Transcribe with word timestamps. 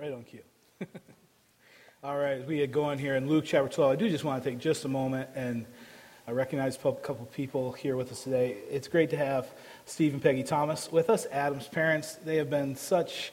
right 0.00 0.12
on 0.12 0.22
cue. 0.22 0.40
All 2.02 2.16
right, 2.16 2.46
we 2.46 2.56
get 2.56 2.72
going 2.72 2.98
here 2.98 3.16
in 3.16 3.28
Luke 3.28 3.44
chapter 3.46 3.68
12, 3.70 3.92
I 3.92 3.96
do 3.96 4.08
just 4.08 4.24
want 4.24 4.42
to 4.42 4.48
take 4.48 4.58
just 4.58 4.86
a 4.86 4.88
moment 4.88 5.28
and 5.34 5.66
I 6.26 6.30
recognize 6.30 6.76
a 6.76 6.78
couple 6.78 7.28
people 7.34 7.72
here 7.72 7.96
with 7.96 8.10
us 8.10 8.24
today. 8.24 8.56
It's 8.70 8.88
great 8.88 9.10
to 9.10 9.18
have 9.18 9.50
Steve 9.84 10.14
and 10.14 10.22
Peggy 10.22 10.42
Thomas 10.42 10.90
with 10.90 11.10
us, 11.10 11.26
Adam's 11.30 11.68
parents. 11.68 12.14
They 12.14 12.36
have 12.36 12.48
been 12.48 12.76
such 12.76 13.30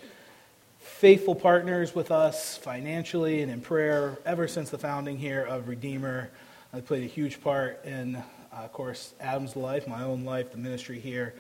faithful 0.79 1.35
partners 1.35 1.95
with 1.95 2.11
us 2.11 2.57
financially 2.57 3.41
and 3.41 3.49
in 3.49 3.61
prayer 3.61 4.17
ever 4.25 4.45
since 4.45 4.69
the 4.69 4.77
founding 4.77 5.17
here 5.17 5.43
of 5.43 5.69
Redeemer. 5.69 6.29
They 6.73 6.81
played 6.81 7.03
a 7.03 7.07
huge 7.07 7.39
part 7.39 7.79
in, 7.85 8.17
uh, 8.17 8.23
of 8.51 8.73
course, 8.73 9.13
Adam's 9.21 9.55
life, 9.55 9.87
my 9.87 10.03
own 10.03 10.25
life, 10.25 10.51
the 10.51 10.57
ministry 10.57 10.99
here. 10.99 11.33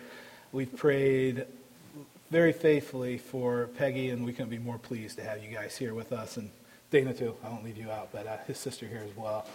We've 0.53 0.73
prayed 0.73 1.47
very 2.29 2.51
faithfully 2.51 3.17
for 3.17 3.67
Peggy, 3.77 4.09
and 4.09 4.25
we 4.25 4.33
couldn't 4.33 4.49
be 4.49 4.57
more 4.57 4.77
pleased 4.77 5.17
to 5.17 5.23
have 5.23 5.43
you 5.43 5.49
guys 5.49 5.77
here 5.77 5.93
with 5.93 6.11
us. 6.11 6.37
And 6.37 6.49
Dana, 6.91 7.13
too. 7.13 7.35
I 7.43 7.49
won't 7.49 7.63
leave 7.63 7.77
you 7.77 7.91
out, 7.91 8.09
but 8.11 8.27
uh, 8.27 8.37
his 8.47 8.57
sister 8.57 8.85
here 8.85 9.03
as 9.05 9.15
well. 9.15 9.45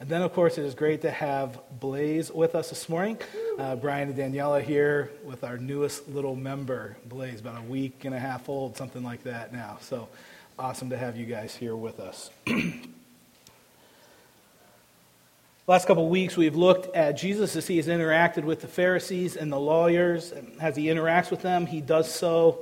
And 0.00 0.08
then, 0.08 0.22
of 0.22 0.32
course, 0.32 0.58
it 0.58 0.64
is 0.64 0.74
great 0.74 1.02
to 1.02 1.10
have 1.10 1.60
Blaze 1.78 2.30
with 2.30 2.54
us 2.54 2.68
this 2.68 2.88
morning. 2.88 3.16
Uh, 3.58 3.76
Brian 3.76 4.08
and 4.08 4.18
Daniela 4.18 4.60
here 4.62 5.10
with 5.24 5.44
our 5.44 5.56
newest 5.56 6.08
little 6.08 6.34
member, 6.34 6.96
Blaze, 7.06 7.40
about 7.40 7.58
a 7.58 7.62
week 7.62 8.04
and 8.04 8.14
a 8.14 8.18
half 8.18 8.48
old, 8.48 8.76
something 8.76 9.04
like 9.04 9.22
that 9.22 9.52
now. 9.52 9.78
So 9.80 10.08
awesome 10.58 10.90
to 10.90 10.96
have 10.96 11.16
you 11.16 11.26
guys 11.26 11.54
here 11.54 11.76
with 11.76 12.00
us. 12.00 12.30
Last 15.66 15.86
couple 15.86 16.04
of 16.04 16.10
weeks, 16.10 16.36
we've 16.36 16.56
looked 16.56 16.94
at 16.94 17.12
Jesus 17.12 17.56
as 17.56 17.66
he 17.66 17.78
has 17.78 17.86
interacted 17.86 18.44
with 18.44 18.60
the 18.60 18.68
Pharisees 18.68 19.34
and 19.34 19.50
the 19.50 19.58
lawyers. 19.58 20.30
As 20.60 20.76
he 20.76 20.88
interacts 20.88 21.30
with 21.30 21.40
them, 21.40 21.64
he 21.64 21.80
does 21.80 22.12
so 22.12 22.58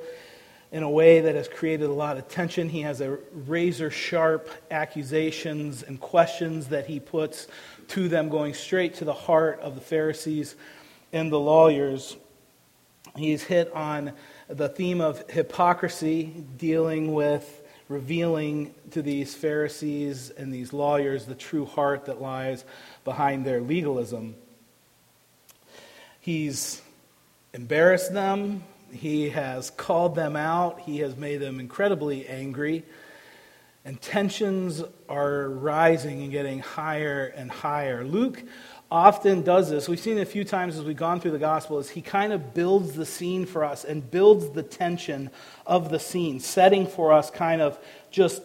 in 0.70 0.84
a 0.84 0.88
way 0.88 1.22
that 1.22 1.34
has 1.34 1.48
created 1.48 1.90
a 1.90 1.92
lot 1.92 2.16
of 2.16 2.28
tension. 2.28 2.68
He 2.68 2.82
has 2.82 3.00
a 3.00 3.18
razor 3.32 3.90
sharp 3.90 4.48
accusations 4.70 5.82
and 5.82 6.00
questions 6.00 6.68
that 6.68 6.86
he 6.86 7.00
puts 7.00 7.48
to 7.88 8.06
them, 8.06 8.28
going 8.28 8.54
straight 8.54 8.94
to 8.94 9.04
the 9.04 9.12
heart 9.12 9.58
of 9.58 9.74
the 9.74 9.80
Pharisees 9.80 10.54
and 11.12 11.32
the 11.32 11.40
lawyers. 11.40 12.16
He's 13.16 13.42
hit 13.42 13.72
on 13.72 14.12
the 14.46 14.68
theme 14.68 15.00
of 15.00 15.28
hypocrisy, 15.28 16.44
dealing 16.56 17.14
with 17.14 17.61
revealing 17.92 18.74
to 18.90 19.02
these 19.02 19.34
Pharisees 19.34 20.30
and 20.30 20.52
these 20.52 20.72
lawyers 20.72 21.26
the 21.26 21.34
true 21.34 21.66
heart 21.66 22.06
that 22.06 22.20
lies 22.20 22.64
behind 23.04 23.44
their 23.44 23.60
legalism. 23.60 24.34
He's 26.20 26.80
embarrassed 27.52 28.12
them 28.12 28.62
he 28.92 29.30
has 29.30 29.70
called 29.70 30.14
them 30.14 30.36
out. 30.36 30.80
He 30.80 30.98
has 30.98 31.16
made 31.16 31.38
them 31.38 31.58
incredibly 31.60 32.28
angry. 32.28 32.84
And 33.84 34.00
tensions 34.00 34.82
are 35.08 35.48
rising 35.48 36.22
and 36.22 36.30
getting 36.30 36.60
higher 36.60 37.32
and 37.34 37.50
higher. 37.50 38.04
Luke 38.04 38.42
often 38.92 39.40
does 39.42 39.70
this. 39.70 39.88
We've 39.88 39.98
seen 39.98 40.18
it 40.18 40.20
a 40.20 40.26
few 40.26 40.44
times 40.44 40.76
as 40.76 40.84
we've 40.84 40.94
gone 40.94 41.18
through 41.18 41.30
the 41.30 41.38
gospel 41.38 41.78
is 41.78 41.88
he 41.88 42.02
kind 42.02 42.32
of 42.32 42.52
builds 42.52 42.92
the 42.92 43.06
scene 43.06 43.46
for 43.46 43.64
us 43.64 43.84
and 43.84 44.08
builds 44.10 44.50
the 44.50 44.62
tension 44.62 45.30
of 45.66 45.88
the 45.88 45.98
scene, 45.98 46.40
setting 46.40 46.86
for 46.86 47.10
us 47.12 47.30
kind 47.30 47.62
of 47.62 47.78
just 48.10 48.42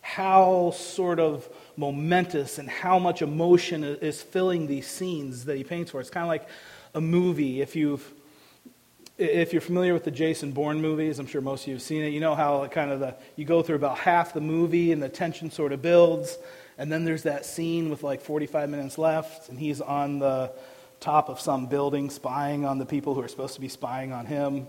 how 0.00 0.70
sort 0.70 1.20
of 1.20 1.46
momentous 1.76 2.58
and 2.58 2.70
how 2.70 2.98
much 2.98 3.20
emotion 3.20 3.84
is 3.84 4.22
filling 4.22 4.66
these 4.66 4.86
scenes 4.86 5.44
that 5.44 5.58
he 5.58 5.62
paints 5.62 5.90
for 5.90 6.00
us. 6.00 6.06
It's 6.06 6.14
kind 6.14 6.24
of 6.24 6.28
like 6.28 6.48
a 6.94 7.00
movie. 7.00 7.60
If 7.60 7.76
you've 7.76 8.10
if 9.18 9.52
you're 9.52 9.60
familiar 9.60 9.92
with 9.92 10.04
the 10.04 10.10
Jason 10.10 10.52
Bourne 10.52 10.80
movies, 10.80 11.18
I'm 11.18 11.26
sure 11.26 11.42
most 11.42 11.62
of 11.62 11.68
you 11.68 11.74
have 11.74 11.82
seen 11.82 12.02
it. 12.02 12.08
You 12.08 12.20
know 12.20 12.34
how 12.34 12.66
kind 12.68 12.90
of 12.90 13.00
the 13.00 13.14
you 13.36 13.44
go 13.44 13.62
through 13.62 13.76
about 13.76 13.98
half 13.98 14.32
the 14.32 14.40
movie 14.40 14.90
and 14.90 15.02
the 15.02 15.10
tension 15.10 15.50
sort 15.50 15.72
of 15.72 15.82
builds, 15.82 16.38
and 16.78 16.90
then 16.90 17.04
there's 17.04 17.24
that 17.24 17.44
scene 17.44 17.90
with 17.90 18.02
like 18.02 18.20
45 18.20 18.68
minutes 18.70 18.98
left, 18.98 19.48
and 19.48 19.58
he's 19.58 19.80
on 19.80 20.18
the 20.18 20.52
top 21.00 21.28
of 21.28 21.40
some 21.40 21.66
building 21.66 22.10
spying 22.10 22.64
on 22.64 22.78
the 22.78 22.86
people 22.86 23.14
who 23.14 23.22
are 23.22 23.28
supposed 23.28 23.54
to 23.54 23.60
be 23.60 23.68
spying 23.68 24.12
on 24.12 24.26
him, 24.26 24.66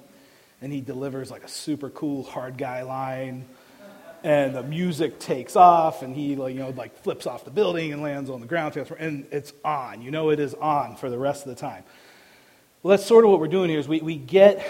and 0.61 0.73
he 0.73 0.81
delivers 0.81 1.29
like 1.31 1.43
a 1.43 1.47
super 1.47 1.89
cool 1.89 2.23
hard 2.23 2.57
guy 2.57 2.81
line, 2.83 3.45
and 4.23 4.55
the 4.55 4.63
music 4.63 5.19
takes 5.19 5.55
off, 5.55 6.01
and 6.01 6.15
he 6.15 6.35
like 6.35 6.53
you 6.53 6.59
know 6.59 6.69
like 6.69 6.97
flips 7.03 7.27
off 7.27 7.45
the 7.45 7.51
building 7.51 7.93
and 7.93 8.01
lands 8.01 8.29
on 8.29 8.41
the 8.41 8.47
ground, 8.47 8.75
and 8.99 9.27
it's 9.31 9.53
on. 9.63 10.01
You 10.01 10.11
know 10.11 10.29
it 10.29 10.39
is 10.39 10.53
on 10.55 10.95
for 10.95 11.09
the 11.09 11.17
rest 11.17 11.45
of 11.45 11.49
the 11.49 11.59
time. 11.59 11.83
Well, 12.81 12.97
that's 12.97 13.07
sort 13.07 13.23
of 13.23 13.31
what 13.31 13.39
we're 13.39 13.47
doing 13.47 13.69
here 13.69 13.79
is 13.79 13.87
we, 13.87 14.01
we 14.01 14.17
get 14.17 14.65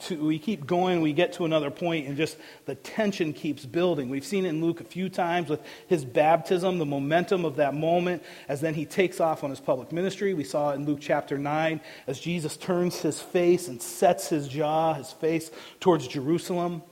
to, 0.00 0.26
we 0.26 0.38
keep 0.38 0.66
going, 0.66 1.00
we 1.00 1.12
get 1.12 1.32
to 1.34 1.44
another 1.44 1.70
point, 1.70 2.06
and 2.06 2.16
just 2.16 2.36
the 2.66 2.74
tension 2.74 3.32
keeps 3.32 3.66
building. 3.66 4.08
We've 4.08 4.24
seen 4.24 4.44
it 4.44 4.50
in 4.50 4.64
Luke 4.64 4.80
a 4.80 4.84
few 4.84 5.08
times 5.08 5.48
with 5.48 5.60
his 5.86 6.04
baptism, 6.04 6.78
the 6.78 6.86
momentum 6.86 7.44
of 7.44 7.56
that 7.56 7.74
moment, 7.74 8.22
as 8.48 8.60
then 8.60 8.74
he 8.74 8.86
takes 8.86 9.20
off 9.20 9.44
on 9.44 9.50
his 9.50 9.60
public 9.60 9.92
ministry. 9.92 10.34
We 10.34 10.44
saw 10.44 10.70
it 10.70 10.76
in 10.76 10.86
Luke 10.86 11.00
chapter 11.00 11.38
9 11.38 11.80
as 12.06 12.20
Jesus 12.20 12.56
turns 12.56 13.00
his 13.00 13.20
face 13.20 13.68
and 13.68 13.80
sets 13.80 14.28
his 14.28 14.48
jaw, 14.48 14.94
his 14.94 15.12
face 15.12 15.50
towards 15.80 16.06
Jerusalem 16.06 16.82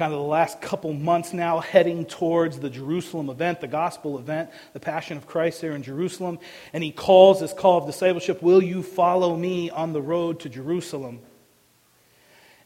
kind 0.00 0.14
of 0.14 0.18
the 0.20 0.24
last 0.24 0.62
couple 0.62 0.92
months 0.94 1.34
now 1.34 1.60
heading 1.60 2.06
towards 2.06 2.58
the 2.58 2.70
Jerusalem 2.70 3.28
event, 3.28 3.60
the 3.60 3.68
gospel 3.68 4.18
event, 4.18 4.48
the 4.72 4.80
Passion 4.80 5.18
of 5.18 5.26
Christ 5.26 5.60
there 5.60 5.72
in 5.72 5.82
Jerusalem. 5.82 6.38
And 6.72 6.82
he 6.82 6.90
calls 6.90 7.40
this 7.40 7.52
call 7.52 7.78
of 7.78 7.86
discipleship 7.86 8.42
Will 8.42 8.62
you 8.62 8.82
follow 8.82 9.36
me 9.36 9.68
on 9.68 9.92
the 9.92 10.00
road 10.00 10.40
to 10.40 10.48
Jerusalem? 10.48 11.20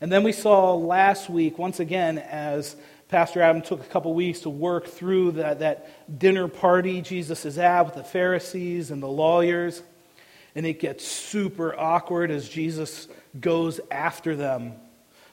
And 0.05 0.13
then 0.13 0.23
we 0.23 0.33
saw 0.33 0.75
last 0.75 1.31
week, 1.31 1.59
once 1.59 1.81
again, 1.81 2.19
as 2.19 2.77
Pastor 3.09 3.41
Adam 3.41 3.63
took 3.63 3.81
a 3.81 3.89
couple 3.89 4.13
weeks 4.13 4.41
to 4.41 4.51
work 4.51 4.87
through 4.87 5.31
that, 5.31 5.61
that 5.61 6.19
dinner 6.19 6.47
party 6.47 7.01
Jesus 7.01 7.47
is 7.47 7.57
at 7.57 7.87
with 7.87 7.95
the 7.95 8.05
Pharisees 8.05 8.91
and 8.91 9.03
the 9.03 9.09
lawyers. 9.09 9.83
And 10.55 10.67
it 10.67 10.79
gets 10.79 11.07
super 11.07 11.75
awkward 11.75 12.31
as 12.31 12.47
Jesus 12.47 13.09
goes 13.41 13.81
after 13.91 14.37
them 14.37 14.75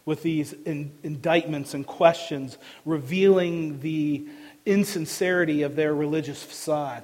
with 0.06 0.24
these 0.24 0.54
in, 0.54 0.98
indictments 1.04 1.74
and 1.74 1.86
questions, 1.86 2.58
revealing 2.86 3.82
the 3.82 4.26
insincerity 4.66 5.64
of 5.64 5.76
their 5.76 5.94
religious 5.94 6.42
facade. 6.42 7.04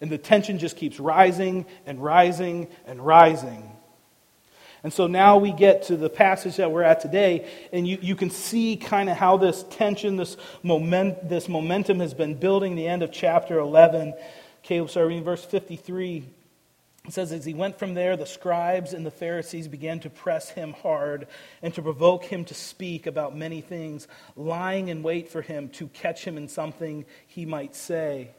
And 0.00 0.10
the 0.10 0.16
tension 0.16 0.58
just 0.58 0.78
keeps 0.78 0.98
rising 0.98 1.66
and 1.84 2.02
rising 2.02 2.68
and 2.86 3.04
rising. 3.04 3.70
And 4.84 4.92
so 4.92 5.06
now 5.06 5.38
we 5.38 5.50
get 5.50 5.84
to 5.84 5.96
the 5.96 6.10
passage 6.10 6.56
that 6.56 6.70
we're 6.70 6.82
at 6.82 7.00
today, 7.00 7.48
and 7.72 7.88
you, 7.88 7.98
you 8.02 8.14
can 8.14 8.28
see 8.28 8.76
kind 8.76 9.08
of 9.08 9.16
how 9.16 9.38
this 9.38 9.64
tension, 9.70 10.16
this, 10.16 10.36
moment, 10.62 11.26
this 11.26 11.48
momentum 11.48 12.00
has 12.00 12.12
been 12.12 12.34
building. 12.34 12.76
The 12.76 12.86
end 12.86 13.02
of 13.02 13.10
chapter 13.10 13.58
11. 13.58 14.14
Caleb 14.62 14.90
verse 15.24 15.44
53. 15.44 16.24
It 17.06 17.12
says, 17.12 17.32
As 17.32 17.44
he 17.44 17.54
went 17.54 17.78
from 17.78 17.94
there, 17.94 18.16
the 18.16 18.26
scribes 18.26 18.92
and 18.92 19.04
the 19.04 19.10
Pharisees 19.10 19.68
began 19.68 20.00
to 20.00 20.10
press 20.10 20.50
him 20.50 20.72
hard 20.72 21.28
and 21.62 21.72
to 21.74 21.82
provoke 21.82 22.24
him 22.24 22.44
to 22.46 22.54
speak 22.54 23.06
about 23.06 23.36
many 23.36 23.62
things, 23.62 24.06
lying 24.36 24.88
in 24.88 25.02
wait 25.02 25.30
for 25.30 25.42
him 25.42 25.68
to 25.70 25.88
catch 25.88 26.24
him 26.26 26.36
in 26.36 26.48
something 26.48 27.04
he 27.26 27.44
might 27.46 27.74
say. 27.74 28.30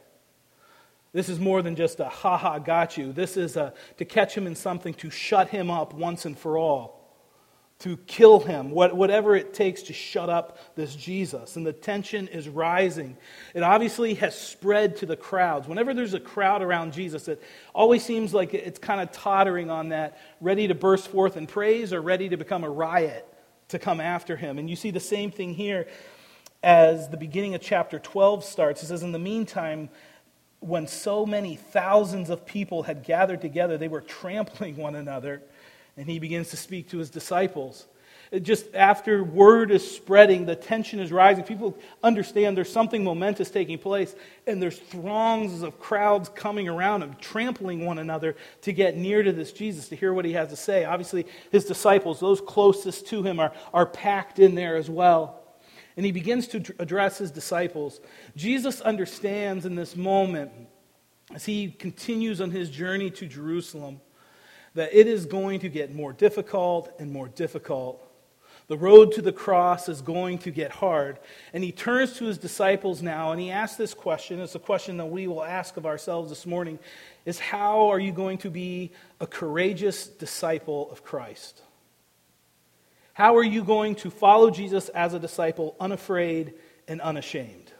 This 1.12 1.28
is 1.28 1.38
more 1.38 1.62
than 1.62 1.76
just 1.76 2.00
a 2.00 2.08
ha 2.08 2.36
ha 2.36 2.58
got 2.58 2.96
you. 2.96 3.12
This 3.12 3.36
is 3.36 3.56
a, 3.56 3.72
to 3.96 4.04
catch 4.04 4.36
him 4.36 4.46
in 4.46 4.54
something 4.54 4.94
to 4.94 5.10
shut 5.10 5.48
him 5.48 5.70
up 5.70 5.94
once 5.94 6.24
and 6.24 6.38
for 6.38 6.58
all 6.58 6.96
to 7.78 7.98
kill 7.98 8.40
him, 8.40 8.70
whatever 8.70 9.36
it 9.36 9.52
takes 9.52 9.82
to 9.82 9.92
shut 9.92 10.30
up 10.30 10.58
this 10.76 10.96
Jesus. 10.96 11.56
And 11.56 11.66
the 11.66 11.74
tension 11.74 12.26
is 12.28 12.48
rising. 12.48 13.18
It 13.52 13.62
obviously 13.62 14.14
has 14.14 14.38
spread 14.38 14.96
to 14.96 15.06
the 15.06 15.16
crowds. 15.16 15.68
Whenever 15.68 15.92
there's 15.92 16.14
a 16.14 16.20
crowd 16.20 16.62
around 16.62 16.94
Jesus, 16.94 17.28
it 17.28 17.42
always 17.74 18.02
seems 18.02 18.32
like 18.32 18.54
it's 18.54 18.78
kind 18.78 19.02
of 19.02 19.12
tottering 19.12 19.70
on 19.70 19.90
that, 19.90 20.18
ready 20.40 20.68
to 20.68 20.74
burst 20.74 21.08
forth 21.08 21.36
in 21.36 21.46
praise 21.46 21.92
or 21.92 22.00
ready 22.00 22.30
to 22.30 22.38
become 22.38 22.64
a 22.64 22.70
riot 22.70 23.26
to 23.68 23.78
come 23.78 24.00
after 24.00 24.36
him. 24.36 24.58
And 24.58 24.70
you 24.70 24.76
see 24.76 24.90
the 24.90 24.98
same 24.98 25.30
thing 25.30 25.52
here 25.52 25.86
as 26.62 27.10
the 27.10 27.18
beginning 27.18 27.54
of 27.54 27.60
chapter 27.60 27.98
12 27.98 28.42
starts. 28.42 28.82
It 28.82 28.86
says, 28.86 29.02
In 29.02 29.12
the 29.12 29.18
meantime, 29.18 29.90
when 30.66 30.86
so 30.86 31.24
many 31.24 31.56
thousands 31.56 32.30
of 32.30 32.44
people 32.44 32.82
had 32.82 33.04
gathered 33.04 33.40
together, 33.40 33.78
they 33.78 33.88
were 33.88 34.00
trampling 34.00 34.76
one 34.76 34.94
another 34.94 35.42
and 35.96 36.08
he 36.08 36.18
begins 36.18 36.50
to 36.50 36.56
speak 36.56 36.90
to 36.90 36.98
his 36.98 37.10
disciples. 37.10 37.86
just 38.42 38.74
after 38.74 39.22
word 39.24 39.70
is 39.70 39.88
spreading, 39.88 40.44
the 40.44 40.56
tension 40.56 41.00
is 41.00 41.12
rising. 41.12 41.44
People 41.44 41.78
understand 42.02 42.56
there's 42.56 42.70
something 42.70 43.02
momentous 43.02 43.50
taking 43.50 43.78
place, 43.78 44.14
and 44.46 44.60
there's 44.60 44.78
throngs 44.78 45.62
of 45.62 45.78
crowds 45.78 46.28
coming 46.30 46.68
around 46.68 47.02
him, 47.02 47.16
trampling 47.20 47.86
one 47.86 47.98
another 47.98 48.36
to 48.62 48.72
get 48.72 48.96
near 48.96 49.22
to 49.22 49.32
this 49.32 49.52
Jesus, 49.52 49.88
to 49.88 49.96
hear 49.96 50.12
what 50.12 50.24
he 50.24 50.32
has 50.32 50.48
to 50.48 50.56
say. 50.56 50.84
Obviously, 50.84 51.26
his 51.50 51.64
disciples, 51.64 52.20
those 52.20 52.40
closest 52.40 53.06
to 53.06 53.22
him, 53.22 53.40
are, 53.40 53.52
are 53.72 53.86
packed 53.86 54.38
in 54.38 54.54
there 54.54 54.76
as 54.76 54.90
well. 54.90 55.45
And 55.96 56.04
he 56.04 56.12
begins 56.12 56.46
to 56.48 56.62
address 56.78 57.18
his 57.18 57.30
disciples. 57.30 58.00
Jesus 58.36 58.80
understands 58.80 59.64
in 59.64 59.74
this 59.74 59.96
moment, 59.96 60.52
as 61.34 61.44
he 61.44 61.70
continues 61.70 62.40
on 62.40 62.50
his 62.50 62.70
journey 62.70 63.10
to 63.10 63.26
Jerusalem, 63.26 64.00
that 64.74 64.92
it 64.92 65.06
is 65.06 65.24
going 65.24 65.60
to 65.60 65.68
get 65.68 65.94
more 65.94 66.12
difficult 66.12 66.90
and 66.98 67.10
more 67.10 67.28
difficult 67.28 68.06
The 68.68 68.76
road 68.76 69.12
to 69.12 69.22
the 69.22 69.32
cross 69.32 69.88
is 69.88 70.00
going 70.00 70.38
to 70.38 70.50
get 70.50 70.72
hard. 70.72 71.20
And 71.52 71.62
he 71.62 71.70
turns 71.70 72.14
to 72.14 72.24
his 72.24 72.36
disciples 72.36 73.00
now 73.00 73.30
and 73.30 73.40
he 73.40 73.50
asks 73.50 73.76
this 73.76 73.94
question. 73.94 74.40
It's 74.40 74.56
a 74.56 74.60
question 74.60 74.96
that 74.96 75.06
we 75.06 75.28
will 75.28 75.44
ask 75.44 75.76
of 75.76 75.86
ourselves 75.86 76.30
this 76.30 76.46
morning 76.46 76.78
is 77.24 77.38
how 77.38 77.88
are 77.88 78.00
you 78.00 78.12
going 78.12 78.38
to 78.38 78.50
be 78.50 78.90
a 79.20 79.26
courageous 79.26 80.08
disciple 80.08 80.90
of 80.90 81.04
Christ? 81.04 81.62
How 83.16 83.34
are 83.36 83.42
you 83.42 83.64
going 83.64 83.94
to 83.94 84.10
follow 84.10 84.50
Jesus 84.50 84.90
as 84.90 85.14
a 85.14 85.18
disciple 85.18 85.74
unafraid 85.80 86.52
and 86.86 87.00
unashamed? 87.00 87.72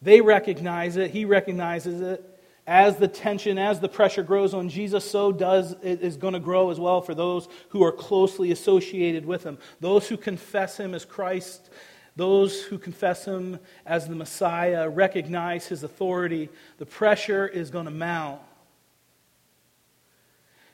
They 0.00 0.22
recognize 0.22 0.96
it, 0.96 1.10
he 1.10 1.26
recognizes 1.26 2.00
it 2.00 2.40
as 2.66 2.96
the 2.96 3.08
tension, 3.08 3.58
as 3.58 3.80
the 3.80 3.88
pressure 3.90 4.22
grows 4.22 4.54
on 4.54 4.70
Jesus, 4.70 5.10
so 5.10 5.30
does 5.30 5.76
it 5.82 6.00
is 6.00 6.16
going 6.16 6.32
to 6.32 6.40
grow 6.40 6.70
as 6.70 6.80
well 6.80 7.02
for 7.02 7.14
those 7.14 7.48
who 7.68 7.84
are 7.84 7.92
closely 7.92 8.50
associated 8.50 9.26
with 9.26 9.44
him. 9.44 9.58
Those 9.80 10.08
who 10.08 10.16
confess 10.16 10.80
him 10.80 10.94
as 10.94 11.04
Christ, 11.04 11.68
those 12.16 12.62
who 12.62 12.78
confess 12.78 13.26
him 13.26 13.58
as 13.84 14.08
the 14.08 14.16
Messiah, 14.16 14.88
recognize 14.88 15.66
his 15.66 15.82
authority. 15.82 16.48
The 16.78 16.86
pressure 16.86 17.46
is 17.46 17.68
going 17.68 17.84
to 17.84 17.90
mount. 17.90 18.40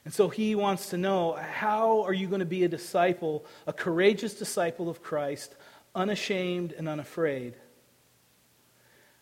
And 0.04 0.14
so 0.14 0.28
he 0.28 0.54
wants 0.54 0.90
to 0.90 0.96
know 0.96 1.32
how 1.32 2.02
are 2.02 2.12
you 2.12 2.28
going 2.28 2.40
to 2.40 2.46
be 2.46 2.64
a 2.64 2.68
disciple, 2.68 3.44
a 3.66 3.72
courageous 3.72 4.34
disciple 4.34 4.88
of 4.88 5.02
Christ, 5.02 5.54
unashamed 5.94 6.72
and 6.72 6.88
unafraid? 6.88 7.54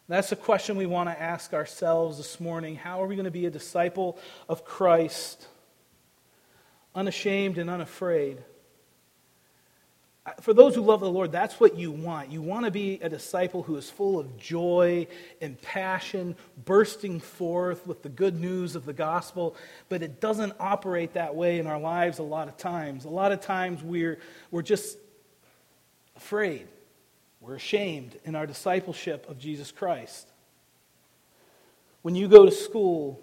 That's 0.09 0.31
the 0.31 0.37
question 0.37 0.77
we 0.77 0.87
want 0.87 1.09
to 1.09 1.21
ask 1.21 1.53
ourselves 1.53 2.19
this 2.19 2.39
morning. 2.39 2.77
How 2.77 3.03
are 3.03 3.07
we 3.07 3.17
going 3.17 3.25
to 3.25 3.31
be 3.33 3.47
a 3.47 3.51
disciple 3.51 4.19
of 4.49 4.65
Christ, 4.65 5.49
unashamed 6.95 7.59
and 7.59 7.69
unafraid? 7.69 8.39
For 10.41 10.53
those 10.53 10.75
who 10.75 10.81
love 10.81 11.01
the 11.01 11.11
Lord, 11.11 11.31
that's 11.31 11.61
what 11.61 11.79
you 11.79 11.93
want. 11.93 12.33
You 12.33 12.43
want 12.43 12.65
to 12.65 12.73
be 12.73 12.99
a 13.01 13.09
disciple 13.09 13.63
who 13.63 13.77
is 13.77 13.89
full 13.89 14.19
of 14.19 14.37
joy 14.37 15.07
and 15.41 15.61
passion, 15.63 16.35
bursting 16.65 17.21
forth 17.21 17.87
with 17.87 18.03
the 18.03 18.09
good 18.09 18.41
news 18.41 18.75
of 18.75 18.85
the 18.85 18.93
gospel, 18.93 19.55
but 19.89 20.03
it 20.03 20.21
doesn't 20.21 20.53
operate 20.59 21.15
that 21.15 21.37
way 21.37 21.61
in 21.61 21.69
our 21.69 21.79
lives 21.79 22.19
a 22.19 22.25
lot 22.25 22.49
of 22.49 22.57
times. 22.57 23.05
A 23.05 23.09
lot 23.09 23.31
of 23.31 23.41
times 23.41 23.85
we're, 23.85 24.19
we're 24.51 24.63
just 24.63 24.99
afraid. 26.17 26.67
We're 27.41 27.55
ashamed 27.55 28.19
in 28.25 28.35
our 28.35 28.49
discipleship 28.49 29.29
of 29.31 29.39
Jesus 29.39 29.71
Christ. 29.71 30.27
When 32.03 32.17
you 32.17 32.27
go 32.27 32.45
to 32.45 32.53
school, 32.53 33.21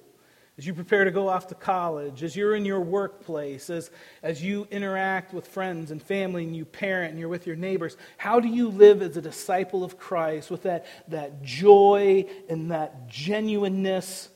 as 0.57 0.67
you 0.67 0.73
prepare 0.73 1.03
to 1.03 1.11
go 1.11 1.29
off 1.29 1.47
to 1.47 1.55
college, 1.55 2.21
as 2.21 2.35
you're 2.35 2.55
in 2.55 2.63
your 2.63 2.79
workplace, 2.79 3.71
as, 3.71 3.89
as 4.21 4.43
you 4.43 4.67
interact 4.69 5.33
with 5.33 5.47
friends 5.47 5.89
and 5.89 6.01
family 6.01 6.43
and 6.43 6.55
you 6.55 6.63
parent 6.63 7.09
and 7.09 7.19
you're 7.19 7.29
with 7.29 7.47
your 7.47 7.55
neighbors, 7.55 7.97
how 8.17 8.39
do 8.39 8.47
you 8.47 8.69
live 8.69 9.01
as 9.01 9.17
a 9.17 9.21
disciple 9.21 9.83
of 9.83 9.97
Christ 9.97 10.51
with 10.51 10.63
that, 10.63 10.85
that 11.07 11.41
joy 11.41 12.25
and 12.49 12.69
that 12.69 13.07
genuineness, 13.07 14.29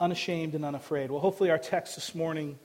unashamed 0.00 0.54
and 0.54 0.64
unafraid? 0.64 1.10
Well, 1.10 1.20
hopefully, 1.20 1.50
our 1.50 1.58
text 1.58 1.96
this 1.96 2.14
morning 2.14 2.58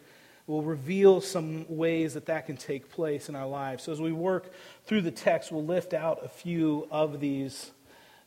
will 0.48 0.62
reveal 0.62 1.20
some 1.20 1.66
ways 1.68 2.14
that 2.14 2.28
that 2.28 2.46
can 2.46 2.56
take 2.56 2.90
place 2.90 3.28
in 3.28 3.36
our 3.36 3.48
lives. 3.48 3.84
So, 3.84 3.92
as 3.92 4.00
we 4.00 4.14
work 4.14 4.54
through 4.86 5.02
the 5.02 5.12
text, 5.12 5.52
we'll 5.52 5.66
lift 5.66 5.94
out 5.94 6.24
a 6.24 6.30
few 6.30 6.88
of 6.90 7.20
these 7.20 7.72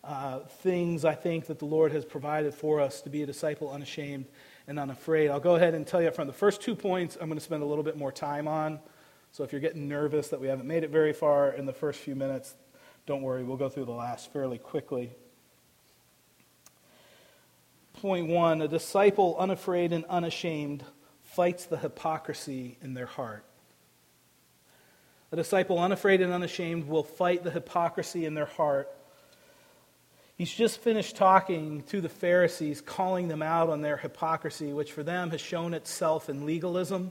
uh, 0.05 0.41
things 0.41 1.07
I 1.07 1.15
think 1.15 1.47
that 1.47 1.59
the 1.59 1.65
Lord 1.65 1.93
has 1.93 2.05
provided 2.05 2.55
for 2.55 2.81
us 2.81 3.01
to 3.03 3.11
be 3.11 3.23
a 3.23 3.27
disciple 3.27 3.71
unashamed 3.71 4.27
and 4.67 4.79
unafraid. 4.79 5.31
I'll 5.31 5.41
go 5.41 5.55
ahead 5.55 5.75
and 5.75 5.87
tell 5.87 6.03
you 6.03 6.11
from 6.11 6.27
the 6.27 6.33
first 6.33 6.61
two 6.61 6.75
points, 6.75 7.17
I'm 7.21 7.29
going 7.29 7.39
to 7.39 7.45
spend 7.45 7.63
a 7.63 7.67
little 7.67 7.85
bit 7.85 7.97
more 7.97 8.13
time 8.13 8.49
on. 8.49 8.81
So, 9.33 9.45
if 9.45 9.53
you're 9.53 9.61
getting 9.61 9.89
nervous 9.89 10.29
that 10.29 10.41
we 10.41 10.49
haven't 10.49 10.67
made 10.67 10.83
it 10.83 10.91
very 10.91 11.13
far 11.13 11.53
in 11.53 11.67
the 11.67 11.73
first 11.73 12.01
few 12.01 12.15
minutes, 12.15 12.55
don't 13.07 13.23
worry, 13.23 13.45
we'll 13.45 13.57
go 13.57 13.69
through 13.69 13.85
the 13.85 13.93
last 13.93 14.33
fairly 14.33 14.59
quickly. 14.59 15.13
Point 17.95 18.29
one 18.29 18.63
a 18.63 18.69
disciple 18.69 19.37
unafraid 19.39 19.93
and 19.93 20.05
unashamed 20.07 20.85
fights 21.23 21.67
the 21.67 21.77
hypocrisy 21.77 22.79
in 22.81 22.95
their 22.95 23.07
heart. 23.07 23.45
A 25.33 25.37
disciple 25.37 25.79
unafraid 25.79 26.21
and 26.21 26.33
unashamed 26.33 26.89
will 26.89 27.03
fight 27.03 27.43
the 27.43 27.51
hypocrisy 27.51 28.25
in 28.25 28.35
their 28.35 28.47
heart. 28.47 28.91
He's 30.37 30.53
just 30.53 30.81
finished 30.81 31.17
talking 31.17 31.83
to 31.85 32.01
the 32.01 32.09
Pharisees, 32.09 32.81
calling 32.81 33.29
them 33.29 33.43
out 33.43 33.71
on 33.71 33.81
their 33.81 33.97
hypocrisy, 33.97 34.73
which 34.73 34.93
for 34.93 35.03
them 35.03 35.31
has 35.31 35.41
shown 35.41 35.75
itself 35.75 36.29
in 36.29 36.47
legalism 36.47 37.11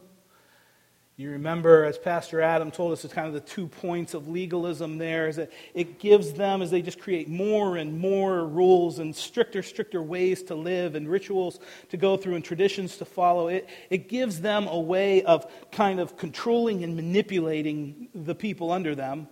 you 1.17 1.31
remember, 1.31 1.85
as 1.85 1.97
Pastor 1.97 2.41
Adam 2.41 2.71
told 2.71 2.91
us, 2.91 3.05
it's 3.05 3.13
kind 3.13 3.25
of 3.25 3.33
the 3.33 3.39
two 3.39 3.67
points 3.67 4.13
of 4.13 4.27
legalism 4.27 4.97
there 4.97 5.29
is 5.29 5.37
that 5.37 5.49
it 5.73 5.97
gives 5.97 6.33
them, 6.33 6.61
as 6.61 6.71
they 6.71 6.81
just 6.81 6.99
create 6.99 7.29
more 7.29 7.77
and 7.77 7.97
more 7.97 8.45
rules 8.45 8.99
and 8.99 9.15
stricter, 9.15 9.63
stricter 9.63 10.03
ways 10.03 10.43
to 10.43 10.55
live 10.55 10.93
and 10.93 11.07
rituals 11.07 11.61
to 11.89 11.95
go 11.95 12.17
through 12.17 12.35
and 12.35 12.43
traditions 12.43 12.97
to 12.97 13.05
follow, 13.05 13.47
it, 13.47 13.69
it 13.89 14.09
gives 14.09 14.41
them 14.41 14.67
a 14.67 14.77
way 14.77 15.23
of 15.23 15.49
kind 15.71 16.01
of 16.01 16.17
controlling 16.17 16.83
and 16.83 16.97
manipulating 16.97 18.09
the 18.13 18.35
people 18.35 18.69
under 18.69 18.93
them. 18.93 19.29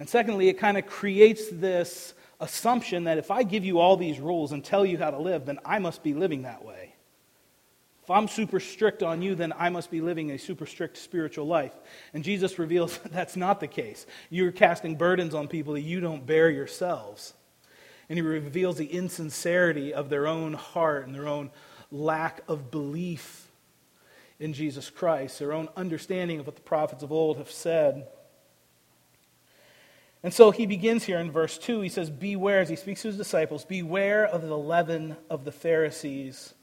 And 0.00 0.08
secondly, 0.08 0.48
it 0.48 0.54
kind 0.54 0.76
of 0.76 0.86
creates 0.86 1.44
this 1.52 2.12
assumption 2.40 3.04
that 3.04 3.18
if 3.18 3.30
I 3.30 3.42
give 3.42 3.64
you 3.64 3.78
all 3.78 3.96
these 3.96 4.20
rules 4.20 4.52
and 4.52 4.64
tell 4.64 4.84
you 4.84 4.98
how 4.98 5.10
to 5.10 5.18
live, 5.18 5.46
then 5.46 5.58
I 5.64 5.78
must 5.78 6.02
be 6.02 6.14
living 6.14 6.42
that 6.42 6.64
way. 6.64 6.94
If 8.06 8.10
I'm 8.10 8.28
super 8.28 8.60
strict 8.60 9.02
on 9.02 9.20
you, 9.20 9.34
then 9.34 9.52
I 9.58 9.68
must 9.68 9.90
be 9.90 10.00
living 10.00 10.30
a 10.30 10.38
super 10.38 10.64
strict 10.64 10.96
spiritual 10.96 11.46
life. 11.46 11.72
And 12.14 12.22
Jesus 12.22 12.56
reveals 12.56 12.98
that 12.98 13.12
that's 13.12 13.36
not 13.36 13.58
the 13.58 13.66
case. 13.66 14.06
You're 14.30 14.52
casting 14.52 14.94
burdens 14.94 15.34
on 15.34 15.48
people 15.48 15.72
that 15.72 15.80
you 15.80 15.98
don't 15.98 16.24
bear 16.24 16.48
yourselves. 16.48 17.34
And 18.08 18.16
he 18.16 18.22
reveals 18.22 18.76
the 18.76 18.86
insincerity 18.86 19.92
of 19.92 20.08
their 20.08 20.28
own 20.28 20.52
heart 20.52 21.06
and 21.06 21.14
their 21.14 21.26
own 21.26 21.50
lack 21.90 22.42
of 22.46 22.70
belief 22.70 23.48
in 24.38 24.52
Jesus 24.52 24.88
Christ, 24.88 25.40
their 25.40 25.52
own 25.52 25.68
understanding 25.76 26.38
of 26.38 26.46
what 26.46 26.54
the 26.54 26.62
prophets 26.62 27.02
of 27.02 27.10
old 27.10 27.38
have 27.38 27.50
said. 27.50 28.06
And 30.22 30.32
so 30.34 30.50
he 30.50 30.66
begins 30.66 31.04
here 31.04 31.18
in 31.18 31.30
verse 31.30 31.58
2. 31.58 31.82
He 31.82 31.88
says, 31.88 32.10
Beware, 32.10 32.60
as 32.60 32.68
he 32.68 32.76
speaks 32.76 33.02
to 33.02 33.08
his 33.08 33.16
disciples, 33.16 33.64
beware 33.64 34.26
of 34.26 34.42
the 34.42 34.58
leaven 34.58 35.16
of 35.30 35.44
the 35.44 35.52
Pharisees 35.52 36.54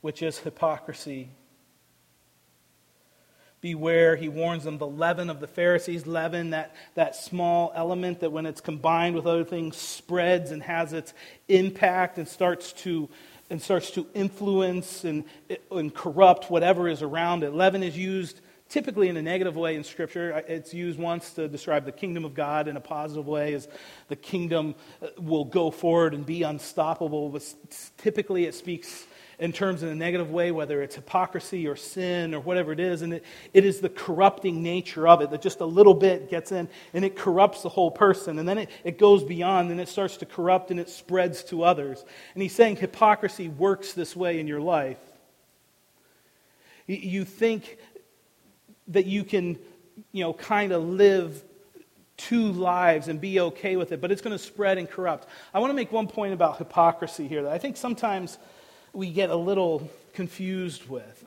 which 0.00 0.22
is 0.22 0.38
hypocrisy. 0.38 1.30
Beware, 3.60 4.14
he 4.14 4.28
warns 4.28 4.62
them, 4.62 4.78
the 4.78 4.86
leaven 4.86 5.30
of 5.30 5.40
the 5.40 5.48
Pharisees, 5.48 6.06
leaven, 6.06 6.50
that, 6.50 6.76
that 6.94 7.16
small 7.16 7.72
element 7.74 8.20
that 8.20 8.30
when 8.30 8.46
it's 8.46 8.60
combined 8.60 9.16
with 9.16 9.26
other 9.26 9.44
things 9.44 9.76
spreads 9.76 10.52
and 10.52 10.62
has 10.62 10.92
its 10.92 11.12
impact 11.48 12.18
and 12.18 12.28
starts 12.28 12.72
to, 12.72 13.08
and 13.50 13.60
starts 13.60 13.90
to 13.92 14.06
influence 14.14 15.02
and, 15.02 15.24
and 15.72 15.92
corrupt 15.92 16.50
whatever 16.50 16.88
is 16.88 17.02
around 17.02 17.42
it. 17.42 17.52
Leaven 17.52 17.82
is 17.82 17.98
used 17.98 18.40
typically 18.68 19.08
in 19.08 19.16
a 19.16 19.22
negative 19.22 19.56
way 19.56 19.76
in 19.76 19.84
Scripture. 19.84 20.44
It's 20.46 20.74
used 20.74 20.98
once 20.98 21.32
to 21.34 21.48
describe 21.48 21.84
the 21.84 21.92
kingdom 21.92 22.24
of 22.24 22.34
God 22.34 22.68
in 22.68 22.76
a 22.76 22.80
positive 22.80 23.26
way, 23.26 23.54
as 23.54 23.68
the 24.08 24.16
kingdom 24.16 24.74
uh, 25.02 25.08
will 25.18 25.44
go 25.44 25.70
forward 25.70 26.14
and 26.14 26.24
be 26.24 26.42
unstoppable. 26.42 27.30
But 27.30 27.54
typically, 27.96 28.44
it 28.44 28.54
speaks 28.54 29.06
in 29.38 29.52
terms 29.52 29.82
in 29.82 29.88
a 29.88 29.94
negative 29.94 30.30
way, 30.30 30.50
whether 30.50 30.82
it's 30.82 30.96
hypocrisy 30.96 31.68
or 31.68 31.76
sin 31.76 32.34
or 32.34 32.40
whatever 32.40 32.72
it 32.72 32.80
is. 32.80 33.02
And 33.02 33.14
it, 33.14 33.24
it 33.54 33.64
is 33.64 33.80
the 33.80 33.88
corrupting 33.88 34.62
nature 34.62 35.06
of 35.06 35.20
it 35.20 35.30
that 35.30 35.42
just 35.42 35.60
a 35.60 35.64
little 35.64 35.94
bit 35.94 36.28
gets 36.28 36.50
in 36.50 36.68
and 36.92 37.04
it 37.04 37.16
corrupts 37.16 37.62
the 37.62 37.68
whole 37.68 37.90
person. 37.90 38.38
And 38.38 38.48
then 38.48 38.58
it, 38.58 38.70
it 38.82 38.98
goes 38.98 39.22
beyond 39.22 39.70
and 39.70 39.80
it 39.80 39.88
starts 39.88 40.16
to 40.18 40.26
corrupt 40.26 40.70
and 40.70 40.80
it 40.80 40.88
spreads 40.88 41.44
to 41.44 41.62
others. 41.62 42.04
And 42.34 42.42
he's 42.42 42.54
saying 42.54 42.76
hypocrisy 42.76 43.48
works 43.48 43.92
this 43.92 44.16
way 44.16 44.40
in 44.40 44.48
your 44.48 44.60
life. 44.60 44.98
You 46.88 47.26
think 47.26 47.76
that 48.88 49.06
you 49.06 49.24
can, 49.24 49.58
you 50.12 50.22
know, 50.22 50.32
kind 50.32 50.72
of 50.72 50.82
live 50.84 51.42
two 52.16 52.50
lives 52.52 53.08
and 53.08 53.20
be 53.20 53.40
okay 53.40 53.76
with 53.76 53.92
it, 53.92 54.00
but 54.00 54.10
it's 54.10 54.20
going 54.20 54.36
to 54.36 54.42
spread 54.42 54.76
and 54.76 54.90
corrupt. 54.90 55.28
I 55.54 55.60
want 55.60 55.70
to 55.70 55.74
make 55.74 55.92
one 55.92 56.08
point 56.08 56.34
about 56.34 56.58
hypocrisy 56.58 57.28
here 57.28 57.44
that 57.44 57.52
I 57.52 57.58
think 57.58 57.76
sometimes 57.76 58.38
we 58.92 59.10
get 59.10 59.30
a 59.30 59.36
little 59.36 59.88
confused 60.12 60.88
with. 60.88 61.24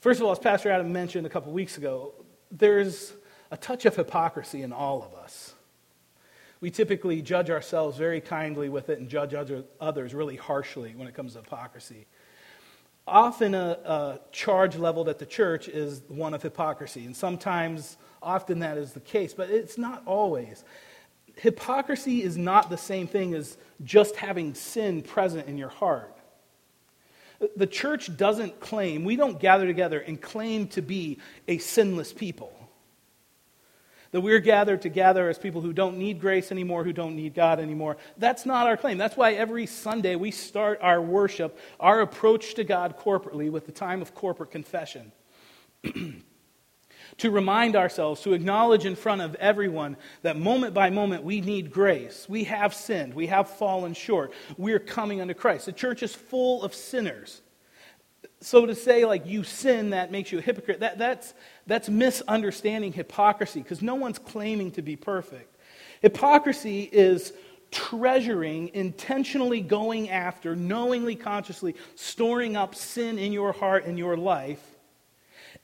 First 0.00 0.20
of 0.20 0.26
all, 0.26 0.32
as 0.32 0.38
Pastor 0.38 0.70
Adam 0.70 0.92
mentioned 0.92 1.26
a 1.26 1.30
couple 1.30 1.52
weeks 1.52 1.78
ago, 1.78 2.12
there's 2.50 3.12
a 3.50 3.56
touch 3.56 3.86
of 3.86 3.94
hypocrisy 3.94 4.62
in 4.62 4.72
all 4.72 5.02
of 5.02 5.14
us. 5.14 5.54
We 6.60 6.70
typically 6.70 7.22
judge 7.22 7.50
ourselves 7.50 7.96
very 7.96 8.20
kindly 8.20 8.68
with 8.68 8.88
it 8.88 8.98
and 8.98 9.08
judge 9.08 9.34
other, 9.34 9.62
others 9.80 10.14
really 10.14 10.36
harshly 10.36 10.94
when 10.96 11.06
it 11.06 11.14
comes 11.14 11.34
to 11.34 11.40
hypocrisy. 11.40 12.06
Often, 13.08 13.54
a, 13.54 13.78
a 13.84 14.20
charge 14.32 14.76
leveled 14.76 15.08
at 15.08 15.18
the 15.18 15.26
church 15.26 15.66
is 15.66 16.02
one 16.08 16.34
of 16.34 16.42
hypocrisy, 16.42 17.06
and 17.06 17.16
sometimes, 17.16 17.96
often 18.22 18.58
that 18.58 18.76
is 18.76 18.92
the 18.92 19.00
case, 19.00 19.32
but 19.32 19.48
it's 19.48 19.78
not 19.78 20.02
always. 20.04 20.62
Hypocrisy 21.36 22.22
is 22.22 22.36
not 22.36 22.68
the 22.68 22.76
same 22.76 23.06
thing 23.06 23.32
as 23.34 23.56
just 23.82 24.16
having 24.16 24.52
sin 24.54 25.02
present 25.02 25.48
in 25.48 25.56
your 25.56 25.68
heart. 25.70 26.14
The 27.56 27.66
church 27.66 28.14
doesn't 28.16 28.60
claim, 28.60 29.04
we 29.04 29.16
don't 29.16 29.40
gather 29.40 29.66
together 29.66 30.00
and 30.00 30.20
claim 30.20 30.66
to 30.68 30.82
be 30.82 31.18
a 31.46 31.58
sinless 31.58 32.12
people. 32.12 32.52
That 34.12 34.22
we're 34.22 34.40
gathered 34.40 34.80
together 34.80 35.28
as 35.28 35.38
people 35.38 35.60
who 35.60 35.72
don't 35.72 35.98
need 35.98 36.20
grace 36.20 36.50
anymore, 36.50 36.84
who 36.84 36.92
don't 36.92 37.16
need 37.16 37.34
God 37.34 37.60
anymore. 37.60 37.98
That's 38.16 38.46
not 38.46 38.66
our 38.66 38.76
claim. 38.76 38.96
That's 38.96 39.16
why 39.16 39.32
every 39.32 39.66
Sunday 39.66 40.16
we 40.16 40.30
start 40.30 40.78
our 40.80 41.00
worship, 41.00 41.58
our 41.78 42.00
approach 42.00 42.54
to 42.54 42.64
God 42.64 42.98
corporately 42.98 43.50
with 43.50 43.66
the 43.66 43.72
time 43.72 44.00
of 44.00 44.14
corporate 44.14 44.50
confession. 44.50 45.12
to 47.18 47.30
remind 47.30 47.76
ourselves, 47.76 48.20
to 48.22 48.32
acknowledge 48.32 48.84
in 48.84 48.96
front 48.96 49.20
of 49.20 49.34
everyone 49.36 49.96
that 50.22 50.36
moment 50.36 50.74
by 50.74 50.90
moment 50.90 51.24
we 51.24 51.40
need 51.40 51.70
grace. 51.70 52.26
We 52.28 52.44
have 52.44 52.74
sinned. 52.74 53.14
We 53.14 53.26
have 53.26 53.50
fallen 53.50 53.94
short. 53.94 54.32
We're 54.56 54.78
coming 54.78 55.20
unto 55.20 55.34
Christ. 55.34 55.66
The 55.66 55.72
church 55.72 56.02
is 56.02 56.14
full 56.14 56.62
of 56.62 56.74
sinners. 56.74 57.42
So 58.40 58.66
to 58.66 58.74
say, 58.74 59.04
like, 59.04 59.26
you 59.26 59.42
sin, 59.42 59.90
that 59.90 60.12
makes 60.12 60.30
you 60.30 60.38
a 60.38 60.42
hypocrite, 60.42 60.80
that, 60.80 60.98
that's, 60.98 61.34
that's 61.66 61.88
misunderstanding 61.88 62.92
hypocrisy 62.92 63.60
because 63.60 63.82
no 63.82 63.96
one's 63.96 64.18
claiming 64.18 64.70
to 64.72 64.82
be 64.82 64.94
perfect. 64.94 65.56
Hypocrisy 66.02 66.82
is 66.82 67.32
treasuring, 67.70 68.70
intentionally 68.74 69.60
going 69.60 70.08
after, 70.10 70.54
knowingly, 70.54 71.16
consciously 71.16 71.74
storing 71.96 72.56
up 72.56 72.74
sin 72.74 73.18
in 73.18 73.32
your 73.32 73.52
heart 73.52 73.84
and 73.84 73.98
your 73.98 74.16
life, 74.16 74.62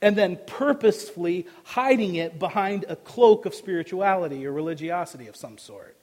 and 0.02 0.16
then 0.16 0.38
purposefully 0.46 1.46
hiding 1.62 2.16
it 2.16 2.38
behind 2.38 2.84
a 2.88 2.96
cloak 2.96 3.46
of 3.46 3.54
spirituality 3.54 4.44
or 4.46 4.52
religiosity 4.52 5.28
of 5.28 5.36
some 5.36 5.56
sort. 5.56 5.96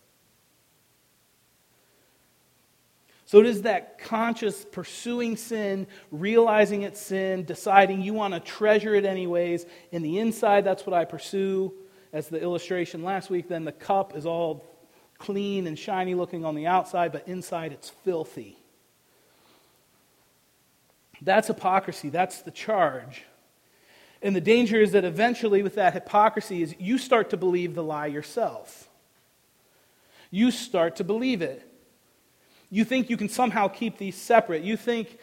So 3.31 3.39
it 3.39 3.45
is 3.45 3.61
that 3.61 3.97
conscious 3.97 4.65
pursuing 4.65 5.37
sin, 5.37 5.87
realizing 6.11 6.81
it's 6.81 6.99
sin, 6.99 7.45
deciding 7.45 8.01
you 8.01 8.13
want 8.13 8.33
to 8.33 8.41
treasure 8.41 8.93
it 8.93 9.05
anyways. 9.05 9.65
In 9.93 10.01
the 10.01 10.19
inside, 10.19 10.65
that's 10.65 10.85
what 10.85 10.93
I 10.93 11.05
pursue. 11.05 11.71
As 12.11 12.27
the 12.27 12.41
illustration 12.41 13.05
last 13.05 13.29
week, 13.29 13.47
then 13.47 13.63
the 13.63 13.71
cup 13.71 14.17
is 14.17 14.25
all 14.25 14.65
clean 15.17 15.65
and 15.65 15.79
shiny 15.79 16.13
looking 16.13 16.43
on 16.43 16.55
the 16.55 16.67
outside, 16.67 17.13
but 17.13 17.25
inside 17.25 17.71
it's 17.71 17.89
filthy. 18.03 18.57
That's 21.21 21.47
hypocrisy. 21.47 22.09
That's 22.09 22.41
the 22.41 22.51
charge. 22.51 23.23
And 24.21 24.35
the 24.35 24.41
danger 24.41 24.81
is 24.81 24.91
that 24.91 25.05
eventually, 25.05 25.63
with 25.63 25.75
that 25.75 25.93
hypocrisy, 25.93 26.63
is 26.63 26.75
you 26.79 26.97
start 26.97 27.29
to 27.29 27.37
believe 27.37 27.75
the 27.75 27.83
lie 27.83 28.07
yourself. 28.07 28.89
You 30.31 30.51
start 30.51 30.97
to 30.97 31.05
believe 31.05 31.41
it. 31.41 31.70
You 32.71 32.85
think 32.85 33.09
you 33.09 33.17
can 33.17 33.29
somehow 33.29 33.67
keep 33.67 33.97
these 33.97 34.15
separate. 34.15 34.63
You 34.63 34.77
think, 34.77 35.19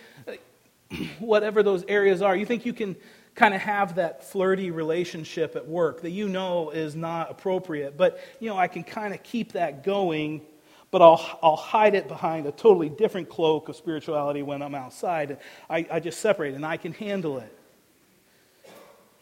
whatever 1.19 1.63
those 1.63 1.83
areas 1.89 2.21
are, 2.21 2.37
you 2.37 2.45
think 2.47 2.67
you 2.67 2.75
can 2.75 2.95
kind 3.35 3.55
of 3.55 3.61
have 3.63 3.95
that 3.95 4.25
flirty 4.25 4.71
relationship 4.71 5.57
at 5.57 5.67
work 5.67 6.03
that 6.03 6.11
you 6.11 6.29
know 6.29 6.71
is 6.71 6.95
not 6.95 7.31
appropriate. 7.31 7.97
But, 7.97 8.21
you 8.39 8.49
know, 8.51 8.59
I 8.59 8.69
can 8.69 8.85
kind 8.85 9.15
of 9.15 9.23
keep 9.23 9.53
that 9.53 9.83
going, 9.83 10.43
but 10.91 11.01
I'll, 11.01 11.39
I'll 11.43 11.57
hide 11.57 11.95
it 11.95 12.07
behind 12.07 12.47
a 12.47 12.53
totally 12.53 12.91
different 12.91 13.31
cloak 13.31 13.69
of 13.71 13.77
spirituality 13.77 14.43
when 14.43 14.61
I'm 14.61 14.75
outside. 14.75 15.39
I, 15.71 15.87
I 15.91 16.01
just 16.01 16.21
separate 16.21 16.55
and 16.55 16.67
I 16.67 16.77
can 16.77 16.93
handle 16.93 17.39
it. 17.39 17.55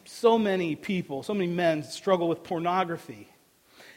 So 0.05 0.39
many 0.39 0.75
people, 0.75 1.23
so 1.23 1.35
many 1.35 1.53
men 1.53 1.85
struggle 1.85 2.29
with 2.29 2.43
pornography. 2.43 3.29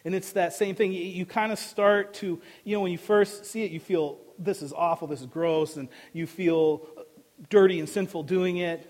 And 0.05 0.15
it's 0.15 0.31
that 0.33 0.53
same 0.53 0.75
thing. 0.75 0.91
You, 0.91 1.03
you 1.03 1.25
kind 1.25 1.51
of 1.51 1.59
start 1.59 2.13
to, 2.15 2.41
you 2.63 2.75
know, 2.75 2.81
when 2.81 2.91
you 2.91 2.97
first 2.97 3.45
see 3.45 3.63
it, 3.63 3.71
you 3.71 3.79
feel 3.79 4.19
this 4.37 4.61
is 4.61 4.73
awful, 4.73 5.07
this 5.07 5.21
is 5.21 5.27
gross, 5.27 5.75
and 5.75 5.89
you 6.13 6.25
feel 6.25 6.87
uh, 6.97 7.03
dirty 7.49 7.79
and 7.79 7.89
sinful 7.89 8.23
doing 8.23 8.57
it. 8.57 8.85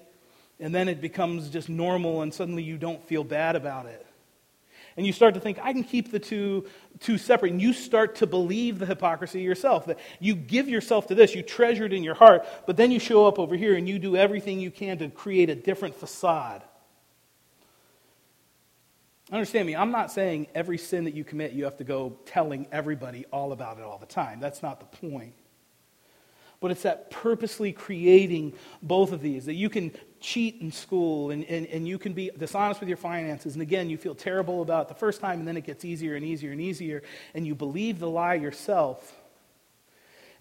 And 0.60 0.75
then 0.75 0.89
it 0.89 1.01
becomes 1.01 1.50
just 1.50 1.70
normal, 1.70 2.22
and 2.22 2.34
suddenly 2.34 2.63
you 2.63 2.78
don't 2.78 3.01
feel 3.04 3.24
bad 3.24 3.56
about 3.56 3.86
it. 3.86 4.06
And 4.98 5.08
you 5.08 5.13
start 5.13 5.34
to 5.36 5.39
think, 5.39 5.60
I 5.62 5.72
can 5.72 5.86
keep 5.86 6.12
the 6.12 6.20
two, 6.20 6.66
two 7.00 7.18
separate. 7.18 7.54
And 7.54 7.62
you 7.62 7.72
start 7.72 8.16
to 8.16 8.28
believe 8.28 8.80
the 8.80 8.86
hypocrisy 8.86 9.42
yourself. 9.42 9.86
That 9.86 9.98
you 10.20 10.36
give 10.36 10.68
yourself 10.68 11.08
to 11.08 11.16
this, 11.16 11.34
you 11.34 11.42
treasure 11.42 11.86
it 11.86 11.94
in 11.94 12.04
your 12.04 12.16
heart, 12.16 12.46
but 12.68 12.75
then 12.75 12.92
you 12.92 13.00
show 13.00 13.25
up 13.25 13.39
over 13.39 13.56
here 13.56 13.75
and 13.75 13.88
you 13.88 13.98
do 13.98 14.18
everything 14.18 14.60
you 14.60 14.72
can 14.72 14.98
to 14.98 15.08
create 15.10 15.50
a 15.50 15.56
different 15.56 15.96
facade. 15.96 16.63
Understand 19.31 19.67
me, 19.67 19.75
I'm 19.75 19.91
not 19.91 20.12
saying 20.12 20.48
every 20.55 20.79
sin 20.79 21.03
that 21.03 21.13
you 21.13 21.24
commit, 21.24 21.51
you 21.51 21.65
have 21.65 21.77
to 21.77 21.83
go 21.83 22.17
telling 22.25 22.67
everybody 22.71 23.25
all 23.31 23.51
about 23.51 23.77
it 23.77 23.83
all 23.83 24.00
the 24.00 24.07
time. 24.07 24.39
That's 24.39 24.63
not 24.63 24.79
the 24.79 24.98
point. 25.07 25.33
But 26.59 26.71
it's 26.71 26.81
that 26.81 27.09
purposely 27.09 27.71
creating 27.71 28.53
both 28.81 29.13
of 29.13 29.21
these, 29.21 29.45
that 29.45 29.53
you 29.53 29.69
can 29.69 29.91
cheat 30.19 30.59
in 30.62 30.71
school 30.71 31.31
and, 31.31 31.45
and, 31.45 31.67
and 31.67 31.88
you 31.88 31.98
can 31.98 32.13
be 32.13 32.31
dishonest 32.38 32.79
with 32.79 32.89
your 32.89 32.98
finances. 32.98 33.53
And 33.53 33.62
again, 33.62 33.89
you 33.89 33.98
feel 33.98 34.15
terrible 34.15 34.62
about 34.62 34.86
it 34.86 34.88
the 34.89 34.95
first 34.95 35.21
time, 35.21 35.39
and 35.39 35.48
then 35.48 35.55
it 35.55 35.63
gets 35.63 35.86
easier 35.86 36.15
and 36.15 36.25
easier 36.25 36.51
and 36.51 36.59
easier, 36.59 37.03
and 37.33 37.48
you 37.48 37.55
believe 37.55 38.00
the 38.00 38.09
lie 38.09 38.33
yourself. 38.33 39.19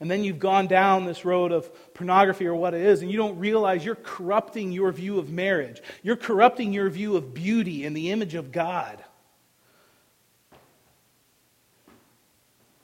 And 0.00 0.10
then 0.10 0.22
you've 0.22 0.38
gone 0.38 0.68
down 0.68 1.04
this 1.04 1.24
road 1.24 1.50
of 1.50 1.94
pornography 1.94 2.46
or 2.46 2.54
what 2.54 2.74
it 2.74 2.82
is, 2.82 3.02
and 3.02 3.10
you 3.10 3.16
don't 3.16 3.38
realize 3.38 3.84
you're 3.84 3.96
corrupting 3.96 4.70
your 4.70 4.92
view 4.92 5.18
of 5.18 5.30
marriage. 5.30 5.82
You're 6.02 6.16
corrupting 6.16 6.72
your 6.72 6.88
view 6.88 7.16
of 7.16 7.34
beauty 7.34 7.84
and 7.84 7.96
the 7.96 8.12
image 8.12 8.34
of 8.34 8.52
God. 8.52 9.04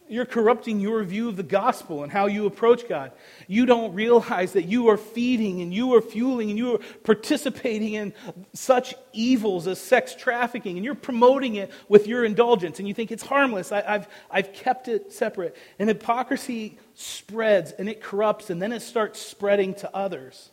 You're 0.06 0.26
corrupting 0.26 0.80
your 0.80 1.02
view 1.02 1.30
of 1.30 1.36
the 1.36 1.42
gospel 1.42 2.02
and 2.02 2.12
how 2.12 2.26
you 2.26 2.44
approach 2.44 2.86
God. 2.86 3.12
You 3.46 3.64
don't 3.64 3.94
realize 3.94 4.52
that 4.52 4.64
you 4.64 4.88
are 4.88 4.98
feeding 4.98 5.62
and 5.62 5.72
you 5.72 5.94
are 5.94 6.02
fueling 6.02 6.50
and 6.50 6.58
you 6.58 6.74
are 6.74 6.80
participating 7.04 7.94
in 7.94 8.12
such 8.52 8.94
evils 9.14 9.66
as 9.66 9.80
sex 9.80 10.14
trafficking 10.14 10.76
and 10.76 10.84
you're 10.84 10.94
promoting 10.94 11.54
it 11.54 11.70
with 11.88 12.06
your 12.06 12.24
indulgence 12.24 12.78
and 12.78 12.86
you 12.86 12.92
think 12.92 13.12
it's 13.12 13.22
harmless. 13.22 13.72
I, 13.72 13.80
have 13.80 14.10
I've 14.30 14.52
kept 14.52 14.88
it 14.88 15.10
separate. 15.10 15.56
And 15.78 15.88
hypocrisy 15.88 16.78
spreads 16.94 17.72
and 17.72 17.88
it 17.88 18.02
corrupts 18.02 18.50
and 18.50 18.60
then 18.60 18.72
it 18.72 18.82
starts 18.82 19.18
spreading 19.18 19.72
to 19.76 19.96
others. 19.96 20.50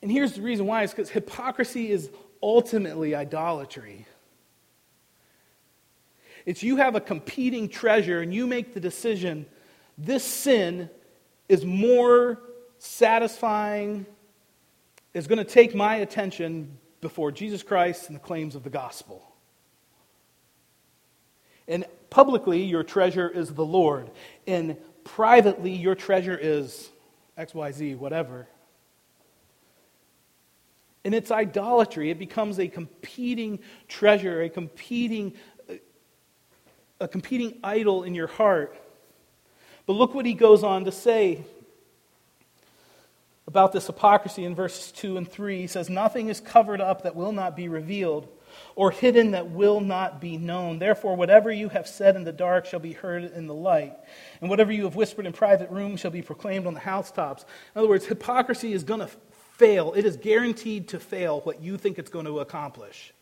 And 0.00 0.12
here's 0.12 0.34
the 0.34 0.42
reason 0.42 0.66
why 0.66 0.84
it's 0.84 0.92
because 0.92 1.10
hypocrisy 1.10 1.90
is 1.90 2.08
ultimately 2.40 3.16
idolatry. 3.16 4.06
It's 6.46 6.62
you 6.62 6.76
have 6.76 6.94
a 6.94 7.00
competing 7.00 7.68
treasure 7.68 8.20
and 8.20 8.32
you 8.32 8.46
make 8.46 8.74
the 8.74 8.80
decision 8.80 9.46
this 9.96 10.24
sin 10.24 10.88
is 11.48 11.64
more 11.64 12.40
satisfying, 12.78 14.06
is 15.12 15.26
going 15.26 15.38
to 15.38 15.44
take 15.44 15.74
my 15.74 15.96
attention 15.96 16.78
before 17.00 17.32
Jesus 17.32 17.62
Christ 17.62 18.08
and 18.08 18.16
the 18.16 18.20
claims 18.20 18.54
of 18.54 18.62
the 18.62 18.70
gospel. 18.70 19.24
And 21.66 21.84
publicly, 22.10 22.62
your 22.62 22.82
treasure 22.82 23.28
is 23.28 23.52
the 23.52 23.64
Lord. 23.64 24.10
And 24.46 24.76
privately, 25.04 25.72
your 25.72 25.94
treasure 25.94 26.38
is 26.40 26.90
XYZ, 27.36 27.96
whatever. 27.98 28.48
And 31.04 31.14
it's 31.14 31.30
idolatry. 31.30 32.10
It 32.10 32.18
becomes 32.18 32.58
a 32.58 32.68
competing 32.68 33.60
treasure, 33.86 34.42
a 34.42 34.48
competing 34.48 35.34
a 37.00 37.08
competing 37.08 37.58
idol 37.62 38.02
in 38.02 38.14
your 38.14 38.26
heart. 38.26 38.76
But 39.86 39.94
look 39.94 40.14
what 40.14 40.26
he 40.26 40.34
goes 40.34 40.62
on 40.62 40.84
to 40.84 40.92
say 40.92 41.44
about 43.46 43.72
this 43.72 43.86
hypocrisy 43.86 44.44
in 44.44 44.54
verses 44.54 44.92
2 44.92 45.16
and 45.16 45.26
3. 45.26 45.62
He 45.62 45.66
says, 45.66 45.88
Nothing 45.88 46.28
is 46.28 46.40
covered 46.40 46.80
up 46.80 47.02
that 47.02 47.16
will 47.16 47.32
not 47.32 47.56
be 47.56 47.68
revealed, 47.68 48.28
or 48.76 48.90
hidden 48.90 49.30
that 49.30 49.50
will 49.50 49.80
not 49.80 50.20
be 50.20 50.36
known. 50.36 50.78
Therefore, 50.78 51.16
whatever 51.16 51.50
you 51.50 51.70
have 51.70 51.86
said 51.86 52.16
in 52.16 52.24
the 52.24 52.32
dark 52.32 52.66
shall 52.66 52.80
be 52.80 52.92
heard 52.92 53.24
in 53.24 53.46
the 53.46 53.54
light, 53.54 53.96
and 54.40 54.50
whatever 54.50 54.70
you 54.70 54.84
have 54.84 54.96
whispered 54.96 55.24
in 55.24 55.32
private 55.32 55.70
rooms 55.70 56.00
shall 56.00 56.10
be 56.10 56.20
proclaimed 56.20 56.66
on 56.66 56.74
the 56.74 56.80
housetops. 56.80 57.44
In 57.74 57.78
other 57.78 57.88
words, 57.88 58.04
hypocrisy 58.04 58.74
is 58.74 58.84
going 58.84 59.00
to 59.00 59.10
fail. 59.56 59.94
It 59.94 60.04
is 60.04 60.16
guaranteed 60.16 60.88
to 60.88 61.00
fail 61.00 61.40
what 61.40 61.62
you 61.62 61.78
think 61.78 61.98
it's 61.98 62.10
going 62.10 62.26
to 62.26 62.40
accomplish. 62.40 63.14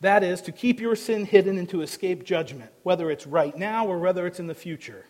That 0.00 0.24
is, 0.24 0.40
to 0.42 0.52
keep 0.52 0.80
your 0.80 0.96
sin 0.96 1.26
hidden 1.26 1.58
and 1.58 1.68
to 1.68 1.82
escape 1.82 2.24
judgment, 2.24 2.70
whether 2.82 3.10
it's 3.10 3.26
right 3.26 3.56
now 3.56 3.86
or 3.86 3.98
whether 3.98 4.26
it's 4.26 4.40
in 4.40 4.46
the 4.46 4.54
future. 4.54 5.04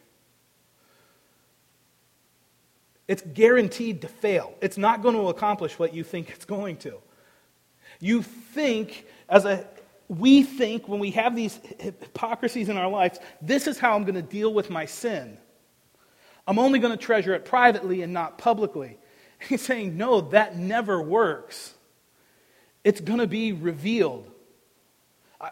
It's 3.06 3.22
guaranteed 3.22 4.02
to 4.02 4.08
fail. 4.08 4.54
It's 4.60 4.78
not 4.78 5.02
going 5.02 5.14
to 5.14 5.28
accomplish 5.28 5.78
what 5.78 5.94
you 5.94 6.04
think 6.04 6.30
it's 6.30 6.44
going 6.44 6.76
to. 6.78 6.98
You 8.00 8.22
think, 8.22 9.04
as 9.28 9.44
a 9.44 9.66
we 10.08 10.42
think 10.42 10.88
when 10.88 10.98
we 10.98 11.12
have 11.12 11.36
these 11.36 11.60
hypocrisies 11.78 12.68
in 12.68 12.76
our 12.76 12.88
lives, 12.88 13.20
this 13.40 13.68
is 13.68 13.78
how 13.78 13.94
I'm 13.94 14.02
going 14.02 14.16
to 14.16 14.22
deal 14.22 14.52
with 14.52 14.68
my 14.68 14.86
sin. 14.86 15.38
I'm 16.48 16.58
only 16.58 16.80
going 16.80 16.96
to 16.96 17.02
treasure 17.02 17.32
it 17.34 17.44
privately 17.44 18.02
and 18.02 18.12
not 18.12 18.36
publicly. 18.36 18.98
He's 19.48 19.62
saying, 19.62 19.96
no, 19.96 20.20
that 20.20 20.56
never 20.56 21.00
works. 21.00 21.74
It's 22.82 23.00
going 23.00 23.20
to 23.20 23.26
be 23.26 23.52
revealed. 23.52 24.29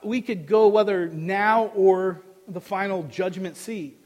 We 0.02 0.20
could 0.20 0.46
go 0.46 0.68
whether 0.68 1.08
now 1.08 1.66
or 1.74 2.20
the 2.46 2.60
final 2.60 3.02
judgment 3.04 3.56
seat. 3.56 4.02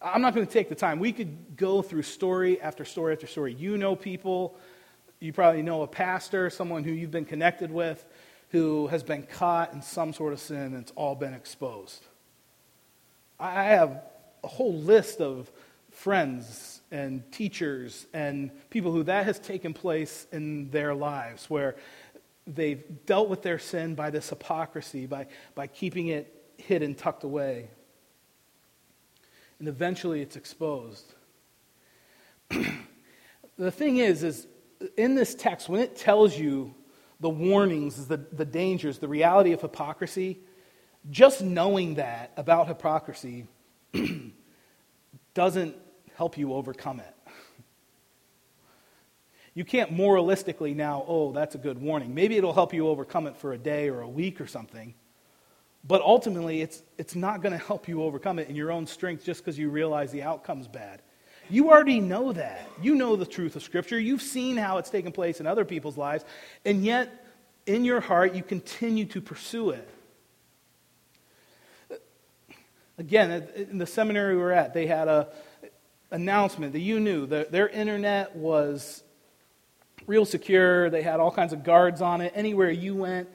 I'm 0.00 0.20
not 0.20 0.34
going 0.34 0.46
to 0.46 0.52
take 0.52 0.68
the 0.68 0.74
time. 0.74 1.00
We 1.00 1.12
could 1.12 1.56
go 1.56 1.82
through 1.82 2.02
story 2.02 2.60
after 2.60 2.84
story 2.84 3.12
after 3.14 3.26
story. 3.26 3.54
You 3.54 3.78
know 3.78 3.96
people 3.96 4.56
You 5.20 5.32
probably 5.32 5.62
know 5.62 5.82
a 5.82 5.86
pastor, 5.86 6.50
someone 6.50 6.84
who 6.84 6.92
you've 6.92 7.10
been 7.10 7.24
connected 7.24 7.70
with, 7.70 8.04
who 8.50 8.86
has 8.88 9.02
been 9.02 9.22
caught 9.22 9.72
in 9.72 9.80
some 9.80 10.12
sort 10.12 10.32
of 10.32 10.40
sin 10.40 10.58
and 10.58 10.76
it's 10.76 10.92
all 10.94 11.14
been 11.14 11.34
exposed. 11.34 12.04
I 13.40 13.64
have 13.64 14.02
a 14.44 14.48
whole 14.48 14.74
list 14.74 15.20
of 15.20 15.50
friends 15.90 16.82
and 16.90 17.30
teachers 17.32 18.06
and 18.12 18.50
people 18.68 18.92
who 18.92 19.02
that 19.04 19.24
has 19.24 19.38
taken 19.38 19.72
place 19.72 20.26
in 20.30 20.70
their 20.70 20.94
lives 20.94 21.48
where 21.48 21.76
they've 22.46 22.84
dealt 23.06 23.28
with 23.28 23.42
their 23.42 23.58
sin 23.58 23.94
by 23.94 24.10
this 24.10 24.28
hypocrisy, 24.28 25.06
by, 25.06 25.26
by 25.54 25.66
keeping 25.66 26.08
it 26.08 26.32
hidden, 26.58 26.94
tucked 26.94 27.24
away. 27.24 27.70
And 29.58 29.68
eventually 29.68 30.20
it's 30.20 30.36
exposed. 30.36 31.14
the 33.56 33.70
thing 33.70 33.98
is, 33.98 34.22
is 34.22 34.46
in 34.96 35.14
this 35.14 35.34
text, 35.34 35.68
when 35.68 35.80
it 35.80 35.96
tells 35.96 36.38
you 36.38 36.74
the 37.20 37.30
warnings, 37.30 38.06
the, 38.06 38.18
the 38.18 38.44
dangers, 38.44 38.98
the 38.98 39.08
reality 39.08 39.52
of 39.52 39.60
hypocrisy, 39.60 40.38
just 41.10 41.42
knowing 41.42 41.94
that 41.94 42.32
about 42.36 42.68
hypocrisy 42.68 43.46
doesn't 45.34 45.76
help 46.14 46.36
you 46.36 46.52
overcome 46.52 47.00
it. 47.00 47.15
You 49.56 49.64
can't 49.64 49.90
moralistically 49.90 50.76
now, 50.76 51.02
oh, 51.08 51.32
that's 51.32 51.54
a 51.54 51.58
good 51.58 51.80
warning. 51.80 52.14
Maybe 52.14 52.36
it'll 52.36 52.52
help 52.52 52.74
you 52.74 52.88
overcome 52.88 53.26
it 53.26 53.38
for 53.38 53.54
a 53.54 53.58
day 53.58 53.88
or 53.88 54.02
a 54.02 54.08
week 54.08 54.38
or 54.38 54.46
something. 54.46 54.92
But 55.82 56.02
ultimately, 56.02 56.60
it's, 56.60 56.82
it's 56.98 57.14
not 57.14 57.40
going 57.40 57.52
to 57.52 57.64
help 57.64 57.88
you 57.88 58.02
overcome 58.02 58.38
it 58.38 58.50
in 58.50 58.54
your 58.54 58.70
own 58.70 58.86
strength 58.86 59.24
just 59.24 59.42
because 59.42 59.58
you 59.58 59.70
realize 59.70 60.12
the 60.12 60.22
outcome's 60.22 60.68
bad. 60.68 61.00
You 61.48 61.70
already 61.70 62.00
know 62.00 62.34
that. 62.34 62.68
You 62.82 62.96
know 62.96 63.16
the 63.16 63.24
truth 63.24 63.56
of 63.56 63.62
Scripture. 63.62 63.98
You've 63.98 64.20
seen 64.20 64.58
how 64.58 64.76
it's 64.76 64.90
taken 64.90 65.10
place 65.10 65.40
in 65.40 65.46
other 65.46 65.64
people's 65.64 65.96
lives. 65.96 66.26
And 66.66 66.84
yet, 66.84 67.24
in 67.64 67.82
your 67.82 68.00
heart, 68.00 68.34
you 68.34 68.42
continue 68.42 69.06
to 69.06 69.22
pursue 69.22 69.70
it. 69.70 69.88
Again, 72.98 73.48
in 73.54 73.78
the 73.78 73.86
seminary 73.86 74.36
we 74.36 74.42
were 74.42 74.52
at, 74.52 74.74
they 74.74 74.86
had 74.86 75.08
a 75.08 75.28
announcement 76.10 76.74
that 76.74 76.80
you 76.80 77.00
knew 77.00 77.24
that 77.26 77.52
their 77.52 77.68
internet 77.68 78.36
was 78.36 79.02
real 80.06 80.24
secure. 80.24 80.90
They 80.90 81.02
had 81.02 81.20
all 81.20 81.30
kinds 81.30 81.52
of 81.52 81.64
guards 81.64 82.00
on 82.00 82.20
it. 82.20 82.32
Anywhere 82.34 82.70
you 82.70 82.94
went 82.94 83.28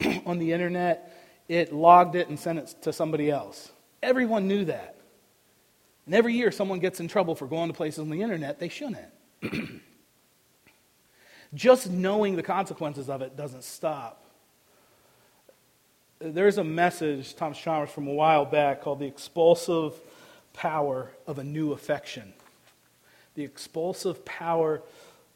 on 0.26 0.38
the 0.38 0.52
internet, 0.52 1.12
it 1.48 1.72
logged 1.72 2.14
it 2.14 2.28
and 2.28 2.38
sent 2.38 2.58
it 2.58 2.74
to 2.82 2.92
somebody 2.92 3.30
else. 3.30 3.70
Everyone 4.02 4.48
knew 4.48 4.64
that. 4.66 4.96
And 6.06 6.14
every 6.14 6.34
year, 6.34 6.52
someone 6.52 6.78
gets 6.78 7.00
in 7.00 7.08
trouble 7.08 7.34
for 7.34 7.46
going 7.46 7.68
to 7.68 7.74
places 7.74 7.98
on 7.98 8.10
the 8.10 8.22
internet 8.22 8.60
they 8.60 8.68
shouldn't. 8.68 9.08
Just 11.54 11.90
knowing 11.90 12.36
the 12.36 12.42
consequences 12.42 13.08
of 13.08 13.22
it 13.22 13.36
doesn't 13.36 13.64
stop. 13.64 14.22
There's 16.18 16.58
a 16.58 16.64
message, 16.64 17.34
Thomas 17.34 17.58
Chalmers, 17.58 17.90
from 17.90 18.08
a 18.08 18.12
while 18.12 18.44
back 18.44 18.82
called 18.82 19.00
The 19.00 19.06
Expulsive 19.06 19.94
Power 20.52 21.10
of 21.26 21.38
a 21.38 21.44
New 21.44 21.72
Affection. 21.72 22.32
The 23.34 23.44
expulsive 23.44 24.24
power 24.24 24.82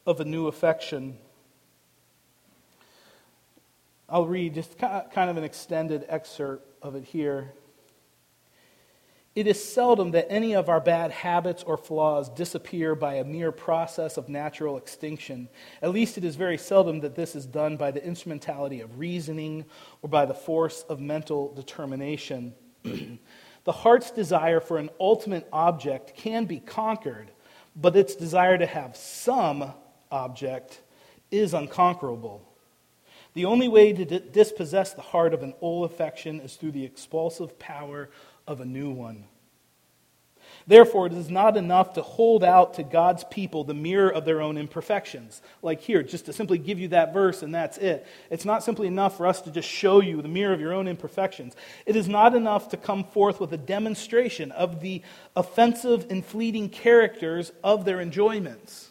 of 0.05 0.19
a 0.19 0.25
new 0.25 0.47
affection. 0.47 1.17
I'll 4.09 4.25
read 4.25 4.55
just 4.55 4.77
kind 4.77 5.29
of 5.29 5.37
an 5.37 5.43
extended 5.43 6.05
excerpt 6.09 6.67
of 6.81 6.95
it 6.95 7.03
here. 7.03 7.53
It 9.33 9.47
is 9.47 9.63
seldom 9.63 10.11
that 10.11 10.29
any 10.29 10.55
of 10.55 10.67
our 10.67 10.81
bad 10.81 11.11
habits 11.11 11.63
or 11.63 11.77
flaws 11.77 12.27
disappear 12.27 12.95
by 12.95 13.15
a 13.15 13.23
mere 13.23 13.53
process 13.53 14.17
of 14.17 14.27
natural 14.27 14.75
extinction. 14.75 15.47
At 15.81 15.91
least 15.91 16.17
it 16.17 16.25
is 16.25 16.35
very 16.35 16.57
seldom 16.57 16.99
that 16.99 17.15
this 17.15 17.33
is 17.33 17.45
done 17.45 17.77
by 17.77 17.91
the 17.91 18.03
instrumentality 18.05 18.81
of 18.81 18.99
reasoning 18.99 19.63
or 20.01 20.09
by 20.09 20.25
the 20.25 20.33
force 20.33 20.83
of 20.89 20.99
mental 20.99 21.53
determination. 21.53 22.53
the 22.83 23.71
heart's 23.71 24.11
desire 24.11 24.59
for 24.59 24.77
an 24.77 24.89
ultimate 24.99 25.47
object 25.53 26.13
can 26.17 26.43
be 26.43 26.59
conquered, 26.59 27.31
but 27.77 27.95
its 27.95 28.15
desire 28.15 28.57
to 28.57 28.65
have 28.65 28.97
some 28.97 29.73
object 30.11 30.81
is 31.31 31.53
unconquerable. 31.53 32.47
The 33.33 33.45
only 33.45 33.69
way 33.69 33.93
to 33.93 34.19
dispossess 34.19 34.93
the 34.93 35.01
heart 35.01 35.33
of 35.33 35.41
an 35.41 35.53
old 35.61 35.89
affection 35.89 36.41
is 36.41 36.55
through 36.55 36.71
the 36.71 36.83
expulsive 36.83 37.57
power 37.57 38.09
of 38.45 38.59
a 38.59 38.65
new 38.65 38.91
one. 38.91 39.25
Therefore, 40.67 41.07
it 41.07 41.13
is 41.13 41.29
not 41.29 41.57
enough 41.57 41.93
to 41.93 42.01
hold 42.01 42.43
out 42.43 42.75
to 42.75 42.83
God's 42.83 43.23
people 43.25 43.63
the 43.63 43.73
mirror 43.73 44.11
of 44.11 44.25
their 44.25 44.41
own 44.41 44.57
imperfections. 44.57 45.41
Like 45.61 45.81
here, 45.81 46.03
just 46.03 46.25
to 46.25 46.33
simply 46.33 46.57
give 46.57 46.77
you 46.77 46.89
that 46.89 47.13
verse 47.13 47.41
and 47.41 47.55
that's 47.55 47.77
it. 47.77 48.05
It's 48.29 48.45
not 48.45 48.63
simply 48.63 48.87
enough 48.87 49.17
for 49.17 49.27
us 49.27 49.41
to 49.41 49.51
just 49.51 49.67
show 49.67 50.01
you 50.01 50.21
the 50.21 50.27
mirror 50.27 50.53
of 50.53 50.61
your 50.61 50.73
own 50.73 50.87
imperfections. 50.87 51.55
It 51.85 51.95
is 51.95 52.07
not 52.07 52.35
enough 52.35 52.69
to 52.69 52.77
come 52.77 53.03
forth 53.05 53.39
with 53.39 53.53
a 53.53 53.57
demonstration 53.57 54.51
of 54.51 54.81
the 54.81 55.01
offensive 55.35 56.07
and 56.09 56.23
fleeting 56.23 56.69
characters 56.69 57.51
of 57.63 57.85
their 57.85 57.99
enjoyments. 58.01 58.90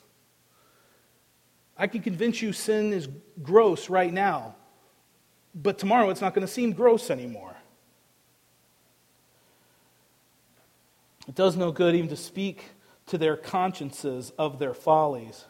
I 1.80 1.86
can 1.86 2.02
convince 2.02 2.42
you 2.42 2.52
sin 2.52 2.92
is 2.92 3.08
gross 3.42 3.88
right 3.88 4.12
now, 4.12 4.54
but 5.54 5.78
tomorrow 5.78 6.10
it's 6.10 6.20
not 6.20 6.34
going 6.34 6.46
to 6.46 6.52
seem 6.52 6.72
gross 6.72 7.10
anymore. 7.10 7.56
It 11.26 11.34
does 11.34 11.56
no 11.56 11.72
good 11.72 11.94
even 11.94 12.10
to 12.10 12.16
speak 12.16 12.64
to 13.06 13.16
their 13.16 13.34
consciences 13.34 14.30
of 14.36 14.58
their 14.58 14.74
follies. 14.74 15.46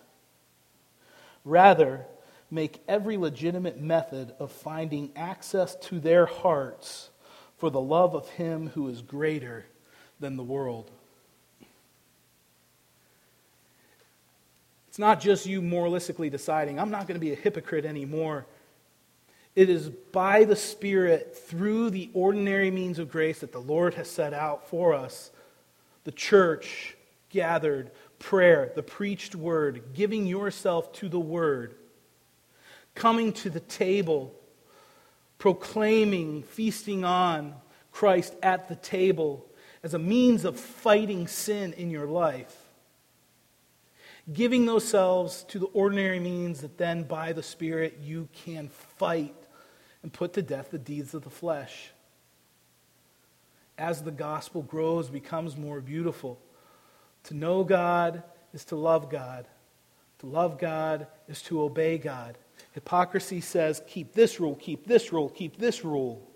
Rather, 1.44 2.06
make 2.48 2.80
every 2.86 3.16
legitimate 3.16 3.80
method 3.80 4.32
of 4.38 4.52
finding 4.52 5.10
access 5.16 5.74
to 5.76 5.98
their 5.98 6.26
hearts 6.26 7.10
for 7.58 7.70
the 7.70 7.80
love 7.80 8.14
of 8.14 8.28
Him 8.28 8.68
who 8.68 8.86
is 8.86 9.02
greater 9.02 9.66
than 10.20 10.36
the 10.36 10.44
world. 10.44 10.92
Not 15.00 15.18
just 15.18 15.46
you 15.46 15.62
moralistically 15.62 16.30
deciding, 16.30 16.78
I'm 16.78 16.90
not 16.90 17.08
going 17.08 17.18
to 17.18 17.24
be 17.24 17.32
a 17.32 17.36
hypocrite 17.36 17.84
anymore. 17.84 18.46
It 19.56 19.68
is 19.68 19.88
by 19.88 20.44
the 20.44 20.54
Spirit, 20.54 21.36
through 21.36 21.90
the 21.90 22.10
ordinary 22.14 22.70
means 22.70 22.98
of 23.00 23.10
grace 23.10 23.40
that 23.40 23.50
the 23.50 23.58
Lord 23.58 23.94
has 23.94 24.08
set 24.08 24.32
out 24.32 24.68
for 24.68 24.94
us 24.94 25.32
the 26.04 26.12
church 26.12 26.96
gathered, 27.30 27.90
prayer, 28.18 28.72
the 28.74 28.82
preached 28.82 29.34
word, 29.34 29.82
giving 29.94 30.26
yourself 30.26 30.92
to 30.94 31.08
the 31.08 31.20
word, 31.20 31.74
coming 32.94 33.32
to 33.32 33.50
the 33.50 33.60
table, 33.60 34.34
proclaiming, 35.38 36.42
feasting 36.42 37.04
on 37.04 37.54
Christ 37.92 38.34
at 38.42 38.68
the 38.68 38.76
table 38.76 39.46
as 39.82 39.94
a 39.94 39.98
means 39.98 40.44
of 40.44 40.58
fighting 40.58 41.26
sin 41.26 41.72
in 41.74 41.90
your 41.90 42.06
life 42.06 42.59
giving 44.32 44.66
themselves 44.66 45.44
to 45.44 45.58
the 45.58 45.66
ordinary 45.66 46.20
means 46.20 46.60
that 46.60 46.78
then 46.78 47.02
by 47.02 47.32
the 47.32 47.42
Spirit 47.42 47.98
you 48.02 48.28
can 48.44 48.68
fight 48.68 49.34
and 50.02 50.12
put 50.12 50.32
to 50.34 50.42
death 50.42 50.70
the 50.70 50.78
deeds 50.78 51.14
of 51.14 51.22
the 51.24 51.30
flesh. 51.30 51.90
As 53.76 54.02
the 54.02 54.10
gospel 54.10 54.62
grows, 54.62 55.08
becomes 55.08 55.56
more 55.56 55.80
beautiful. 55.80 56.38
To 57.24 57.34
know 57.34 57.64
God 57.64 58.22
is 58.52 58.64
to 58.66 58.76
love 58.76 59.10
God. 59.10 59.46
To 60.20 60.26
love 60.26 60.58
God 60.58 61.06
is 61.28 61.42
to 61.42 61.62
obey 61.62 61.98
God. 61.98 62.36
Hypocrisy 62.72 63.40
says, 63.40 63.82
keep 63.86 64.12
this 64.12 64.38
rule, 64.38 64.54
keep 64.54 64.86
this 64.86 65.12
rule, 65.12 65.30
keep 65.30 65.56
this 65.56 65.84
rule. 65.84 66.26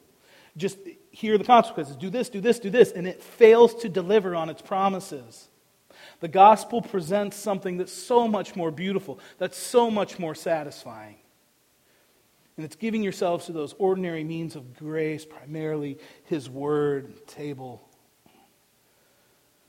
Just 0.57 0.79
hear 1.11 1.37
the 1.37 1.45
consequences. 1.45 1.97
Do 1.97 2.11
this, 2.11 2.29
do 2.29 2.41
this, 2.41 2.59
do 2.59 2.71
this. 2.71 2.93
And 2.93 3.07
it 3.07 3.23
fails 3.23 3.75
to 3.77 3.89
deliver 3.89 4.35
on 4.35 4.49
its 4.49 4.63
promises. 4.63 5.49
The 6.25 6.29
gospel 6.29 6.81
presents 6.81 7.37
something 7.37 7.77
that's 7.77 7.93
so 7.93 8.27
much 8.27 8.57
more 8.57 8.71
beautiful, 8.71 9.21
that's 9.37 9.59
so 9.59 9.91
much 9.91 10.19
more 10.19 10.35
satisfying. 10.35 11.17
And 12.57 12.65
it's 12.65 12.77
giving 12.77 13.03
yourselves 13.03 13.45
to 13.45 13.53
those 13.53 13.75
ordinary 13.75 14.25
means 14.25 14.57
of 14.57 14.75
grace, 14.75 15.27
primarily 15.27 15.99
His 16.25 16.49
Word, 16.49 17.27
table, 17.27 17.87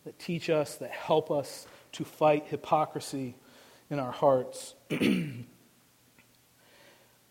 that 0.05 0.17
teach 0.17 0.49
us, 0.49 0.75
that 0.75 0.91
help 0.91 1.29
us 1.29 1.67
to 1.91 2.05
fight 2.05 2.45
hypocrisy 2.47 3.35
in 3.89 3.99
our 3.99 4.13
hearts. 4.13 4.75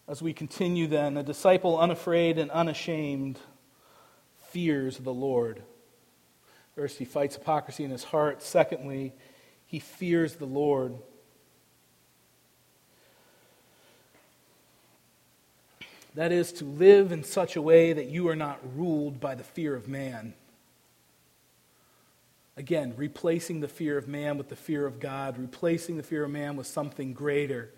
As 0.06 0.20
we 0.20 0.34
continue, 0.34 0.86
then, 0.86 1.16
a 1.16 1.22
disciple 1.22 1.78
unafraid 1.78 2.36
and 2.36 2.50
unashamed 2.50 3.38
fears 4.50 4.98
the 4.98 5.14
Lord. 5.14 5.62
First, 6.74 6.98
he 6.98 7.04
fights 7.04 7.36
hypocrisy 7.36 7.84
in 7.84 7.90
his 7.90 8.04
heart. 8.04 8.42
Secondly, 8.42 9.12
he 9.66 9.78
fears 9.78 10.36
the 10.36 10.46
Lord. 10.46 10.96
That 16.14 16.32
is, 16.32 16.52
to 16.54 16.64
live 16.64 17.12
in 17.12 17.24
such 17.24 17.56
a 17.56 17.62
way 17.62 17.92
that 17.92 18.06
you 18.06 18.28
are 18.28 18.36
not 18.36 18.60
ruled 18.76 19.20
by 19.20 19.34
the 19.34 19.44
fear 19.44 19.74
of 19.74 19.88
man. 19.88 20.34
Again, 22.56 22.94
replacing 22.96 23.60
the 23.60 23.68
fear 23.68 23.98
of 23.98 24.06
man 24.06 24.38
with 24.38 24.48
the 24.48 24.56
fear 24.56 24.86
of 24.86 25.00
God, 25.00 25.38
replacing 25.38 25.96
the 25.96 26.04
fear 26.04 26.24
of 26.24 26.30
man 26.30 26.56
with 26.56 26.68
something 26.68 27.12
greater. 27.12 27.70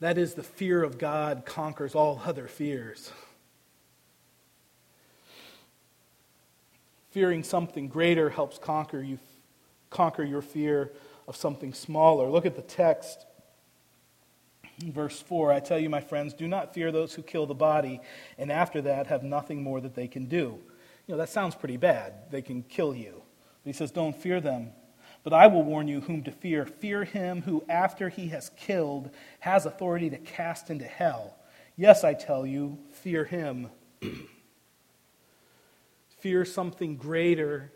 That 0.00 0.18
is, 0.18 0.34
the 0.34 0.42
fear 0.42 0.82
of 0.82 0.98
God 0.98 1.44
conquers 1.46 1.94
all 1.94 2.20
other 2.24 2.48
fears. 2.48 3.12
Fearing 7.14 7.44
something 7.44 7.86
greater 7.86 8.28
helps 8.28 8.58
conquer 8.58 9.00
you 9.00 9.20
conquer 9.88 10.24
your 10.24 10.42
fear 10.42 10.90
of 11.28 11.36
something 11.36 11.72
smaller. 11.72 12.28
Look 12.28 12.44
at 12.44 12.56
the 12.56 12.62
text. 12.62 13.24
Verse 14.80 15.22
4 15.22 15.52
I 15.52 15.60
tell 15.60 15.78
you, 15.78 15.88
my 15.88 16.00
friends, 16.00 16.34
do 16.34 16.48
not 16.48 16.74
fear 16.74 16.90
those 16.90 17.14
who 17.14 17.22
kill 17.22 17.46
the 17.46 17.54
body, 17.54 18.00
and 18.36 18.50
after 18.50 18.82
that 18.82 19.06
have 19.06 19.22
nothing 19.22 19.62
more 19.62 19.80
that 19.80 19.94
they 19.94 20.08
can 20.08 20.24
do. 20.24 20.58
You 21.06 21.14
know, 21.14 21.16
that 21.18 21.28
sounds 21.28 21.54
pretty 21.54 21.76
bad. 21.76 22.14
They 22.32 22.42
can 22.42 22.64
kill 22.64 22.96
you. 22.96 23.22
But 23.62 23.68
he 23.68 23.72
says, 23.72 23.92
Don't 23.92 24.16
fear 24.16 24.40
them. 24.40 24.72
But 25.22 25.34
I 25.34 25.46
will 25.46 25.62
warn 25.62 25.86
you 25.86 26.00
whom 26.00 26.24
to 26.24 26.32
fear. 26.32 26.66
Fear 26.66 27.04
him 27.04 27.42
who, 27.42 27.62
after 27.68 28.08
he 28.08 28.26
has 28.30 28.50
killed, 28.56 29.10
has 29.38 29.66
authority 29.66 30.10
to 30.10 30.18
cast 30.18 30.68
into 30.68 30.84
hell. 30.84 31.36
Yes, 31.76 32.02
I 32.02 32.14
tell 32.14 32.44
you, 32.44 32.76
fear 32.90 33.24
him. 33.24 33.70
fear 36.24 36.42
something 36.46 36.96
greater 36.96 37.70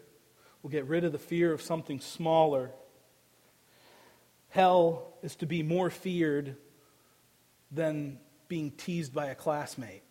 will 0.62 0.70
get 0.70 0.86
rid 0.86 1.04
of 1.04 1.12
the 1.12 1.18
fear 1.18 1.52
of 1.52 1.60
something 1.60 2.00
smaller. 2.00 2.70
Hell 4.48 5.12
is 5.22 5.36
to 5.36 5.44
be 5.44 5.62
more 5.62 5.90
feared 5.90 6.56
than 7.70 8.18
being 8.48 8.70
teased 8.70 9.12
by 9.12 9.26
a 9.26 9.34
classmate 9.34 10.02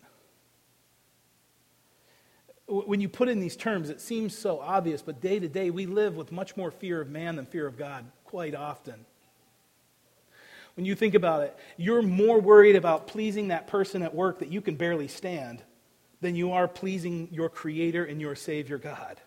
when 2.67 2.99
you 2.99 3.07
put 3.07 3.29
in 3.29 3.39
these 3.39 3.55
terms, 3.55 3.89
it 3.89 4.01
seems 4.01 4.37
so 4.37 4.59
obvious, 4.59 5.01
but 5.01 5.21
day 5.21 5.39
to 5.39 5.47
day, 5.47 5.69
we 5.69 5.85
live 5.85 6.17
with 6.17 6.33
much 6.33 6.57
more 6.57 6.69
fear 6.69 6.99
of 6.99 7.09
man 7.09 7.37
than 7.37 7.45
fear 7.45 7.65
of 7.65 7.77
God, 7.77 8.05
quite 8.25 8.53
often. 8.53 9.05
When 10.75 10.85
you 10.85 10.93
think 10.93 11.15
about 11.15 11.43
it, 11.43 11.57
you're 11.77 12.01
more 12.01 12.41
worried 12.41 12.75
about 12.75 13.07
pleasing 13.07 13.47
that 13.47 13.67
person 13.67 14.03
at 14.03 14.13
work 14.13 14.39
that 14.39 14.51
you 14.51 14.59
can 14.59 14.75
barely 14.75 15.07
stand 15.07 15.63
than 16.21 16.35
you 16.35 16.51
are 16.53 16.67
pleasing 16.67 17.29
your 17.31 17.49
Creator 17.49 18.05
and 18.05 18.19
your 18.19 18.35
Savior 18.35 18.77
God. 18.77 19.19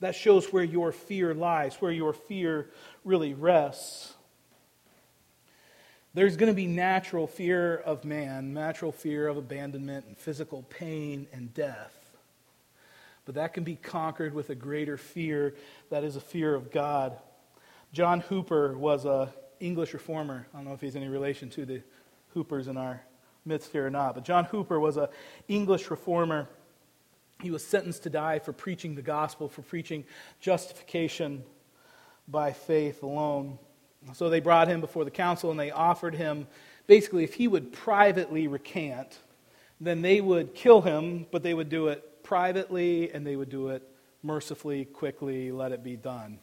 That 0.00 0.14
shows 0.14 0.52
where 0.52 0.64
your 0.64 0.92
fear 0.92 1.34
lies, 1.34 1.76
where 1.76 1.90
your 1.90 2.12
fear 2.12 2.70
really 3.04 3.34
rests. 3.34 4.14
There's 6.14 6.36
going 6.36 6.50
to 6.50 6.54
be 6.54 6.66
natural 6.66 7.26
fear 7.26 7.76
of 7.76 8.04
man, 8.04 8.54
natural 8.54 8.92
fear 8.92 9.28
of 9.28 9.36
abandonment 9.36 10.06
and 10.06 10.16
physical 10.16 10.62
pain 10.70 11.26
and 11.32 11.52
death. 11.52 11.94
But 13.24 13.34
that 13.34 13.52
can 13.52 13.64
be 13.64 13.76
conquered 13.76 14.34
with 14.34 14.50
a 14.50 14.54
greater 14.54 14.96
fear 14.96 15.54
that 15.90 16.04
is 16.04 16.16
a 16.16 16.20
fear 16.20 16.54
of 16.54 16.70
God. 16.70 17.18
John 17.92 18.20
Hooper 18.20 18.76
was 18.76 19.04
a 19.04 19.32
English 19.60 19.92
reformer. 19.92 20.46
I 20.52 20.56
don't 20.56 20.66
know 20.66 20.74
if 20.74 20.80
he's 20.80 20.96
any 20.96 21.08
relation 21.08 21.50
to 21.50 21.66
the 21.66 21.82
Hoopers 22.34 22.68
in 22.68 22.76
our 22.76 23.02
midst 23.44 23.72
here 23.72 23.86
or 23.86 23.90
not, 23.90 24.14
but 24.14 24.24
John 24.24 24.44
Hooper 24.44 24.78
was 24.78 24.96
an 24.96 25.08
English 25.48 25.90
reformer. 25.90 26.48
He 27.42 27.50
was 27.50 27.64
sentenced 27.64 28.02
to 28.02 28.10
die 28.10 28.38
for 28.38 28.52
preaching 28.52 28.94
the 28.94 29.02
gospel, 29.02 29.48
for 29.48 29.62
preaching 29.62 30.04
justification 30.40 31.44
by 32.26 32.52
faith 32.52 33.02
alone. 33.02 33.58
So 34.12 34.28
they 34.28 34.40
brought 34.40 34.68
him 34.68 34.80
before 34.80 35.04
the 35.04 35.10
council 35.10 35.50
and 35.50 35.58
they 35.58 35.70
offered 35.70 36.14
him 36.14 36.46
basically, 36.86 37.22
if 37.22 37.34
he 37.34 37.46
would 37.46 37.72
privately 37.72 38.48
recant, 38.48 39.18
then 39.80 40.02
they 40.02 40.20
would 40.20 40.54
kill 40.54 40.80
him, 40.80 41.26
but 41.30 41.44
they 41.44 41.54
would 41.54 41.68
do 41.68 41.88
it 41.88 42.24
privately 42.24 43.12
and 43.12 43.24
they 43.24 43.36
would 43.36 43.50
do 43.50 43.68
it 43.68 43.82
mercifully, 44.24 44.84
quickly, 44.84 45.52
let 45.52 45.70
it 45.70 45.84
be 45.84 45.96
done. 45.96 46.40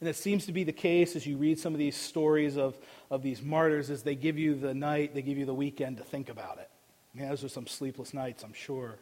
And 0.00 0.08
it 0.08 0.16
seems 0.16 0.46
to 0.46 0.52
be 0.52 0.64
the 0.64 0.72
case 0.72 1.14
as 1.14 1.26
you 1.26 1.36
read 1.36 1.58
some 1.58 1.74
of 1.74 1.78
these 1.78 1.96
stories 1.96 2.56
of, 2.56 2.78
of 3.10 3.22
these 3.22 3.42
martyrs, 3.42 3.90
as 3.90 4.02
they 4.02 4.14
give 4.14 4.38
you 4.38 4.54
the 4.54 4.72
night, 4.72 5.14
they 5.14 5.22
give 5.22 5.36
you 5.36 5.44
the 5.44 5.54
weekend 5.54 5.98
to 5.98 6.02
think 6.02 6.30
about 6.30 6.58
it. 6.58 6.70
I 7.14 7.18
mean, 7.18 7.28
those 7.28 7.44
are 7.44 7.48
some 7.48 7.66
sleepless 7.66 8.14
nights, 8.14 8.42
I'm 8.42 8.54
sure. 8.54 8.96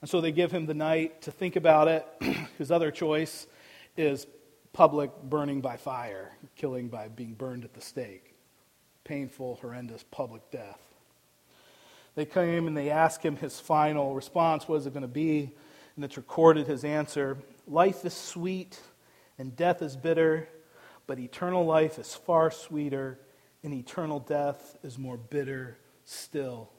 And 0.00 0.10
so 0.10 0.20
they 0.20 0.32
give 0.32 0.50
him 0.50 0.66
the 0.66 0.74
night 0.74 1.22
to 1.22 1.30
think 1.30 1.54
about 1.56 1.88
it. 1.88 2.06
His 2.58 2.70
other 2.70 2.90
choice 2.90 3.46
is 3.96 4.26
public 4.72 5.10
burning 5.22 5.60
by 5.60 5.76
fire, 5.76 6.32
killing 6.56 6.88
by 6.88 7.08
being 7.08 7.34
burned 7.34 7.64
at 7.64 7.72
the 7.72 7.80
stake. 7.80 8.34
Painful, 9.04 9.58
horrendous 9.60 10.04
public 10.10 10.50
death. 10.50 10.80
They 12.16 12.24
came 12.24 12.66
and 12.66 12.76
they 12.76 12.90
asked 12.90 13.22
him 13.22 13.36
his 13.36 13.60
final 13.60 14.14
response. 14.14 14.68
What 14.68 14.76
is 14.76 14.86
it 14.86 14.92
going 14.92 15.02
to 15.02 15.08
be? 15.08 15.52
And 15.94 16.04
it's 16.04 16.16
recorded 16.16 16.66
his 16.66 16.84
answer 16.84 17.38
Life 17.66 18.04
is 18.04 18.12
sweet 18.12 18.78
and 19.38 19.54
death 19.56 19.82
is 19.82 19.96
bitter, 19.96 20.48
but 21.06 21.18
eternal 21.18 21.64
life 21.64 21.98
is 21.98 22.14
far 22.14 22.50
sweeter, 22.50 23.18
and 23.62 23.74
eternal 23.74 24.20
death 24.20 24.76
is 24.82 24.98
more 24.98 25.16
bitter 25.16 25.78
still. 26.04 26.70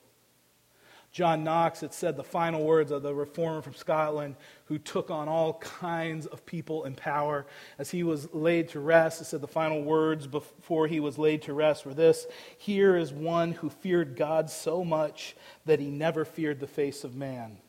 John 1.16 1.46
Knox 1.46 1.80
had 1.80 1.94
said 1.94 2.18
the 2.18 2.26
final 2.26 2.66
words 2.66 2.92
of 2.92 3.02
the 3.02 3.16
reformer 3.16 3.62
from 3.62 3.74
Scotland 3.74 4.36
who 4.66 4.78
took 4.78 5.10
on 5.10 5.30
all 5.30 5.54
kinds 5.60 6.26
of 6.26 6.46
people 6.46 6.84
and 6.84 6.98
power. 6.98 7.46
As 7.80 7.90
he 7.90 8.04
was 8.04 8.34
laid 8.34 8.68
to 8.70 8.82
rest, 8.82 9.22
it 9.22 9.24
said 9.24 9.40
the 9.40 9.48
final 9.48 9.82
words 9.82 10.28
before 10.28 10.88
he 10.88 11.00
was 11.00 11.18
laid 11.18 11.44
to 11.44 11.54
rest 11.54 11.86
were 11.86 11.94
this 11.94 12.28
Here 12.58 12.98
is 12.98 13.14
one 13.14 13.54
who 13.54 13.70
feared 13.70 14.18
God 14.18 14.50
so 14.50 14.84
much 14.84 15.38
that 15.66 15.80
he 15.80 15.90
never 15.90 16.26
feared 16.26 16.60
the 16.60 16.68
face 16.68 17.06
of 17.06 17.16
man. 17.16 17.60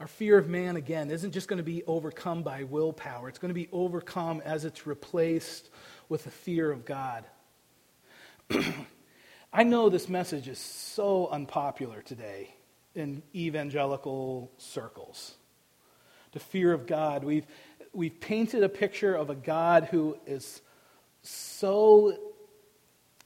Our 0.00 0.08
fear 0.08 0.36
of 0.38 0.48
man, 0.48 0.74
again, 0.76 1.10
isn't 1.10 1.30
just 1.30 1.46
going 1.46 1.58
to 1.58 1.62
be 1.62 1.84
overcome 1.84 2.42
by 2.42 2.64
willpower. 2.64 3.28
It's 3.28 3.38
going 3.38 3.50
to 3.50 3.54
be 3.54 3.68
overcome 3.70 4.42
as 4.44 4.64
it's 4.64 4.86
replaced 4.86 5.70
with 6.08 6.24
the 6.24 6.30
fear 6.30 6.72
of 6.72 6.84
God. 6.84 7.24
I 9.52 9.62
know 9.62 9.88
this 9.88 10.08
message 10.08 10.48
is 10.48 10.58
so 10.58 11.28
unpopular 11.28 12.02
today 12.02 12.54
in 12.96 13.22
evangelical 13.36 14.50
circles. 14.58 15.36
The 16.32 16.40
fear 16.40 16.72
of 16.72 16.88
God. 16.88 17.22
We've, 17.22 17.46
we've 17.92 18.18
painted 18.20 18.64
a 18.64 18.68
picture 18.68 19.14
of 19.14 19.30
a 19.30 19.36
God 19.36 19.84
who 19.84 20.18
is 20.26 20.60
so 21.22 22.18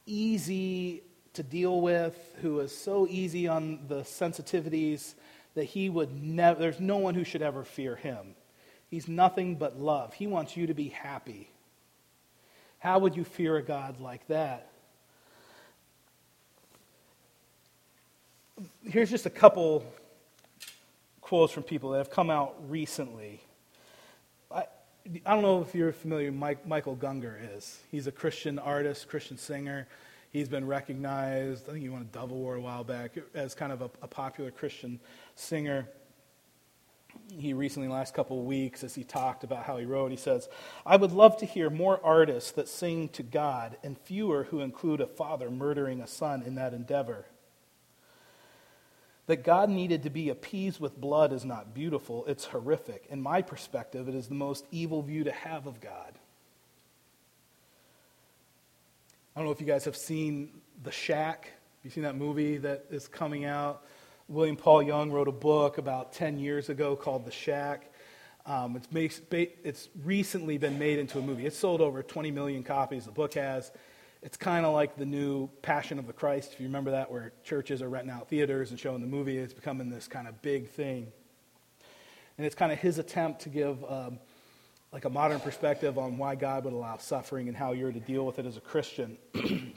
easy 0.05 1.01
to 1.33 1.41
deal 1.41 1.81
with, 1.81 2.15
who 2.43 2.59
is 2.59 2.75
so 2.75 3.07
easy 3.09 3.47
on 3.47 3.87
the 3.87 4.01
sensitivities 4.01 5.15
that 5.55 5.65
he 5.65 5.89
would 5.89 6.23
never, 6.23 6.59
there's 6.59 6.79
no 6.79 6.97
one 6.97 7.15
who 7.15 7.23
should 7.23 7.41
ever 7.41 7.63
fear 7.63 7.95
him. 7.95 8.35
He's 8.89 9.07
nothing 9.07 9.55
but 9.55 9.79
love. 9.79 10.13
He 10.13 10.27
wants 10.27 10.57
you 10.57 10.67
to 10.67 10.73
be 10.73 10.89
happy. 10.89 11.49
How 12.79 12.99
would 12.99 13.15
you 13.15 13.23
fear 13.23 13.57
a 13.57 13.61
God 13.61 13.99
like 13.99 14.25
that? 14.27 14.69
Here's 18.83 19.09
just 19.09 19.25
a 19.25 19.29
couple 19.29 19.85
quotes 21.21 21.53
from 21.53 21.63
people 21.63 21.91
that 21.91 21.99
have 21.99 22.09
come 22.09 22.29
out 22.29 22.55
recently. 22.67 23.41
I, 24.51 24.63
I 25.25 25.33
don't 25.33 25.43
know 25.43 25.61
if 25.61 25.75
you're 25.75 25.91
familiar 25.91 26.31
Mike, 26.31 26.65
Michael 26.65 26.95
Gungor 26.95 27.35
is. 27.55 27.79
He's 27.91 28.07
a 28.07 28.11
Christian 28.11 28.57
artist, 28.57 29.07
Christian 29.07 29.37
singer. 29.37 29.87
He's 30.31 30.47
been 30.47 30.67
recognized, 30.67 31.67
I 31.67 31.71
think 31.71 31.83
he 31.83 31.89
won 31.89 32.03
a 32.03 32.05
Dove 32.05 32.31
Award 32.31 32.59
a 32.59 32.61
while 32.61 32.83
back, 32.83 33.17
as 33.33 33.55
kind 33.55 33.71
of 33.71 33.81
a, 33.81 33.89
a 34.03 34.07
popular 34.07 34.51
Christian 34.51 34.99
singer. 35.35 35.87
He 37.35 37.53
recently, 37.53 37.87
last 37.87 38.13
couple 38.13 38.39
of 38.39 38.45
weeks, 38.45 38.83
as 38.83 38.93
he 38.93 39.03
talked 39.03 39.43
about 39.43 39.63
how 39.63 39.77
he 39.77 39.85
wrote, 39.85 40.11
he 40.11 40.17
says, 40.17 40.47
I 40.85 40.97
would 40.97 41.11
love 41.11 41.37
to 41.37 41.47
hear 41.47 41.71
more 41.71 41.99
artists 42.03 42.51
that 42.51 42.67
sing 42.67 43.09
to 43.09 43.23
God 43.23 43.77
and 43.83 43.97
fewer 43.97 44.43
who 44.43 44.61
include 44.61 45.01
a 45.01 45.07
father 45.07 45.49
murdering 45.49 45.99
a 45.99 46.07
son 46.07 46.43
in 46.43 46.55
that 46.55 46.73
endeavor. 46.73 47.25
That 49.25 49.43
God 49.43 49.69
needed 49.69 50.03
to 50.03 50.09
be 50.11 50.29
appeased 50.29 50.79
with 50.79 50.99
blood 50.99 51.33
is 51.33 51.45
not 51.45 51.73
beautiful, 51.73 52.25
it's 52.25 52.45
horrific. 52.45 53.05
In 53.09 53.21
my 53.21 53.41
perspective, 53.41 54.07
it 54.07 54.15
is 54.15 54.27
the 54.27 54.35
most 54.35 54.65
evil 54.71 55.01
view 55.01 55.23
to 55.23 55.31
have 55.31 55.65
of 55.65 55.81
God. 55.81 56.13
I 59.28 59.28
don't 59.39 59.45
know 59.45 59.53
if 59.53 59.61
you 59.61 59.67
guys 59.67 59.85
have 59.85 59.95
seen 59.95 60.49
The 60.83 60.91
Shack. 60.91 61.45
Have 61.45 61.85
you 61.85 61.91
seen 61.91 62.03
that 62.03 62.17
movie 62.17 62.57
that 62.57 62.87
is 62.91 63.07
coming 63.07 63.45
out? 63.45 63.85
William 64.27 64.57
Paul 64.57 64.83
Young 64.83 65.13
wrote 65.13 65.29
a 65.29 65.31
book 65.31 65.77
about 65.77 66.11
10 66.11 66.39
years 66.39 66.67
ago 66.67 66.97
called 66.97 67.23
The 67.23 67.31
Shack. 67.31 67.89
Um, 68.45 68.75
it's, 68.75 68.91
makes, 68.91 69.21
it's 69.31 69.87
recently 70.03 70.57
been 70.57 70.77
made 70.77 70.99
into 70.99 71.19
a 71.19 71.21
movie. 71.21 71.45
It's 71.45 71.57
sold 71.57 71.79
over 71.79 72.03
20 72.03 72.31
million 72.31 72.63
copies. 72.63 73.05
The 73.05 73.13
book 73.13 73.35
has. 73.35 73.71
It's 74.21 74.35
kind 74.35 74.65
of 74.65 74.73
like 74.73 74.97
the 74.97 75.05
new 75.05 75.47
Passion 75.61 75.99
of 75.99 76.05
the 76.05 76.11
Christ, 76.11 76.51
if 76.51 76.59
you 76.59 76.65
remember 76.65 76.91
that, 76.91 77.09
where 77.09 77.31
churches 77.41 77.81
are 77.81 77.87
renting 77.87 78.11
out 78.11 78.27
theaters 78.27 78.71
and 78.71 78.79
showing 78.79 78.99
the 78.99 79.07
movie. 79.07 79.37
It's 79.37 79.53
becoming 79.53 79.89
this 79.89 80.09
kind 80.09 80.27
of 80.27 80.41
big 80.41 80.67
thing. 80.67 81.13
And 82.37 82.45
it's 82.45 82.55
kind 82.55 82.73
of 82.73 82.79
his 82.79 82.97
attempt 82.97 83.43
to 83.43 83.49
give 83.49 83.81
um, 83.85 84.19
like 84.91 85.05
a 85.05 85.09
modern 85.09 85.39
perspective 85.39 85.97
on 85.97 86.17
why 86.17 86.35
God 86.35 86.65
would 86.65 86.73
allow 86.73 86.97
suffering 86.97 87.47
and 87.47 87.55
how 87.55 87.73
you're 87.73 87.91
to 87.91 87.99
deal 87.99 88.25
with 88.25 88.39
it 88.39 88.45
as 88.45 88.57
a 88.57 88.61
Christian. 88.61 89.17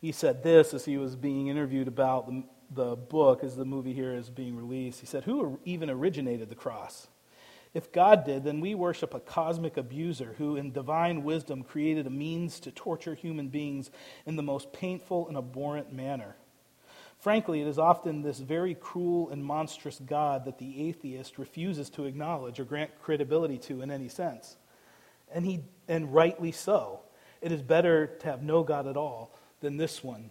he 0.00 0.12
said 0.12 0.42
this 0.42 0.74
as 0.74 0.84
he 0.84 0.98
was 0.98 1.16
being 1.16 1.48
interviewed 1.48 1.88
about 1.88 2.26
the, 2.26 2.44
the 2.70 2.96
book 2.96 3.42
as 3.42 3.56
the 3.56 3.64
movie 3.64 3.94
here 3.94 4.12
is 4.12 4.28
being 4.28 4.56
released. 4.56 5.00
He 5.00 5.06
said, 5.06 5.24
Who 5.24 5.58
even 5.64 5.88
originated 5.88 6.48
the 6.50 6.54
cross? 6.54 7.08
If 7.72 7.92
God 7.92 8.24
did, 8.24 8.44
then 8.44 8.60
we 8.60 8.74
worship 8.74 9.12
a 9.12 9.20
cosmic 9.20 9.76
abuser 9.76 10.34
who, 10.38 10.56
in 10.56 10.72
divine 10.72 11.24
wisdom, 11.24 11.62
created 11.62 12.06
a 12.06 12.10
means 12.10 12.58
to 12.60 12.70
torture 12.70 13.14
human 13.14 13.48
beings 13.48 13.90
in 14.24 14.36
the 14.36 14.42
most 14.42 14.72
painful 14.72 15.28
and 15.28 15.36
abhorrent 15.36 15.92
manner. 15.92 16.36
Frankly, 17.26 17.60
it 17.60 17.66
is 17.66 17.76
often 17.76 18.22
this 18.22 18.38
very 18.38 18.76
cruel 18.76 19.30
and 19.30 19.44
monstrous 19.44 19.98
God 19.98 20.44
that 20.44 20.58
the 20.58 20.88
atheist 20.88 21.38
refuses 21.38 21.90
to 21.90 22.04
acknowledge 22.04 22.60
or 22.60 22.64
grant 22.64 22.92
credibility 23.02 23.58
to 23.58 23.82
in 23.82 23.90
any 23.90 24.08
sense. 24.08 24.56
And, 25.34 25.44
he, 25.44 25.64
and 25.88 26.14
rightly 26.14 26.52
so. 26.52 27.00
It 27.40 27.50
is 27.50 27.62
better 27.62 28.06
to 28.20 28.26
have 28.26 28.44
no 28.44 28.62
God 28.62 28.86
at 28.86 28.96
all 28.96 29.36
than 29.58 29.76
this 29.76 30.04
one. 30.04 30.30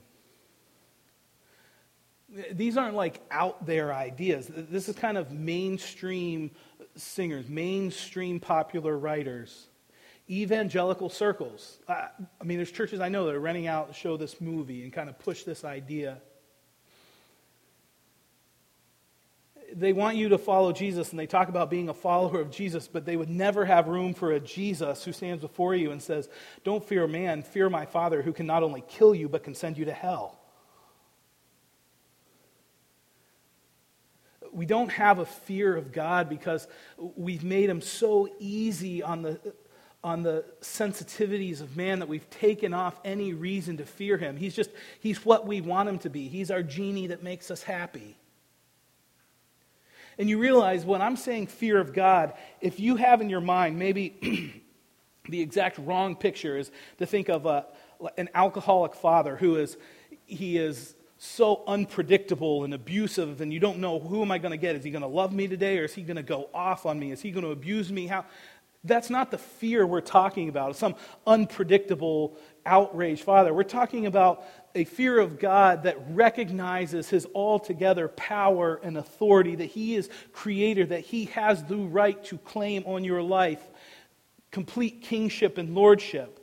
These 2.53 2.77
aren't 2.77 2.95
like 2.95 3.19
out 3.29 3.65
there 3.65 3.93
ideas. 3.93 4.49
This 4.49 4.87
is 4.87 4.95
kind 4.95 5.17
of 5.17 5.33
mainstream 5.33 6.51
singers, 6.95 7.49
mainstream 7.49 8.39
popular 8.39 8.97
writers, 8.97 9.67
evangelical 10.29 11.09
circles. 11.09 11.77
I, 11.89 12.07
I 12.39 12.43
mean, 12.45 12.55
there's 12.57 12.71
churches 12.71 13.01
I 13.01 13.09
know 13.09 13.25
that 13.25 13.35
are 13.35 13.39
renting 13.41 13.67
out 13.67 13.89
to 13.89 13.93
show 13.93 14.15
this 14.15 14.39
movie 14.39 14.83
and 14.83 14.93
kind 14.93 15.09
of 15.09 15.19
push 15.19 15.43
this 15.43 15.65
idea. 15.65 16.21
They 19.77 19.91
want 19.91 20.15
you 20.15 20.29
to 20.29 20.37
follow 20.37 20.71
Jesus, 20.71 21.11
and 21.11 21.19
they 21.19 21.27
talk 21.27 21.49
about 21.49 21.69
being 21.69 21.89
a 21.89 21.93
follower 21.93 22.39
of 22.39 22.49
Jesus, 22.49 22.87
but 22.87 23.05
they 23.05 23.17
would 23.17 23.29
never 23.29 23.65
have 23.65 23.87
room 23.87 24.13
for 24.13 24.31
a 24.31 24.39
Jesus 24.39 25.03
who 25.03 25.11
stands 25.11 25.41
before 25.41 25.75
you 25.75 25.91
and 25.91 26.01
says, 26.01 26.29
Don't 26.63 26.87
fear 26.87 27.07
man, 27.07 27.43
fear 27.43 27.69
my 27.69 27.85
Father 27.85 28.21
who 28.21 28.31
can 28.31 28.47
not 28.47 28.63
only 28.63 28.83
kill 28.87 29.13
you, 29.13 29.27
but 29.27 29.43
can 29.43 29.53
send 29.53 29.77
you 29.77 29.85
to 29.85 29.93
hell. 29.93 30.39
we 34.55 34.65
don't 34.65 34.89
have 34.89 35.19
a 35.19 35.25
fear 35.25 35.75
of 35.75 35.91
God 35.91 36.29
because 36.29 36.67
we've 36.97 37.43
made 37.43 37.69
him 37.69 37.81
so 37.81 38.29
easy 38.39 39.03
on 39.03 39.21
the, 39.21 39.53
on 40.01 40.23
the 40.23 40.45
sensitivities 40.61 41.59
of 41.61 41.75
man 41.75 41.99
that 41.99 42.07
we've 42.07 42.29
taken 42.29 42.73
off 42.73 42.97
any 43.03 43.33
reason 43.33 43.77
to 43.77 43.85
fear 43.85 44.17
him. 44.17 44.37
He's 44.37 44.55
just, 44.55 44.69
he's 45.01 45.25
what 45.25 45.45
we 45.45 45.59
want 45.59 45.89
him 45.89 45.99
to 45.99 46.09
be. 46.09 46.29
He's 46.29 46.49
our 46.49 46.63
genie 46.63 47.07
that 47.07 47.21
makes 47.21 47.51
us 47.51 47.63
happy. 47.63 48.15
And 50.17 50.29
you 50.29 50.39
realize 50.39 50.85
when 50.85 51.01
I'm 51.01 51.17
saying 51.17 51.47
fear 51.47 51.79
of 51.79 51.93
God, 51.93 52.33
if 52.61 52.79
you 52.79 52.95
have 52.95 53.21
in 53.21 53.29
your 53.29 53.41
mind 53.41 53.77
maybe 53.77 54.63
the 55.29 55.41
exact 55.41 55.77
wrong 55.79 56.15
picture 56.15 56.57
is 56.57 56.71
to 56.99 57.05
think 57.05 57.29
of 57.29 57.45
a, 57.45 57.65
an 58.17 58.29
alcoholic 58.33 58.95
father 58.95 59.35
who 59.35 59.57
is, 59.57 59.77
he 60.25 60.57
is 60.57 60.95
so 61.17 61.63
unpredictable 61.67 62.65
and 62.65 62.73
abusive 62.73 63.39
and 63.39 63.53
you 63.53 63.59
don't 63.59 63.79
know 63.79 63.99
who 63.99 64.21
am 64.21 64.31
i 64.31 64.37
going 64.37 64.51
to 64.51 64.57
get? 64.57 64.75
Is 64.75 64.83
he 64.83 64.91
going 64.91 65.01
to 65.01 65.07
love 65.07 65.33
me 65.33 65.47
today 65.47 65.79
or 65.79 65.85
is 65.85 65.93
he 65.93 66.01
going 66.01 66.17
to 66.17 66.23
go 66.23 66.49
off 66.53 66.85
on 66.85 66.99
me? 66.99 67.11
Is 67.11 67.21
he 67.21 67.31
going 67.31 67.45
to 67.45 67.51
abuse 67.51 67.91
me? 67.91 68.07
How 68.07 68.25
that's 68.85 69.09
not 69.09 69.31
the 69.31 69.37
fear 69.37 69.85
we're 69.85 70.01
talking 70.01 70.49
about 70.49 70.75
some 70.75 70.95
unpredictable 71.27 72.37
outraged 72.65 73.23
father 73.23 73.53
we're 73.53 73.63
talking 73.63 74.05
about 74.05 74.43
a 74.75 74.83
fear 74.83 75.19
of 75.19 75.39
god 75.39 75.83
that 75.83 75.97
recognizes 76.09 77.09
his 77.09 77.27
altogether 77.35 78.07
power 78.09 78.79
and 78.83 78.97
authority 78.97 79.55
that 79.55 79.65
he 79.65 79.95
is 79.95 80.09
creator 80.31 80.85
that 80.85 81.01
he 81.01 81.25
has 81.25 81.63
the 81.63 81.77
right 81.77 82.23
to 82.23 82.37
claim 82.39 82.83
on 82.85 83.03
your 83.03 83.21
life 83.21 83.61
complete 84.55 85.01
kingship 85.01 85.57
and 85.57 85.75
lordship. 85.75 86.39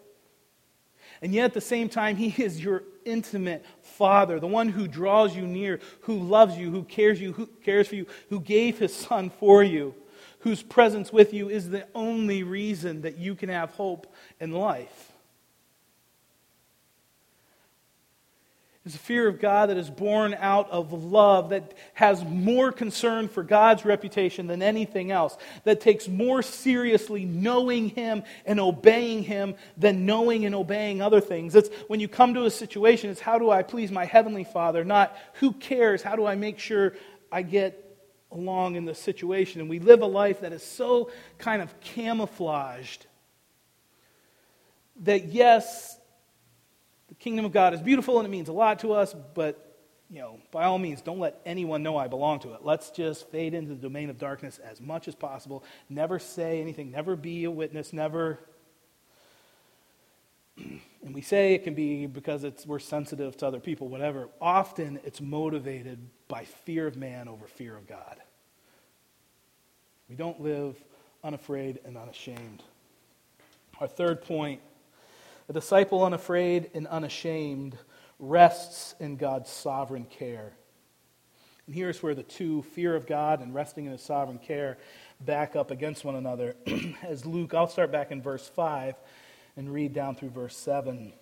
And 1.23 1.33
yet 1.33 1.47
at 1.47 1.55
the 1.55 1.63
same 1.63 1.89
time 1.89 2.17
he 2.17 2.29
is 2.43 2.63
your 2.63 2.83
intimate 3.07 3.65
Father, 3.81 4.39
the 4.39 4.47
one 4.47 4.69
who 4.69 4.87
draws 4.87 5.35
you 5.35 5.47
near, 5.47 5.81
who 6.03 6.19
loves 6.19 6.59
you, 6.59 6.71
who 6.71 6.83
cares 6.83 7.19
you, 7.19 7.33
who 7.33 7.47
cares 7.65 7.89
for 7.89 7.95
you, 7.95 8.07
who 8.29 8.39
gave 8.39 8.79
his 8.79 8.95
son 8.95 9.31
for 9.31 9.63
you, 9.63 9.95
whose 10.43 10.63
presence 10.63 11.13
with 11.13 11.33
you 11.33 11.49
is 11.49 11.71
the 11.71 11.87
only 11.95 12.43
reason 12.43 13.03
that 13.03 13.19
you 13.19 13.35
can 13.35 13.49
have 13.49 13.71
hope 13.71 14.13
in 14.41 14.53
life. 14.53 15.13
It's 18.85 18.97
a 18.97 18.99
fear 18.99 19.29
of 19.29 19.41
God 19.41 19.69
that 19.69 19.77
is 19.77 19.89
born 19.89 20.35
out 20.35 20.69
of 20.73 20.93
love, 20.93 21.51
that 21.51 21.73
has 21.95 22.25
more 22.25 22.73
concern 22.73 23.29
for 23.29 23.45
God's 23.45 23.85
reputation 23.85 24.49
than 24.49 24.61
anything 24.61 25.13
else, 25.13 25.37
that 25.63 25.81
takes 25.81 26.09
more 26.09 26.43
seriously 26.43 27.25
knowing 27.25 27.91
Him 27.91 28.25
and 28.45 28.59
obeying 28.59 29.23
Him 29.23 29.55
than 29.77 30.05
knowing 30.05 30.47
and 30.47 30.55
obeying 30.57 31.01
other 31.01 31.21
things. 31.21 31.55
It's 31.55 31.69
when 31.87 32.01
you 32.01 32.09
come 32.09 32.35
to 32.35 32.45
a 32.45 32.51
situation, 32.51 33.11
it's 33.11 33.21
how 33.21 33.39
do 33.39 33.51
I 33.51 33.63
please 33.63 33.93
my 33.93 34.05
Heavenly 34.05 34.45
Father, 34.45 34.85
not 34.85 35.17
who 35.35 35.53
cares, 35.53 36.03
how 36.03 36.17
do 36.17 36.27
I 36.27 36.35
make 36.35 36.59
sure 36.59 36.95
I 37.31 37.43
get 37.43 37.82
along 38.33 38.77
in 38.77 38.85
the 38.85 38.95
situation. 38.95 39.61
And 39.61 39.69
we 39.71 39.79
live 39.79 40.03
a 40.03 40.07
life 40.07 40.41
that 40.41 40.53
is 40.53 40.63
so 40.63 41.11
kind 41.39 41.63
of 41.63 41.81
camouflaged 41.81 43.07
that, 45.03 45.27
yes, 45.27 45.99
the 47.09 47.15
kingdom 47.15 47.45
of 47.45 47.53
God 47.53 47.75
is 47.75 47.81
beautiful 47.81 48.19
and 48.19 48.27
it 48.27 48.31
means 48.31 48.49
a 48.49 48.53
lot 48.53 48.81
to 48.81 48.93
us, 48.93 49.15
but 49.35 49.69
you 50.13 50.21
know, 50.21 50.39
by 50.51 50.65
all 50.65 50.79
means, 50.79 51.01
don't 51.01 51.21
let 51.21 51.41
anyone 51.47 51.83
know 51.83 51.97
I 51.97 52.07
belong 52.07 52.41
to 52.41 52.53
it. 52.53 52.61
Let's 52.63 52.91
just 52.91 53.31
fade 53.31 53.55
into 53.55 53.71
the 53.71 53.81
domain 53.81 54.11
of 54.11 54.19
darkness 54.19 54.59
as 54.59 54.79
much 54.79 55.09
as 55.09 55.15
possible. 55.15 55.65
Never 55.89 56.19
say 56.19 56.61
anything, 56.61 56.91
never 56.91 57.17
be 57.17 57.45
a 57.45 57.51
witness, 57.51 57.95
never. 57.95 58.39
And 61.05 61.15
we 61.15 61.21
say 61.21 61.55
it 61.55 61.65
can 61.65 61.75
be 61.75 62.07
because 62.07 62.45
it's, 62.45 62.67
we're 62.67 62.79
sensitive 62.79 63.37
to 63.39 63.47
other 63.47 63.61
people, 63.61 63.89
whatever. 63.89 64.29
Often 64.41 65.01
it's 65.05 65.21
motivated 65.21 65.99
by 66.29 66.45
fear 66.45 66.87
of 66.87 66.97
man 66.97 67.29
over 67.29 67.47
fear 67.47 67.77
of 67.77 67.89
God. 67.89 68.17
We 70.09 70.15
don't 70.15 70.41
live 70.41 70.77
unafraid 71.25 71.81
and 71.85 71.97
unashamed. 71.97 72.63
Our 73.81 73.89
third 73.89 74.23
point 74.23 74.61
a 75.49 75.53
disciple 75.53 76.05
unafraid 76.05 76.71
and 76.73 76.87
unashamed 76.87 77.77
rests 78.19 78.95
in 79.01 79.17
God's 79.17 79.51
sovereign 79.51 80.05
care. 80.05 80.53
And 81.67 81.75
here's 81.75 82.03
where 82.03 82.15
the 82.15 82.23
two, 82.23 82.63
fear 82.63 82.95
of 82.95 83.07
God 83.07 83.41
and 83.41 83.53
resting 83.53 83.87
in 83.87 83.93
his 83.93 84.03
sovereign 84.03 84.39
care, 84.39 84.79
back 85.21 85.57
up 85.57 85.71
against 85.71 86.05
one 86.05 86.15
another. 86.15 86.55
As 87.03 87.27
Luke, 87.27 87.55
I'll 87.55 87.67
start 87.67 87.91
back 87.91 88.13
in 88.13 88.23
verse 88.23 88.49
5 88.49 88.95
and 89.57 89.73
read 89.73 89.93
down 89.93 90.15
through 90.15 90.31
verse 90.31 90.57
7. 90.57 91.13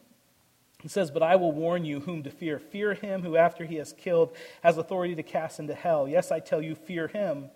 It 0.83 0.91
says, 0.91 1.11
But 1.11 1.23
I 1.23 1.37
will 1.37 1.53
warn 1.53 1.85
you 1.85 2.01
whom 2.01 2.23
to 2.23 2.31
fear. 2.31 2.59
Fear 2.59 2.95
him 2.95 3.23
who, 3.23 3.37
after 3.37 3.65
he 3.65 3.77
has 3.77 3.93
killed, 3.93 4.35
has 4.63 4.79
authority 4.79 5.15
to 5.17 5.23
cast 5.23 5.61
into 5.61 5.75
hell. 5.75 6.09
Yes, 6.09 6.33
I 6.33 6.41
tell 6.41 6.63
you, 6.63 6.75
fear 6.75 7.09
him. 7.09 7.51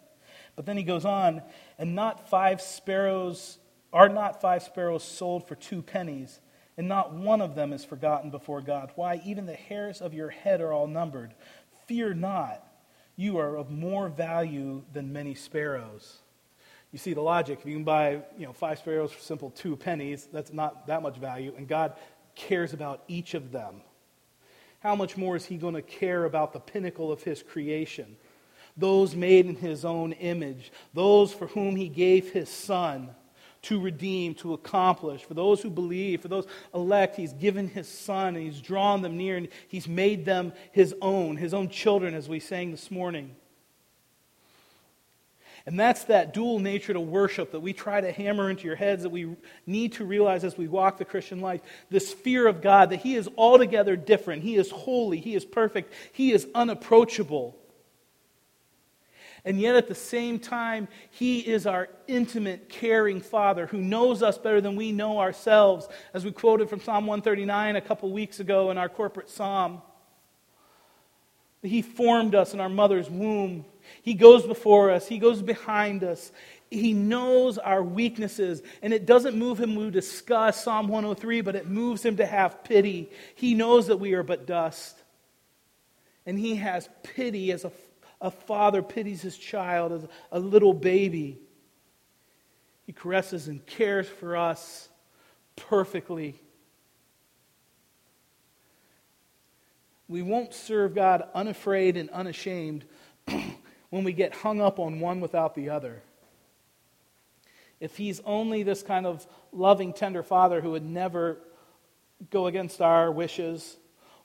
But 0.56 0.66
then 0.66 0.76
he 0.76 0.82
goes 0.82 1.04
on, 1.04 1.42
and 1.78 1.94
not 1.94 2.28
five 2.28 2.60
sparrows, 2.60 3.58
are 3.92 4.08
not 4.08 4.40
five 4.40 4.62
sparrows 4.62 5.04
sold 5.04 5.48
for 5.48 5.54
two 5.54 5.82
pennies? 5.82 6.40
and 6.76 6.88
not 6.88 7.12
one 7.12 7.40
of 7.40 7.54
them 7.54 7.72
is 7.72 7.84
forgotten 7.84 8.30
before 8.30 8.60
God. 8.60 8.90
Why, 8.96 9.20
even 9.24 9.46
the 9.46 9.54
hairs 9.54 10.00
of 10.00 10.14
your 10.14 10.30
head 10.30 10.60
are 10.60 10.72
all 10.72 10.86
numbered. 10.86 11.34
Fear 11.86 12.14
not, 12.14 12.66
you 13.16 13.38
are 13.38 13.56
of 13.56 13.70
more 13.70 14.08
value 14.08 14.82
than 14.92 15.12
many 15.12 15.34
sparrows. 15.34 16.18
You 16.94 16.98
see 16.98 17.12
the 17.12 17.20
logic. 17.20 17.58
If 17.60 17.66
you 17.66 17.74
can 17.74 17.82
buy 17.82 18.22
you 18.38 18.46
know, 18.46 18.52
five 18.52 18.78
sparrows 18.78 19.10
for 19.10 19.20
simple 19.20 19.50
two 19.50 19.74
pennies, 19.74 20.28
that's 20.32 20.52
not 20.52 20.86
that 20.86 21.02
much 21.02 21.16
value, 21.16 21.52
and 21.56 21.66
God 21.66 21.94
cares 22.36 22.72
about 22.72 23.02
each 23.08 23.34
of 23.34 23.50
them. 23.50 23.80
How 24.78 24.94
much 24.94 25.16
more 25.16 25.34
is 25.34 25.44
He 25.44 25.56
going 25.56 25.74
to 25.74 25.82
care 25.82 26.24
about 26.24 26.52
the 26.52 26.60
pinnacle 26.60 27.10
of 27.10 27.20
His 27.20 27.42
creation? 27.42 28.16
Those 28.76 29.16
made 29.16 29.46
in 29.46 29.56
His 29.56 29.84
own 29.84 30.12
image, 30.12 30.70
those 30.92 31.32
for 31.32 31.48
whom 31.48 31.74
He 31.74 31.88
gave 31.88 32.30
His 32.30 32.48
Son 32.48 33.10
to 33.62 33.80
redeem, 33.80 34.34
to 34.36 34.52
accomplish. 34.52 35.24
For 35.24 35.34
those 35.34 35.60
who 35.60 35.70
believe, 35.70 36.22
for 36.22 36.28
those 36.28 36.46
elect, 36.72 37.16
He's 37.16 37.32
given 37.32 37.66
His 37.66 37.88
Son 37.88 38.36
and 38.36 38.44
He's 38.44 38.60
drawn 38.60 39.02
them 39.02 39.16
near 39.16 39.36
and 39.36 39.48
He's 39.66 39.88
made 39.88 40.24
them 40.24 40.52
His 40.70 40.94
own, 41.02 41.38
His 41.38 41.54
own 41.54 41.70
children, 41.70 42.14
as 42.14 42.28
we 42.28 42.38
sang 42.38 42.70
this 42.70 42.88
morning. 42.88 43.34
And 45.66 45.80
that's 45.80 46.04
that 46.04 46.34
dual 46.34 46.58
nature 46.58 46.92
to 46.92 47.00
worship 47.00 47.52
that 47.52 47.60
we 47.60 47.72
try 47.72 48.00
to 48.00 48.12
hammer 48.12 48.50
into 48.50 48.64
your 48.64 48.76
heads 48.76 49.02
that 49.02 49.08
we 49.08 49.34
need 49.66 49.92
to 49.94 50.04
realize 50.04 50.44
as 50.44 50.58
we 50.58 50.68
walk 50.68 50.98
the 50.98 51.06
Christian 51.06 51.40
life. 51.40 51.62
This 51.88 52.12
fear 52.12 52.46
of 52.46 52.60
God, 52.60 52.90
that 52.90 53.00
He 53.00 53.14
is 53.14 53.30
altogether 53.38 53.96
different. 53.96 54.42
He 54.42 54.56
is 54.56 54.70
holy. 54.70 55.18
He 55.18 55.34
is 55.34 55.44
perfect. 55.44 55.92
He 56.12 56.32
is 56.32 56.46
unapproachable. 56.54 57.56
And 59.46 59.58
yet, 59.58 59.74
at 59.74 59.88
the 59.88 59.94
same 59.94 60.38
time, 60.38 60.86
He 61.10 61.40
is 61.40 61.66
our 61.66 61.88
intimate, 62.06 62.68
caring 62.68 63.22
Father 63.22 63.66
who 63.66 63.78
knows 63.78 64.22
us 64.22 64.36
better 64.36 64.60
than 64.60 64.76
we 64.76 64.92
know 64.92 65.18
ourselves, 65.18 65.88
as 66.12 66.26
we 66.26 66.32
quoted 66.32 66.68
from 66.68 66.80
Psalm 66.80 67.06
139 67.06 67.76
a 67.76 67.80
couple 67.80 68.10
weeks 68.10 68.38
ago 68.38 68.70
in 68.70 68.76
our 68.76 68.90
corporate 68.90 69.30
psalm. 69.30 69.80
He 71.62 71.80
formed 71.80 72.34
us 72.34 72.52
in 72.52 72.60
our 72.60 72.68
mother's 72.68 73.08
womb. 73.08 73.64
He 74.02 74.14
goes 74.14 74.46
before 74.46 74.90
us, 74.90 75.08
He 75.08 75.18
goes 75.18 75.42
behind 75.42 76.04
us. 76.04 76.32
He 76.70 76.92
knows 76.92 77.56
our 77.58 77.82
weaknesses, 77.82 78.62
and 78.82 78.92
it 78.92 79.06
doesn't 79.06 79.36
move 79.36 79.60
him 79.60 79.76
to 79.76 79.90
discuss 79.90 80.64
Psalm 80.64 80.88
103, 80.88 81.40
but 81.40 81.54
it 81.54 81.68
moves 81.68 82.04
him 82.04 82.16
to 82.16 82.26
have 82.26 82.64
pity. 82.64 83.10
He 83.36 83.54
knows 83.54 83.86
that 83.86 83.98
we 83.98 84.14
are 84.14 84.22
but 84.22 84.46
dust. 84.46 85.00
And 86.26 86.38
he 86.38 86.56
has 86.56 86.88
pity 87.02 87.52
as 87.52 87.64
a, 87.64 87.72
a 88.20 88.30
father 88.30 88.82
pities 88.82 89.22
his 89.22 89.36
child, 89.36 89.92
as 89.92 90.06
a 90.32 90.40
little 90.40 90.74
baby. 90.74 91.38
He 92.86 92.92
caresses 92.92 93.46
and 93.48 93.64
cares 93.64 94.08
for 94.08 94.36
us 94.36 94.88
perfectly. 95.56 96.40
We 100.08 100.22
won't 100.22 100.52
serve 100.52 100.94
God 100.94 101.28
unafraid 101.34 101.96
and 101.96 102.10
unashamed 102.10 102.84
when 103.94 104.02
we 104.02 104.12
get 104.12 104.34
hung 104.34 104.60
up 104.60 104.80
on 104.80 104.98
one 104.98 105.20
without 105.20 105.54
the 105.54 105.70
other. 105.70 106.02
If 107.78 107.96
He's 107.96 108.18
only 108.24 108.64
this 108.64 108.82
kind 108.82 109.06
of 109.06 109.24
loving, 109.52 109.92
tender 109.92 110.24
Father 110.24 110.60
who 110.60 110.72
would 110.72 110.84
never 110.84 111.38
go 112.28 112.48
against 112.48 112.80
our 112.80 113.12
wishes, 113.12 113.76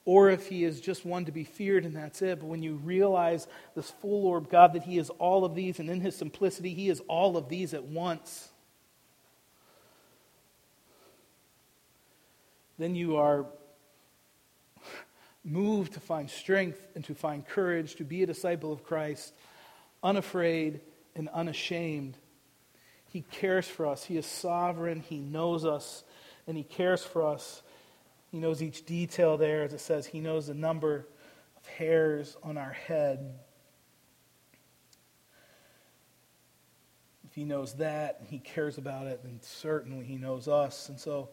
or 0.05 0.31
if 0.31 0.47
He 0.47 0.63
is 0.63 0.81
just 0.81 1.05
one 1.05 1.25
to 1.25 1.31
be 1.31 1.43
feared 1.43 1.85
and 1.85 1.95
that's 1.95 2.23
it, 2.23 2.39
but 2.39 2.47
when 2.47 2.63
you 2.63 2.77
realize 2.77 3.45
this 3.75 3.91
full 3.91 4.25
orb 4.25 4.49
God 4.49 4.73
that 4.73 4.81
He 4.81 4.97
is 4.97 5.11
all 5.11 5.45
of 5.45 5.53
these, 5.53 5.79
and 5.79 5.87
in 5.87 6.01
His 6.01 6.15
simplicity, 6.15 6.73
He 6.73 6.89
is 6.89 6.99
all 7.01 7.37
of 7.37 7.47
these 7.47 7.75
at 7.75 7.83
once, 7.83 8.49
then 12.79 12.95
you 12.95 13.17
are 13.17 13.45
moved 15.43 15.93
to 15.93 15.99
find 15.99 16.27
strength 16.27 16.87
and 16.95 17.05
to 17.05 17.13
find 17.13 17.47
courage 17.47 17.97
to 17.97 18.03
be 18.03 18.23
a 18.23 18.25
disciple 18.25 18.73
of 18.73 18.83
Christ, 18.83 19.31
unafraid 20.03 20.81
and 21.15 21.29
unashamed. 21.29 22.17
He 23.05 23.21
cares 23.21 23.67
for 23.67 23.87
us. 23.87 24.03
He 24.05 24.17
is 24.17 24.25
sovereign. 24.25 24.99
He 24.99 25.19
knows 25.19 25.65
us, 25.65 26.03
and 26.47 26.55
He 26.55 26.63
cares 26.63 27.03
for 27.03 27.25
us. 27.27 27.63
He 28.31 28.39
knows 28.39 28.61
each 28.61 28.85
detail 28.85 29.37
there, 29.37 29.63
as 29.63 29.73
it 29.73 29.79
says, 29.79 30.05
He 30.05 30.19
knows 30.19 30.47
the 30.47 30.53
number 30.53 31.07
of 31.57 31.65
hairs 31.65 32.37
on 32.43 32.57
our 32.57 32.71
head. 32.71 33.39
If 37.27 37.33
He 37.33 37.43
knows 37.43 37.73
that 37.73 38.17
and 38.19 38.29
He 38.29 38.39
cares 38.39 38.77
about 38.77 39.07
it, 39.07 39.21
then 39.23 39.39
certainly 39.41 40.05
He 40.05 40.17
knows 40.17 40.47
us. 40.47 40.89
And 40.89 40.99
so 40.99 41.29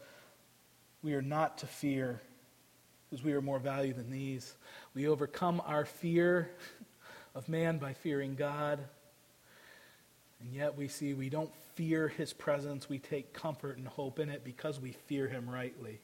we 1.03 1.15
are 1.15 1.23
not 1.23 1.59
to 1.59 1.67
fear 1.67 2.23
because 3.09 3.25
we 3.25 3.33
are 3.35 3.43
more 3.43 3.59
valuable 3.59 4.03
than 4.03 4.11
these. 4.11 4.57
We 4.95 5.07
overcome 5.09 5.63
our 5.65 5.85
fear 5.85 6.51
of 7.37 7.51
man 7.51 7.77
by 7.77 7.93
fearing 7.93 8.35
God. 8.35 8.81
And 10.41 10.53
yet 10.53 10.77
we 10.77 10.89
see 10.89 11.13
we 11.13 11.29
don't 11.29 11.55
fear 11.75 12.09
his 12.09 12.33
presence. 12.33 12.89
We 12.89 12.99
take 12.99 13.35
comfort 13.35 13.77
and 13.77 13.87
hope 13.87 14.19
in 14.19 14.31
it 14.31 14.43
because 14.43 14.81
we 14.81 14.93
fear 14.93 15.29
him 15.29 15.49
rightly. 15.49 16.01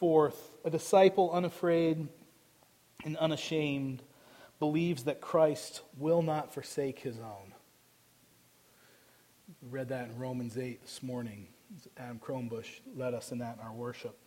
Fourth, 0.00 0.50
a 0.64 0.70
disciple 0.70 1.30
unafraid 1.30 2.08
and 3.04 3.16
unashamed 3.16 4.02
believes 4.58 5.04
that 5.04 5.20
Christ 5.20 5.82
will 5.96 6.22
not 6.22 6.52
forsake 6.52 6.98
his 6.98 7.18
own. 7.20 7.54
We 9.62 9.68
read 9.68 9.88
that 9.90 10.08
in 10.08 10.18
Romans 10.18 10.58
8 10.58 10.82
this 10.82 11.02
morning. 11.02 11.46
Adam 11.96 12.18
Cronbush 12.18 12.80
led 12.96 13.14
us 13.14 13.30
in 13.30 13.38
that 13.38 13.58
in 13.58 13.64
our 13.64 13.72
worship. 13.72 14.18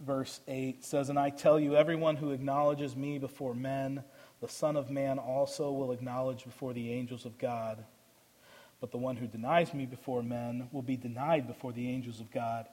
Verse 0.00 0.40
8 0.46 0.84
says, 0.84 1.08
And 1.08 1.18
I 1.18 1.30
tell 1.30 1.58
you, 1.58 1.74
everyone 1.74 2.16
who 2.16 2.30
acknowledges 2.30 2.94
me 2.94 3.18
before 3.18 3.54
men, 3.54 4.04
the 4.40 4.48
Son 4.48 4.76
of 4.76 4.90
Man 4.90 5.18
also 5.18 5.72
will 5.72 5.90
acknowledge 5.90 6.44
before 6.44 6.72
the 6.72 6.92
angels 6.92 7.24
of 7.24 7.38
God. 7.38 7.84
But 8.80 8.92
the 8.92 8.98
one 8.98 9.16
who 9.16 9.26
denies 9.26 9.74
me 9.74 9.86
before 9.86 10.22
men 10.22 10.68
will 10.70 10.82
be 10.82 10.96
denied 10.96 11.48
before 11.48 11.72
the 11.72 11.88
angels 11.90 12.20
of 12.20 12.30
God. 12.30 12.66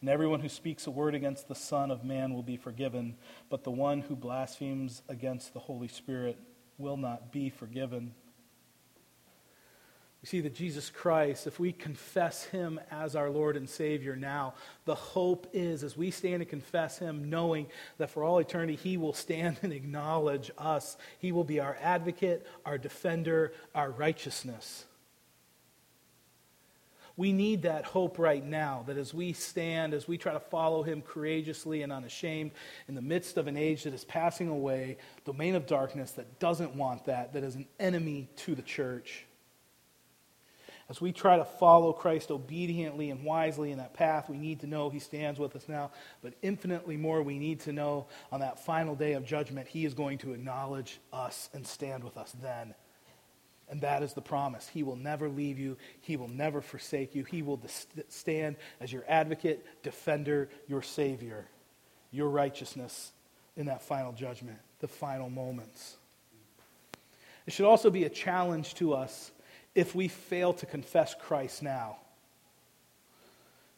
And 0.00 0.08
everyone 0.08 0.40
who 0.40 0.48
speaks 0.48 0.86
a 0.86 0.90
word 0.90 1.14
against 1.14 1.48
the 1.48 1.54
Son 1.54 1.90
of 1.90 2.02
Man 2.02 2.32
will 2.32 2.42
be 2.42 2.56
forgiven, 2.56 3.16
but 3.50 3.64
the 3.64 3.70
one 3.70 4.00
who 4.00 4.16
blasphemes 4.16 5.02
against 5.10 5.52
the 5.52 5.60
Holy 5.60 5.88
Spirit 5.88 6.38
will 6.78 6.96
not 6.96 7.30
be 7.30 7.50
forgiven. 7.50 8.14
We 10.22 10.26
see 10.26 10.40
that 10.42 10.54
Jesus 10.54 10.90
Christ, 10.90 11.46
if 11.46 11.58
we 11.58 11.72
confess 11.72 12.44
him 12.44 12.78
as 12.90 13.16
our 13.16 13.30
Lord 13.30 13.56
and 13.56 13.66
Savior 13.68 14.16
now, 14.16 14.52
the 14.84 14.94
hope 14.94 15.46
is 15.54 15.82
as 15.82 15.96
we 15.96 16.10
stand 16.10 16.42
and 16.42 16.48
confess 16.48 16.98
him, 16.98 17.30
knowing 17.30 17.68
that 17.96 18.10
for 18.10 18.22
all 18.22 18.38
eternity 18.38 18.76
he 18.76 18.98
will 18.98 19.14
stand 19.14 19.58
and 19.62 19.72
acknowledge 19.72 20.50
us. 20.58 20.98
He 21.18 21.32
will 21.32 21.44
be 21.44 21.58
our 21.58 21.76
advocate, 21.80 22.46
our 22.66 22.76
defender, 22.76 23.54
our 23.74 23.90
righteousness. 23.90 24.84
We 27.16 27.32
need 27.32 27.62
that 27.62 27.84
hope 27.84 28.18
right 28.18 28.44
now, 28.44 28.84
that 28.86 28.96
as 28.96 29.12
we 29.12 29.32
stand, 29.32 29.94
as 29.94 30.06
we 30.06 30.16
try 30.16 30.32
to 30.32 30.40
follow 30.40 30.82
him 30.82 31.02
courageously 31.02 31.82
and 31.82 31.92
unashamed 31.92 32.52
in 32.88 32.94
the 32.94 33.02
midst 33.02 33.36
of 33.36 33.46
an 33.46 33.56
age 33.56 33.84
that 33.84 33.94
is 33.94 34.04
passing 34.04 34.48
away, 34.48 34.98
domain 35.24 35.54
of 35.54 35.66
darkness 35.66 36.12
that 36.12 36.38
doesn't 36.38 36.76
want 36.76 37.06
that, 37.06 37.32
that 37.32 37.42
is 37.42 37.56
an 37.56 37.66
enemy 37.78 38.28
to 38.36 38.54
the 38.54 38.62
church 38.62 39.26
as 40.90 41.00
we 41.00 41.12
try 41.12 41.36
to 41.36 41.44
follow 41.44 41.92
Christ 41.92 42.32
obediently 42.32 43.10
and 43.10 43.24
wisely 43.24 43.70
in 43.70 43.78
that 43.78 43.94
path, 43.94 44.28
we 44.28 44.36
need 44.36 44.60
to 44.60 44.66
know 44.66 44.90
He 44.90 44.98
stands 44.98 45.38
with 45.38 45.54
us 45.54 45.68
now. 45.68 45.92
But 46.20 46.34
infinitely 46.42 46.96
more, 46.96 47.22
we 47.22 47.38
need 47.38 47.60
to 47.60 47.72
know 47.72 48.08
on 48.32 48.40
that 48.40 48.58
final 48.58 48.96
day 48.96 49.12
of 49.12 49.24
judgment, 49.24 49.68
He 49.68 49.84
is 49.84 49.94
going 49.94 50.18
to 50.18 50.32
acknowledge 50.32 50.98
us 51.12 51.48
and 51.54 51.64
stand 51.64 52.02
with 52.02 52.16
us 52.16 52.34
then. 52.42 52.74
And 53.68 53.80
that 53.82 54.02
is 54.02 54.14
the 54.14 54.20
promise. 54.20 54.66
He 54.66 54.82
will 54.82 54.96
never 54.96 55.28
leave 55.28 55.60
you, 55.60 55.76
He 56.00 56.16
will 56.16 56.28
never 56.28 56.60
forsake 56.60 57.14
you. 57.14 57.22
He 57.22 57.40
will 57.40 57.62
stand 58.08 58.56
as 58.80 58.92
your 58.92 59.04
advocate, 59.06 59.64
defender, 59.84 60.48
your 60.66 60.82
Savior, 60.82 61.46
your 62.10 62.28
righteousness 62.28 63.12
in 63.56 63.66
that 63.66 63.80
final 63.80 64.10
judgment, 64.12 64.58
the 64.80 64.88
final 64.88 65.30
moments. 65.30 65.98
It 67.46 67.52
should 67.52 67.66
also 67.66 67.90
be 67.90 68.04
a 68.04 68.10
challenge 68.10 68.74
to 68.74 68.92
us 68.92 69.30
if 69.74 69.94
we 69.94 70.08
fail 70.08 70.52
to 70.54 70.66
confess 70.66 71.14
Christ 71.14 71.62
now. 71.62 71.96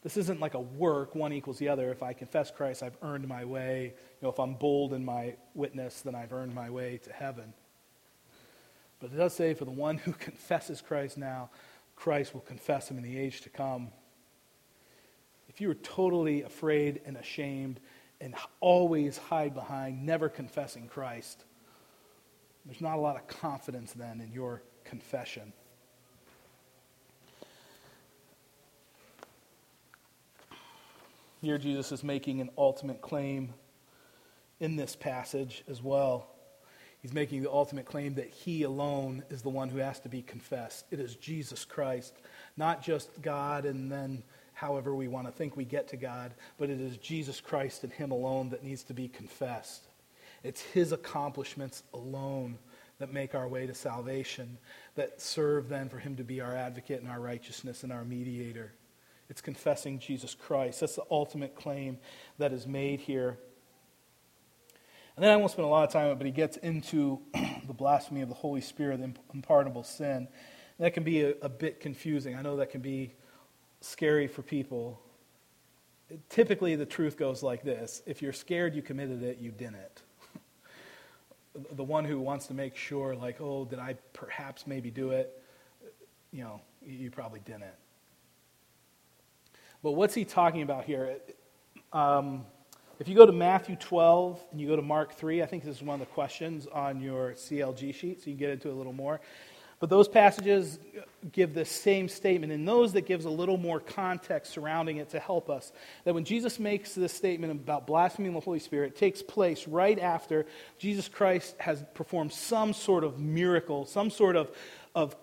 This 0.03 0.17
isn't 0.17 0.41
like 0.41 0.55
a 0.55 0.61
work, 0.61 1.15
one 1.15 1.33
equals 1.33 1.59
the 1.59 1.69
other. 1.69 1.91
If 1.91 2.03
I 2.03 2.13
confess 2.13 2.51
Christ, 2.51 2.83
I've 2.83 2.97
earned 3.03 3.29
my 3.29 3.45
way. 3.45 3.95
You 4.21 4.27
know, 4.27 4.31
if 4.31 4.41
I'm 4.41 4.55
bold 4.55 4.95
in 4.95 5.05
my 5.05 5.35
witness, 5.55 6.01
then 6.01 6.15
I've 6.15 6.33
earned 6.33 6.55
my 6.55 6.71
way 6.71 6.99
to 7.05 7.13
heaven. 7.13 7.53
But 8.99 9.13
it 9.13 9.17
does 9.17 9.35
say, 9.35 9.55
for 9.55 9.65
the 9.65 9.71
one 9.71 9.99
who 9.99 10.13
confesses 10.19 10.81
Christ 10.81 11.19
now, 11.19 11.51
Christ 11.95 12.35
will 12.35 12.41
confess 12.41 12.91
him 12.91 12.97
in 12.97 13.05
the 13.05 13.17
age 13.17 13.43
to 13.43 13.49
come. 13.49 13.91
If 15.49 15.61
you 15.61 15.71
are 15.71 15.75
totally 15.75 16.43
afraid 16.43 17.01
and 17.07 17.17
ashamed 17.17 17.79
and 18.21 18.35
always 18.61 19.19
hide 19.19 19.55
behind 19.55 20.05
never 20.05 20.29
confessing 20.29 20.89
Christ, 20.89 21.45
there's 22.65 22.81
not 22.81 22.97
a 22.97 23.01
lot 23.01 23.17
of 23.17 23.29
confidence 23.29 23.93
then 23.93 24.21
in 24.21 24.33
your 24.33 24.63
confession. 24.85 25.53
Here, 31.43 31.59
Jesus 31.59 31.91
is 31.91 32.05
making 32.05 32.41
an 32.41 32.51
ultimate 32.57 33.01
claim 33.01 33.53
in 34.61 34.77
this 34.77 34.95
passage 34.95 35.65
as 35.69 35.83
well. 35.83 36.29
He's 37.01 37.13
making 37.13 37.43
the 37.43 37.51
ultimate 37.51 37.85
claim 37.85 38.15
that 38.15 38.29
he 38.29 38.63
alone 38.63 39.25
is 39.29 39.43
the 39.43 39.49
one 39.49 39.69
who 39.69 39.79
has 39.79 39.99
to 40.01 40.09
be 40.09 40.23
confessed. 40.23 40.87
It 40.93 41.01
is 41.01 41.17
Jesus 41.17 41.65
Christ, 41.65 42.15
not 42.57 42.81
just 42.81 43.21
God 43.23 43.65
and 43.65 43.91
then 43.91 44.23
however 44.53 44.95
we 44.95 45.09
want 45.09 45.27
to 45.27 45.33
think 45.33 45.57
we 45.57 45.65
get 45.65 45.89
to 45.89 45.97
God, 45.97 46.33
but 46.59 46.71
it 46.71 46.81
is 46.81 46.97
Jesus 46.99 47.41
Christ 47.41 47.83
and 47.83 47.93
him 47.93 48.13
alone 48.13 48.51
that 48.51 48.63
needs 48.63 48.85
to 48.85 48.95
be 48.95 49.09
confessed. 49.09 49.89
It's 50.45 50.61
his 50.61 50.93
accomplishments 50.93 51.83
alone 51.93 52.57
that 53.01 53.13
make 53.13 53.35
our 53.35 53.49
way 53.49 53.67
to 53.67 53.75
salvation, 53.75 54.59
that 54.95 55.21
serve 55.21 55.69
then 55.69 55.89
for 55.89 55.99
him 55.99 56.15
to 56.15 56.23
be 56.23 56.41
our 56.41 56.55
advocate 56.55 57.03
and 57.03 57.11
our 57.11 57.19
righteousness 57.19 57.83
and 57.83 57.93
our 57.93 58.05
mediator. 58.05 58.75
It's 59.33 59.41
confessing 59.41 59.99
Jesus 59.99 60.35
Christ. 60.35 60.81
That's 60.81 60.97
the 60.97 61.05
ultimate 61.11 61.55
claim 61.55 61.97
that 62.37 62.53
is 62.53 62.67
made 62.67 63.01
here. 63.01 63.39
And 65.17 65.25
then 65.25 65.33
I 65.33 65.37
won't 65.37 65.51
spend 65.51 65.65
a 65.65 65.71
lot 65.71 65.85
of 65.85 65.91
time 65.91 66.05
on 66.05 66.13
it, 66.13 66.19
but 66.19 66.27
he 66.27 66.33
gets 66.33 66.59
into 66.59 67.19
the 67.67 67.73
blasphemy 67.73 68.21
of 68.21 68.29
the 68.29 68.35
Holy 68.35 68.61
Spirit, 68.61 69.01
the 69.01 69.15
unpardonable 69.33 69.85
sin. 69.85 70.29
that 70.79 70.93
can 70.93 71.03
be 71.03 71.23
a, 71.23 71.33
a 71.41 71.49
bit 71.49 71.81
confusing. 71.81 72.37
I 72.37 72.43
know 72.43 72.57
that 72.57 72.69
can 72.69 72.83
be 72.83 73.15
scary 73.81 74.27
for 74.27 74.43
people. 74.43 75.01
Typically, 76.29 76.77
the 76.77 76.85
truth 76.85 77.17
goes 77.17 77.43
like 77.43 77.63
this 77.63 78.03
if 78.05 78.21
you're 78.21 78.35
scared 78.35 78.75
you 78.75 78.83
committed 78.83 79.23
it, 79.23 79.39
you 79.39 79.51
didn't. 79.51 80.03
the 81.73 81.85
one 81.85 82.05
who 82.05 82.21
wants 82.21 82.49
to 82.49 82.53
make 82.55 82.77
sure, 82.77 83.17
like, 83.17 83.41
oh, 83.41 83.65
did 83.65 83.79
I 83.79 83.95
perhaps 84.13 84.67
maybe 84.67 84.91
do 84.91 85.13
it? 85.13 85.43
You 86.33 86.45
know, 86.45 86.61
you 86.85 87.11
probably 87.11 87.41
didn't. 87.41 87.73
But 89.83 89.93
what's 89.93 90.15
he 90.15 90.25
talking 90.25 90.63
about 90.63 90.85
here? 90.85 91.17
Um, 91.93 92.45
if 93.01 93.09
you 93.09 93.17
go 93.17 93.27
to 93.27 93.33
Matthew 93.33 93.75
12 93.75 94.41
and 94.53 94.61
you 94.61 94.69
go 94.69 94.77
to 94.77 94.83
Mark 94.83 95.15
3, 95.15 95.43
I 95.43 95.47
think 95.47 95.65
this 95.65 95.77
is 95.77 95.83
one 95.83 96.01
of 96.01 96.07
the 96.07 96.15
questions 96.15 96.69
on 96.69 97.01
your 97.01 97.33
CLG 97.33 97.93
sheet, 97.93 98.23
so 98.23 98.31
you 98.31 98.37
can 98.37 98.39
get 98.39 98.51
into 98.51 98.69
it 98.69 98.73
a 98.73 98.77
little 98.77 98.93
more. 98.93 99.21
But 99.81 99.91
those 99.91 100.07
passages 100.07 100.79
give 101.33 101.53
the 101.55 101.65
same 101.65 102.09
statement. 102.09 102.53
and 102.53 102.69
those, 102.69 102.93
that 102.93 103.07
gives 103.07 103.25
a 103.25 103.31
little 103.31 103.57
more 103.57 103.81
context 103.81 104.53
surrounding 104.53 104.99
it 104.99 105.11
to 105.11 105.19
help 105.19 105.51
us. 105.51 105.73
That 106.05 106.15
when 106.15 106.25
Jesus 106.25 106.61
makes 106.61 106.95
this 106.95 107.13
statement 107.13 107.51
about 107.51 107.85
blaspheming 107.89 108.35
the 108.35 108.39
Holy 108.39 108.61
Spirit, 108.61 108.93
it 108.93 108.97
takes 108.97 109.21
place 109.21 109.67
right 109.67 109.99
after 109.99 110.47
Jesus 110.79 111.09
Christ 111.09 111.57
has 111.59 111.83
performed 111.95 112.33
some 112.33 112.73
sort 112.73 113.03
of 113.03 113.19
miracle, 113.19 113.85
some 113.85 114.11
sort 114.11 114.37
of, 114.37 114.53
of 114.95 115.17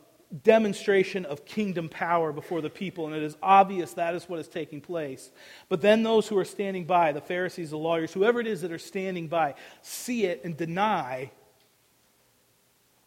demonstration 0.43 1.25
of 1.25 1.45
kingdom 1.45 1.89
power 1.89 2.31
before 2.31 2.61
the 2.61 2.69
people, 2.69 3.07
and 3.07 3.15
it 3.15 3.23
is 3.23 3.35
obvious 3.41 3.93
that 3.93 4.13
is 4.13 4.29
what 4.29 4.39
is 4.39 4.47
taking 4.47 4.79
place. 4.81 5.31
But 5.69 5.81
then 5.81 6.03
those 6.03 6.27
who 6.27 6.37
are 6.37 6.45
standing 6.45 6.85
by, 6.85 7.11
the 7.11 7.21
Pharisees, 7.21 7.71
the 7.71 7.77
lawyers, 7.77 8.13
whoever 8.13 8.39
it 8.39 8.47
is 8.47 8.61
that 8.61 8.71
are 8.71 8.77
standing 8.77 9.27
by, 9.27 9.55
see 9.81 10.25
it 10.25 10.41
and 10.43 10.55
deny 10.55 11.31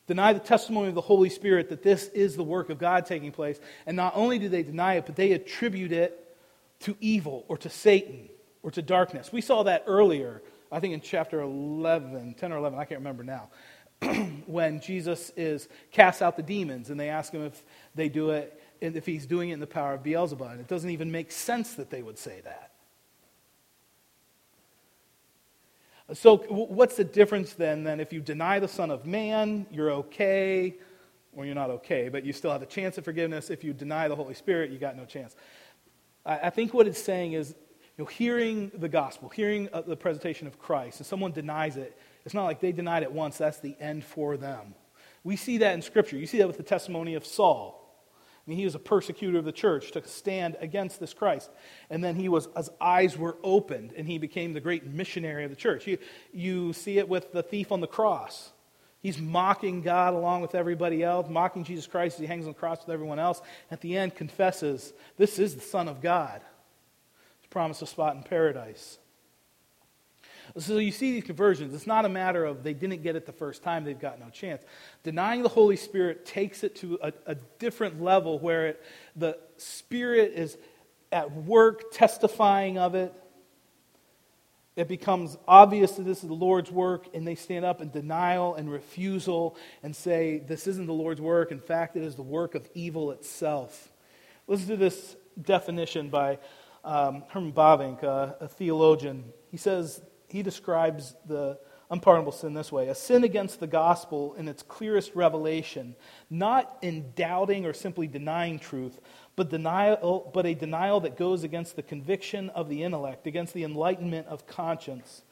deny 0.07 0.33
the 0.33 0.41
testimony 0.41 0.89
of 0.89 0.95
the 0.95 1.01
Holy 1.01 1.31
Spirit 1.31 1.69
that 1.69 1.83
this 1.83 2.09
is 2.09 2.37
the 2.37 2.43
work 2.43 2.71
of 2.71 2.79
God 2.79 3.07
taking 3.07 3.33
place. 3.33 3.59
And 3.87 3.97
not 3.97 4.13
only 4.15 4.39
do 4.39 4.49
they 4.49 4.63
deny 4.63 4.95
it, 4.95 5.07
but 5.07 5.17
they 5.17 5.33
attribute 5.33 5.93
it 5.93 6.37
to 6.81 6.97
evil 7.01 7.45
or 7.49 7.57
to 7.59 7.71
Satan 7.71 8.29
or 8.63 8.71
to 8.73 8.83
darkness. 8.83 9.33
We 9.33 9.41
saw 9.41 9.63
that 9.63 9.85
earlier, 9.87 10.43
I 10.71 10.81
think 10.81 10.95
in 10.95 11.01
chapter 11.01 11.41
11, 11.41 12.35
10 12.35 12.53
or 12.53 12.57
11, 12.57 12.79
I 12.79 12.85
can't 12.85 13.01
remember 13.01 13.23
now, 13.23 13.49
when 14.47 14.81
Jesus 14.81 15.33
is 15.37 15.69
casts 15.91 16.23
out 16.23 16.37
the 16.37 16.43
demons 16.43 16.91
and 16.91 16.99
they 16.99 17.09
ask 17.09 17.33
him 17.33 17.45
if 17.45 17.65
they 17.95 18.09
do 18.09 18.31
it, 18.31 18.61
if 18.81 19.07
he's 19.07 19.27
doing 19.27 19.51
it 19.51 19.55
in 19.55 19.61
the 19.61 19.67
power 19.67 19.95
of 19.95 20.03
Beelzebub. 20.03 20.51
And 20.51 20.61
it 20.61 20.69
doesn't 20.69 20.91
even 20.91 21.11
make 21.11 21.31
sense 21.31 21.75
that 21.75 21.91
they 21.91 22.03
would 22.03 22.19
say 22.19 22.41
that. 22.45 22.71
So, 26.15 26.39
what's 26.49 26.97
the 26.97 27.05
difference 27.05 27.55
then? 27.55 27.85
Then, 27.85 28.01
if 28.01 28.13
you 28.13 28.21
deny 28.21 28.59
the 28.59 28.69
Son 28.69 28.91
of 28.91 29.07
Man, 29.07 29.67
you're 29.71 29.93
okay, 29.93 30.75
or 31.35 31.47
you're 31.47 31.55
not 31.55 31.71
okay, 31.71 32.09
but 32.09 32.25
you 32.25 32.33
still 32.33 32.51
have 32.51 32.61
a 32.61 32.67
chance 32.67 32.99
of 32.99 33.05
forgiveness. 33.05 33.49
If 33.51 33.65
you 33.65 33.73
deny 33.73 34.09
the 34.09 34.17
Holy 34.17 34.35
Spirit, 34.35 34.71
you 34.71 34.79
got 34.79 34.97
no 34.97 35.05
chance. 35.05 35.35
I 36.27 36.51
think 36.51 36.75
what 36.75 36.87
it's 36.87 37.03
saying 37.03 37.33
is, 37.33 37.51
you 37.97 38.05
know, 38.05 38.05
hearing 38.05 38.71
the 38.75 38.89
gospel, 38.89 39.29
hearing 39.29 39.69
uh, 39.73 39.81
the 39.81 39.97
presentation 39.97 40.47
of 40.47 40.59
Christ, 40.59 41.01
and 41.01 41.07
someone 41.07 41.33
denies 41.33 41.77
it, 41.77 41.99
it's 42.25 42.35
not 42.35 42.45
like 42.45 42.61
they 42.61 42.73
denied 42.73 43.03
it 43.03 43.13
once, 43.13 43.39
that's 43.39 43.61
the 43.61 43.77
end 43.81 44.05
for 44.05 44.37
them. 44.37 44.75
We 45.25 45.37
see 45.37 45.59
that 45.59 45.75
in 45.75 45.83
Scripture. 45.83 46.17
You 46.17 46.27
see 46.27 46.39
that 46.39 46.49
with 46.49 46.57
the 46.57 46.63
testimony 46.63 47.15
of 47.15 47.25
Saul. 47.25 47.79
I 48.45 48.51
mean, 48.51 48.59
he 48.59 48.65
was 48.65 48.75
a 48.75 48.81
persecutor 48.81 49.39
of 49.39 49.45
the 49.45 49.53
church, 49.53 49.93
took 49.93 50.05
a 50.05 50.09
stand 50.09 50.57
against 50.61 50.99
this 50.99 51.15
Christ. 51.15 51.49
And 51.91 52.03
then 52.03 52.17
he 52.17 52.29
was, 52.29 52.49
his 52.57 52.71
eyes 52.81 53.17
were 53.17 53.37
opened, 53.45 53.93
and 53.97 54.07
he 54.07 54.19
became 54.19 54.53
the 54.53 54.61
great 54.61 54.85
missionary 54.85 55.45
of 55.45 55.51
the 55.51 55.57
church. 55.57 55.87
You, 55.87 55.99
you 56.33 56.73
see 56.73 56.99
it 56.99 57.09
with 57.09 57.33
the 57.33 57.45
thief 57.45 57.71
on 57.71 57.81
the 57.81 57.87
cross. 57.87 58.51
He's 59.01 59.19
mocking 59.19 59.83
God 59.83 60.15
along 60.15 60.43
with 60.43 60.57
everybody 60.57 61.05
else, 61.05 61.29
mocking 61.29 61.63
Jesus 61.63 61.87
Christ 61.87 62.15
as 62.15 62.21
he 62.21 62.27
hangs 62.27 62.47
on 62.47 62.53
the 62.53 62.59
cross 62.59 62.81
with 62.81 62.93
everyone 62.93 63.21
else. 63.21 63.41
At 63.71 63.81
the 63.81 63.97
end, 63.97 64.17
confesses, 64.17 64.93
This 65.17 65.39
is 65.39 65.55
the 65.55 65.61
Son 65.61 65.89
of 65.89 66.01
God. 66.01 66.41
He's 67.41 67.49
promised 67.49 67.83
a 67.83 67.87
spot 67.87 68.17
in 68.17 68.25
paradise. 68.25 68.99
So 70.59 70.79
you 70.79 70.93
see 70.93 71.13
these 71.13 71.25
conversions. 71.25 71.75
It's 71.75 71.87
not 71.87 72.05
a 72.05 72.09
matter 72.09 72.45
of 72.45 72.63
they 72.63 72.75
didn't 72.75 73.03
get 73.03 73.17
it 73.17 73.27
the 73.27 73.33
first 73.33 73.63
time, 73.63 73.85
they've 73.85 73.99
got 73.99 74.21
no 74.21 74.29
chance. 74.31 74.63
Denying 75.03 75.43
the 75.43 75.49
Holy 75.49 75.77
Spirit 75.77 76.27
takes 76.27 76.65
it 76.65 76.77
to 76.77 76.99
a, 77.03 77.13
a 77.27 77.35
different 77.59 78.03
level 78.03 78.39
where 78.39 78.69
it, 78.69 78.83
the 79.17 79.39
Spirit 79.57 80.33
is 80.35 80.59
at 81.11 81.33
work 81.33 81.93
testifying 81.93 82.79
of 82.79 82.95
it. 82.95 83.15
It 84.75 84.89
becomes 84.89 85.37
obvious 85.47 85.93
that 85.93 86.05
this 86.05 86.23
is 86.23 86.29
the 86.29 86.35
Lord's 86.35 86.71
work, 86.71 87.07
and 87.13 87.27
they 87.27 87.35
stand 87.35 87.65
up 87.65 87.83
in 87.83 87.91
denial 87.91 88.55
and 88.55 88.73
refusal 88.73 89.57
and 89.83 89.95
say, 89.95 90.39
This 90.39 90.67
isn't 90.67 90.87
the 90.87 90.95
Lord's 90.95 91.21
work. 91.21 91.53
In 91.53 91.61
fact, 91.61 91.95
it 91.95 92.03
is 92.03 92.15
the 92.15 92.23
work 92.23 92.55
of 92.55 92.67
evil 92.73 93.11
itself. 93.11 93.91
Listen 94.47 94.69
to 94.69 94.77
this 94.77 95.15
definition 95.41 96.09
by 96.09 96.39
um, 96.85 97.23
Herman 97.29 97.53
Bavinck, 97.53 98.03
uh, 98.03 98.33
a 98.41 98.49
theologian. 98.49 99.25
He 99.51 99.59
says, 99.59 100.01
he 100.33 100.43
describes 100.43 101.15
the 101.27 101.59
unpardonable 101.91 102.33
sin 102.33 102.55
this 102.55 102.73
way 102.73 102.89
a 102.89 102.95
sin 102.95 103.23
against 103.23 103.61
the 103.61 103.67
gospel 103.67 104.35
in 104.35 104.49
its 104.49 104.63
clearest 104.63 105.15
revelation, 105.15 105.95
not 106.31 106.79
in 106.81 107.13
doubting 107.15 107.67
or 107.67 107.75
simply 107.75 108.07
denying 108.07 108.59
truth, 108.59 108.99
but, 109.37 109.51
denial, 109.51 110.31
but 110.33 110.47
a 110.47 110.55
denial 110.55 111.01
that 111.01 111.19
goes 111.19 111.45
against 111.45 111.77
the 111.77 111.83
conviction 111.83 112.49
of 112.51 112.71
the 112.71 112.83
intellect, 112.83 113.27
against 113.27 113.53
the 113.53 113.63
enlightenment 113.63 114.27
of 114.27 114.47
conscience, 114.47 115.23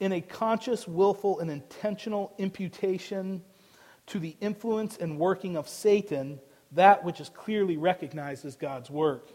in 0.00 0.12
a 0.12 0.20
conscious, 0.20 0.86
willful, 0.86 1.40
and 1.40 1.50
intentional 1.50 2.34
imputation 2.36 3.42
to 4.06 4.18
the 4.18 4.36
influence 4.40 4.98
and 4.98 5.18
working 5.18 5.56
of 5.56 5.66
Satan, 5.66 6.40
that 6.72 7.04
which 7.04 7.20
is 7.20 7.30
clearly 7.30 7.78
recognized 7.78 8.44
as 8.44 8.56
God's 8.56 8.90
work. 8.90 9.30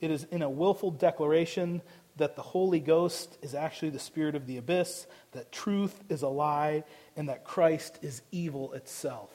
It 0.00 0.10
is 0.10 0.24
in 0.24 0.42
a 0.42 0.50
willful 0.50 0.90
declaration 0.90 1.80
that 2.16 2.36
the 2.36 2.42
Holy 2.42 2.80
Ghost 2.80 3.38
is 3.42 3.54
actually 3.54 3.90
the 3.90 3.98
spirit 3.98 4.34
of 4.34 4.46
the 4.46 4.56
abyss, 4.56 5.06
that 5.32 5.50
truth 5.50 6.02
is 6.08 6.22
a 6.22 6.28
lie, 6.28 6.84
and 7.16 7.28
that 7.28 7.44
Christ 7.44 7.98
is 8.02 8.22
evil 8.30 8.72
itself. 8.72 9.30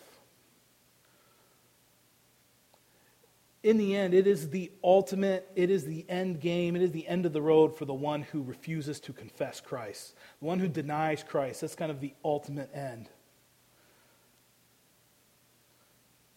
In 3.61 3.77
the 3.77 3.97
end, 3.97 4.13
it 4.13 4.25
is 4.25 4.51
the 4.51 4.71
ultimate, 4.81 5.51
it 5.53 5.69
is 5.69 5.83
the 5.83 6.05
end 6.07 6.39
game, 6.39 6.77
it 6.77 6.81
is 6.81 6.91
the 6.91 7.05
end 7.07 7.25
of 7.25 7.33
the 7.33 7.41
road 7.41 7.77
for 7.77 7.83
the 7.83 7.93
one 7.93 8.21
who 8.21 8.41
refuses 8.41 9.01
to 9.01 9.11
confess 9.11 9.59
Christ, 9.59 10.15
the 10.39 10.45
one 10.45 10.59
who 10.59 10.69
denies 10.69 11.23
Christ. 11.27 11.59
That's 11.59 11.75
kind 11.75 11.91
of 11.91 11.99
the 11.99 12.13
ultimate 12.23 12.73
end. 12.73 13.09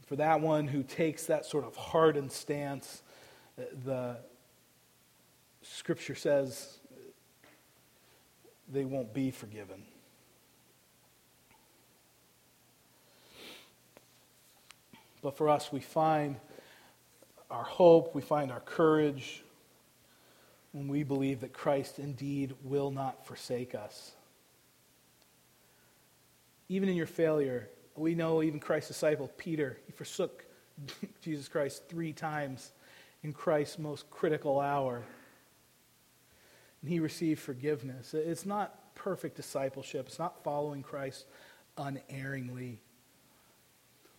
For 0.07 0.17
that 0.17 0.41
one 0.41 0.67
who 0.67 0.83
takes 0.83 1.27
that 1.27 1.47
sort 1.47 1.65
of 1.65 1.77
hardened 1.77 2.33
stance, 2.33 3.03
the, 3.57 4.17
Scripture 5.63 6.15
says 6.15 6.79
they 8.69 8.85
won't 8.85 9.15
be 9.15 9.31
forgiven. 9.31 9.85
But 15.23 15.37
for 15.37 15.49
us, 15.49 15.71
we 15.71 15.81
find 15.81 16.37
our 17.51 17.63
hope, 17.63 18.15
we 18.15 18.23
find 18.23 18.51
our 18.51 18.61
courage 18.61 19.45
when 20.73 20.89
we 20.89 21.05
believe 21.05 21.43
that 21.43 21.53
Christ 21.53 21.99
indeed 21.99 22.55
will 22.65 22.91
not 22.91 23.27
forsake 23.27 23.75
us. 23.75 24.13
Even 26.69 26.89
in 26.89 26.97
your 26.97 27.07
failure, 27.07 27.69
we 27.95 28.15
know 28.15 28.43
even 28.43 28.59
Christ's 28.59 28.89
disciple, 28.89 29.31
Peter, 29.37 29.77
he 29.87 29.93
forsook 29.93 30.45
Jesus 31.21 31.47
Christ 31.47 31.89
three 31.89 32.13
times 32.13 32.73
in 33.23 33.33
Christ's 33.33 33.79
most 33.79 34.11
critical 34.11 34.59
hour 34.59 35.03
and 36.83 36.91
he 36.91 37.01
received 37.01 37.41
forgiveness. 37.41 38.13
It's 38.13 38.45
not 38.45 38.95
perfect 38.95 39.37
discipleship, 39.37 40.07
it's 40.09 40.19
not 40.19 40.45
following 40.45 40.83
Christ 40.83 41.25
unerringly, 41.79 42.81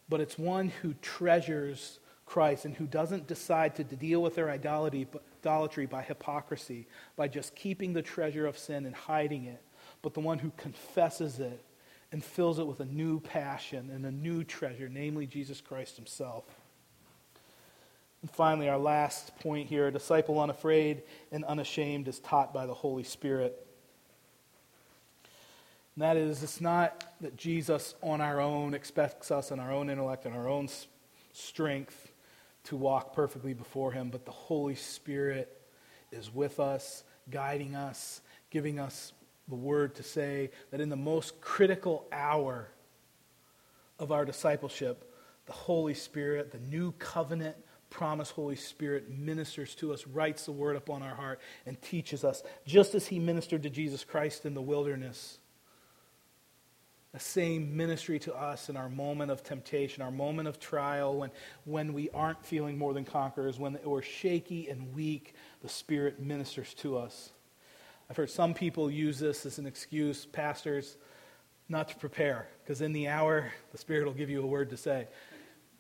but 0.09 0.20
it's 0.20 0.38
one 0.38 0.70
who 0.82 0.95
treasures 0.95 1.99
Christ 2.26 2.66
and 2.66 2.74
who 2.76 2.88
doesn't 2.88 3.28
decide 3.28 3.76
to 3.76 3.84
deal 3.84 4.22
with 4.22 4.36
their 4.36 4.49
idolatry 4.49 5.86
by 5.86 6.01
hypocrisy, 6.01 6.88
by 7.16 7.28
just 7.28 7.53
keeping 7.55 7.93
the 7.93 8.01
treasure 8.01 8.47
of 8.47 8.57
sin 8.57 8.86
and 8.86 8.95
hiding 8.95 9.45
it, 9.45 9.61
but 10.01 10.14
the 10.14 10.20
one 10.22 10.39
who 10.39 10.51
confesses 10.57 11.39
it 11.39 11.64
and 12.11 12.24
fills 12.24 12.59
it 12.59 12.68
with 12.68 12.80
a 12.80 12.86
new 12.86 13.20
passion 13.20 13.89
and 13.93 14.05
a 14.05 14.11
new 14.11 14.43
treasure, 14.43 14.88
namely 14.89 15.28
Jesus 15.28 15.61
Christ 15.61 15.95
himself. 15.97 16.45
And 18.24 18.32
finally, 18.32 18.69
our 18.69 18.80
last 18.80 19.38
point 19.39 19.67
here 19.67 19.88
a 19.88 19.91
disciple 19.91 20.39
unafraid 20.39 21.03
and 21.34 21.43
unashamed 21.43 22.07
is 22.07 22.19
taught 22.19 22.53
by 22.53 22.65
the 22.65 22.74
Holy 22.74 23.03
Spirit. 23.03 23.67
And 25.95 26.03
that 26.03 26.15
is, 26.15 26.41
it's 26.41 26.61
not 26.61 27.03
that 27.19 27.36
Jesus 27.36 27.95
on 28.01 28.21
our 28.21 28.39
own 28.39 28.74
expects 28.74 29.30
us 29.30 29.51
in 29.51 29.59
our 29.59 29.74
own 29.74 29.89
intellect 29.89 30.26
and 30.26 30.34
our 30.34 30.47
own 30.47 30.69
strength 31.34 32.13
to 32.63 32.78
walk 32.78 33.13
perfectly 33.13 33.53
before 33.53 33.91
Him, 33.91 34.09
but 34.09 34.26
the 34.26 34.32
Holy 34.32 34.76
Spirit 34.76 35.61
is 36.13 36.34
with 36.34 36.61
us, 36.61 37.03
guiding 37.30 37.76
us, 37.76 38.21
giving 38.49 38.80
us 38.80 39.11
the 39.49 39.55
word 39.55 39.95
to 39.95 40.03
say 40.03 40.49
that 40.71 40.80
in 40.80 40.88
the 40.88 40.95
most 40.95 41.41
critical 41.41 42.07
hour 42.13 42.69
of 43.99 44.13
our 44.13 44.24
discipleship, 44.24 45.13
the 45.45 45.51
Holy 45.51 45.93
Spirit, 45.93 46.53
the 46.53 46.59
new 46.59 46.93
covenant 46.93 47.57
promised 47.93 48.31
Holy 48.31 48.55
Spirit 48.55 49.07
ministers 49.15 49.75
to 49.75 49.93
us, 49.93 50.07
writes 50.07 50.45
the 50.47 50.51
word 50.51 50.75
upon 50.75 51.03
our 51.03 51.13
heart, 51.13 51.39
and 51.67 51.79
teaches 51.79 52.23
us, 52.23 52.41
just 52.65 52.95
as 52.95 53.05
he 53.05 53.19
ministered 53.19 53.61
to 53.63 53.69
Jesus 53.69 54.03
Christ 54.03 54.47
in 54.47 54.55
the 54.55 54.61
wilderness. 54.61 55.37
The 57.13 57.19
same 57.19 57.77
ministry 57.77 58.17
to 58.19 58.33
us 58.33 58.67
in 58.67 58.77
our 58.77 58.89
moment 58.89 59.29
of 59.29 59.43
temptation, 59.43 60.01
our 60.01 60.09
moment 60.09 60.47
of 60.47 60.59
trial, 60.59 61.15
when, 61.15 61.29
when 61.65 61.93
we 61.93 62.09
aren't 62.09 62.43
feeling 62.43 62.79
more 62.79 62.95
than 62.95 63.05
conquerors, 63.05 63.59
when 63.59 63.77
we're 63.85 64.01
shaky 64.01 64.69
and 64.69 64.95
weak, 64.95 65.35
the 65.61 65.69
Spirit 65.69 66.19
ministers 66.19 66.73
to 66.75 66.97
us. 66.97 67.29
I've 68.09 68.17
heard 68.17 68.31
some 68.31 68.55
people 68.55 68.89
use 68.89 69.19
this 69.19 69.45
as 69.45 69.59
an 69.59 69.67
excuse. 69.67 70.25
Pastors, 70.25 70.97
not 71.69 71.89
to 71.89 71.95
prepare, 71.97 72.47
because 72.63 72.81
in 72.81 72.91
the 72.91 73.07
hour, 73.07 73.51
the 73.71 73.77
Spirit 73.77 74.05
will 74.05 74.13
give 74.13 74.31
you 74.31 74.41
a 74.41 74.47
word 74.47 74.71
to 74.71 74.77
say. 74.77 75.07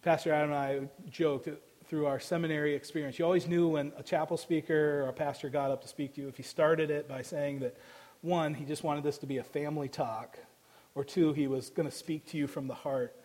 Pastor 0.03 0.31
Adam 0.31 0.51
and 0.51 0.59
I 0.59 1.09
joked 1.09 1.47
through 1.93 2.07
our 2.07 2.19
seminary 2.19 2.73
experience. 2.73 3.19
You 3.19 3.25
always 3.25 3.45
knew 3.45 3.67
when 3.67 3.91
a 3.95 4.01
chapel 4.01 4.35
speaker 4.35 5.03
or 5.03 5.09
a 5.09 5.13
pastor 5.13 5.47
got 5.47 5.69
up 5.69 5.83
to 5.83 5.87
speak 5.87 6.15
to 6.15 6.21
you, 6.21 6.27
if 6.27 6.35
he 6.35 6.41
started 6.41 6.89
it 6.89 7.07
by 7.07 7.21
saying 7.21 7.59
that, 7.59 7.77
one, 8.23 8.55
he 8.55 8.65
just 8.65 8.83
wanted 8.83 9.03
this 9.03 9.19
to 9.19 9.27
be 9.27 9.37
a 9.37 9.43
family 9.43 9.87
talk, 9.87 10.39
or 10.95 11.03
two, 11.03 11.33
he 11.33 11.45
was 11.45 11.69
going 11.69 11.87
to 11.87 11.95
speak 11.95 12.25
to 12.29 12.37
you 12.39 12.47
from 12.47 12.67
the 12.67 12.73
heart, 12.73 13.15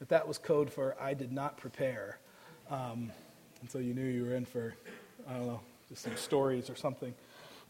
that 0.00 0.08
that 0.08 0.26
was 0.26 0.38
code 0.38 0.72
for 0.72 0.96
I 1.00 1.14
did 1.14 1.30
not 1.30 1.56
prepare. 1.56 2.18
Um, 2.68 3.12
and 3.60 3.70
so 3.70 3.78
you 3.78 3.94
knew 3.94 4.06
you 4.06 4.24
were 4.24 4.34
in 4.34 4.44
for, 4.44 4.74
I 5.28 5.34
don't 5.34 5.46
know, 5.46 5.60
just 5.88 6.02
some 6.02 6.16
stories 6.16 6.68
or 6.68 6.74
something. 6.74 7.14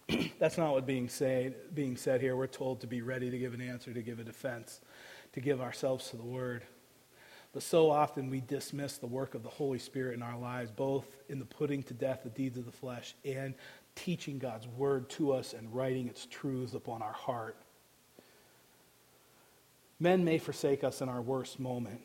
That's 0.39 0.57
not 0.57 0.73
what 0.73 0.87
being 0.87 1.11
said, 1.11 1.55
being 1.75 1.99
said 1.99 2.23
here. 2.23 2.35
We're 2.35 2.47
told 2.47 2.81
to 2.81 2.87
be 2.87 3.03
ready 3.03 3.29
to 3.29 3.37
give 3.37 3.53
an 3.53 3.61
answer, 3.61 3.93
to 3.93 4.01
give 4.01 4.19
a 4.19 4.25
defense, 4.25 4.81
to 5.35 5.43
give 5.43 5.61
ourselves 5.61 6.09
to 6.09 6.17
the 6.17 6.23
Word. 6.23 6.63
But 7.53 7.63
so 7.63 7.91
often 7.91 8.31
we 8.31 8.41
dismiss 8.41 8.99
the 8.99 9.07
work 9.07 9.35
of 9.35 9.43
the 9.43 9.49
Holy 9.49 9.79
Spirit 9.79 10.15
in 10.15 10.23
our 10.23 10.39
lives, 10.39 10.71
both 10.71 11.07
in 11.29 11.39
the 11.39 11.45
putting 11.45 11.83
to 11.85 11.95
death 11.95 12.21
the 12.23 12.31
deeds 12.31 12.57
of 12.57 12.65
the 12.65 12.73
flesh 12.73 13.15
and 13.25 13.55
teaching 13.97 14.39
God's 14.39 14.69
Word 14.69 15.09
to 15.11 15.33
us 15.33 15.53
and 15.53 15.75
writing 15.75 16.07
its 16.07 16.27
truths 16.27 16.75
upon 16.75 17.03
our 17.03 17.13
heart. 17.13 17.57
Men 19.99 20.25
may 20.25 20.39
forsake 20.39 20.85
us 20.85 21.03
in 21.03 21.09
our 21.09 21.21
worst 21.21 21.59
moment, 21.59 22.01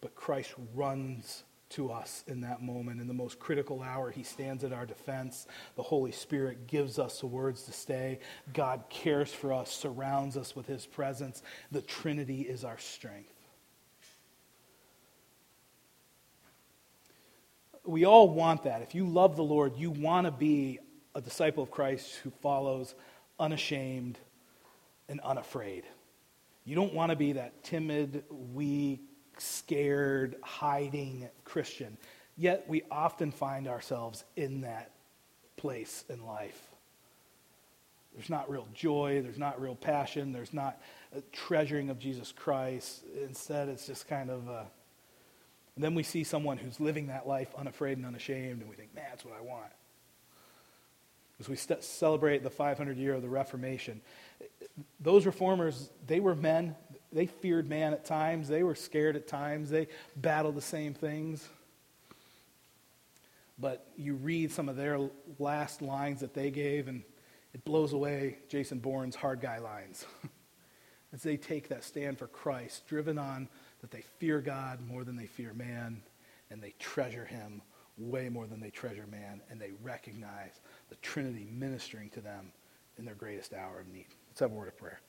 but 0.00 0.14
Christ 0.14 0.54
runs 0.74 1.44
to 1.70 1.92
us 1.92 2.24
in 2.26 2.40
that 2.40 2.62
moment. 2.62 3.00
In 3.00 3.06
the 3.06 3.14
most 3.14 3.38
critical 3.38 3.82
hour, 3.82 4.10
He 4.10 4.22
stands 4.22 4.64
at 4.64 4.72
our 4.72 4.86
defense. 4.86 5.46
The 5.76 5.82
Holy 5.82 6.12
Spirit 6.12 6.66
gives 6.66 6.98
us 6.98 7.20
the 7.20 7.26
words 7.26 7.64
to 7.64 7.72
stay. 7.72 8.20
God 8.54 8.84
cares 8.88 9.32
for 9.32 9.52
us, 9.52 9.70
surrounds 9.70 10.36
us 10.36 10.56
with 10.56 10.66
His 10.66 10.86
presence. 10.86 11.42
The 11.70 11.82
Trinity 11.82 12.40
is 12.42 12.64
our 12.64 12.78
strength. 12.78 13.37
We 17.88 18.04
all 18.04 18.28
want 18.28 18.64
that. 18.64 18.82
If 18.82 18.94
you 18.94 19.06
love 19.06 19.34
the 19.34 19.42
Lord, 19.42 19.78
you 19.78 19.90
want 19.90 20.26
to 20.26 20.30
be 20.30 20.78
a 21.14 21.22
disciple 21.22 21.62
of 21.62 21.70
Christ 21.70 22.16
who 22.16 22.28
follows 22.42 22.94
unashamed 23.40 24.18
and 25.08 25.20
unafraid. 25.20 25.84
You 26.66 26.74
don't 26.74 26.92
want 26.92 27.12
to 27.12 27.16
be 27.16 27.32
that 27.32 27.64
timid, 27.64 28.24
weak, 28.52 29.00
scared, 29.38 30.36
hiding 30.42 31.30
Christian. 31.46 31.96
Yet 32.36 32.66
we 32.68 32.82
often 32.90 33.32
find 33.32 33.66
ourselves 33.66 34.22
in 34.36 34.60
that 34.60 34.90
place 35.56 36.04
in 36.10 36.26
life. 36.26 36.62
There's 38.14 38.28
not 38.28 38.50
real 38.50 38.68
joy, 38.74 39.22
there's 39.22 39.38
not 39.38 39.62
real 39.62 39.76
passion, 39.76 40.30
there's 40.32 40.52
not 40.52 40.78
a 41.16 41.22
treasuring 41.32 41.88
of 41.88 41.98
Jesus 41.98 42.32
Christ. 42.32 43.04
Instead, 43.24 43.70
it's 43.70 43.86
just 43.86 44.06
kind 44.06 44.28
of 44.28 44.46
a. 44.46 44.66
And 45.78 45.84
then 45.84 45.94
we 45.94 46.02
see 46.02 46.24
someone 46.24 46.58
who's 46.58 46.80
living 46.80 47.06
that 47.06 47.28
life 47.28 47.54
unafraid 47.56 47.98
and 47.98 48.04
unashamed, 48.04 48.62
and 48.62 48.68
we 48.68 48.74
think, 48.74 48.92
man, 48.96 49.04
that's 49.10 49.24
what 49.24 49.34
I 49.38 49.40
want. 49.40 49.70
As 51.38 51.48
we 51.48 51.54
st- 51.54 51.84
celebrate 51.84 52.42
the 52.42 52.50
500 52.50 52.96
year 52.96 53.14
of 53.14 53.22
the 53.22 53.28
Reformation, 53.28 54.00
those 54.98 55.24
reformers, 55.24 55.88
they 56.04 56.18
were 56.18 56.34
men, 56.34 56.74
they 57.12 57.26
feared 57.26 57.68
man 57.68 57.92
at 57.92 58.04
times. 58.04 58.48
They 58.48 58.64
were 58.64 58.74
scared 58.74 59.14
at 59.14 59.28
times. 59.28 59.70
They 59.70 59.86
battled 60.16 60.56
the 60.56 60.60
same 60.60 60.94
things. 60.94 61.48
But 63.56 63.86
you 63.96 64.14
read 64.14 64.50
some 64.50 64.68
of 64.68 64.74
their 64.74 64.98
last 65.38 65.80
lines 65.80 66.22
that 66.22 66.34
they 66.34 66.50
gave, 66.50 66.88
and 66.88 67.04
it 67.54 67.64
blows 67.64 67.92
away 67.92 68.38
Jason 68.48 68.80
Bourne's 68.80 69.14
hard 69.14 69.40
guy 69.40 69.58
lines. 69.58 70.04
As 71.12 71.22
they 71.22 71.36
take 71.36 71.68
that 71.68 71.84
stand 71.84 72.18
for 72.18 72.26
Christ, 72.26 72.84
driven 72.88 73.16
on 73.16 73.48
that 73.80 73.90
they 73.90 74.02
fear 74.18 74.40
God 74.40 74.80
more 74.86 75.04
than 75.04 75.16
they 75.16 75.26
fear 75.26 75.52
man, 75.54 76.02
and 76.50 76.62
they 76.62 76.74
treasure 76.78 77.24
him 77.24 77.62
way 77.96 78.28
more 78.28 78.46
than 78.46 78.60
they 78.60 78.70
treasure 78.70 79.06
man, 79.10 79.40
and 79.50 79.60
they 79.60 79.72
recognize 79.82 80.60
the 80.88 80.96
Trinity 80.96 81.46
ministering 81.50 82.10
to 82.10 82.20
them 82.20 82.52
in 82.98 83.04
their 83.04 83.14
greatest 83.14 83.54
hour 83.54 83.80
of 83.80 83.88
need. 83.88 84.06
Let's 84.30 84.40
have 84.40 84.52
a 84.52 84.54
word 84.54 84.68
of 84.68 84.76
prayer. 84.76 85.00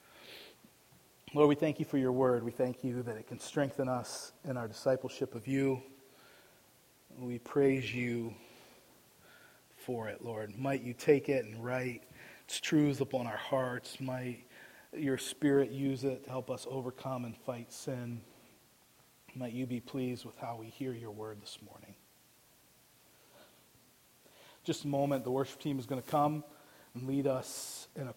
Lord, 1.34 1.49
we 1.49 1.55
thank 1.55 1.80
you 1.80 1.86
for 1.86 1.99
your 1.99 2.11
word. 2.11 2.43
We 2.43 2.51
thank 2.51 2.84
you 2.84 3.03
that 3.03 3.15
it 3.15 3.28
can 3.28 3.39
strengthen 3.39 3.88
us 3.88 4.32
in 4.45 4.57
our 4.57 4.67
discipleship 4.67 5.36
of 5.36 5.47
you. 5.47 5.82
We 7.20 7.38
praise 7.38 7.93
you 7.93 8.34
for 9.76 10.07
it, 10.07 10.24
Lord. 10.24 10.57
Might 10.57 10.82
you 10.82 10.93
take 10.93 11.30
it 11.30 11.45
and 11.45 11.63
write 11.63 12.03
its 12.45 12.59
truths 12.59 12.99
upon 12.99 13.28
our 13.28 13.38
hearts. 13.38 13.99
Might 13.99 14.45
your 14.97 15.20
spirit 15.20 15.70
use 15.70 16.03
it 16.03 16.24
to 16.24 16.30
help 16.32 16.49
us 16.49 16.65
overcome 16.70 17.26
and 17.26 17.38
fight 17.38 17.72
sin. 17.72 18.22
Might 19.39 19.53
you 19.53 19.65
be 19.65 19.79
pleased 19.79 20.25
with 20.25 20.37
how 20.37 20.57
we 20.59 20.65
hear 20.65 20.91
your 20.91 21.11
word 21.11 21.41
this 21.41 21.59
morning. 21.65 21.95
Just 24.65 24.83
a 24.83 24.87
moment, 24.89 25.23
the 25.23 25.31
worship 25.31 25.61
team 25.61 25.79
is 25.79 25.85
going 25.85 26.01
to 26.01 26.07
come 26.09 26.43
and 26.93 27.07
lead 27.07 27.25
us 27.25 27.87
in 27.95 28.09
a 28.09 28.11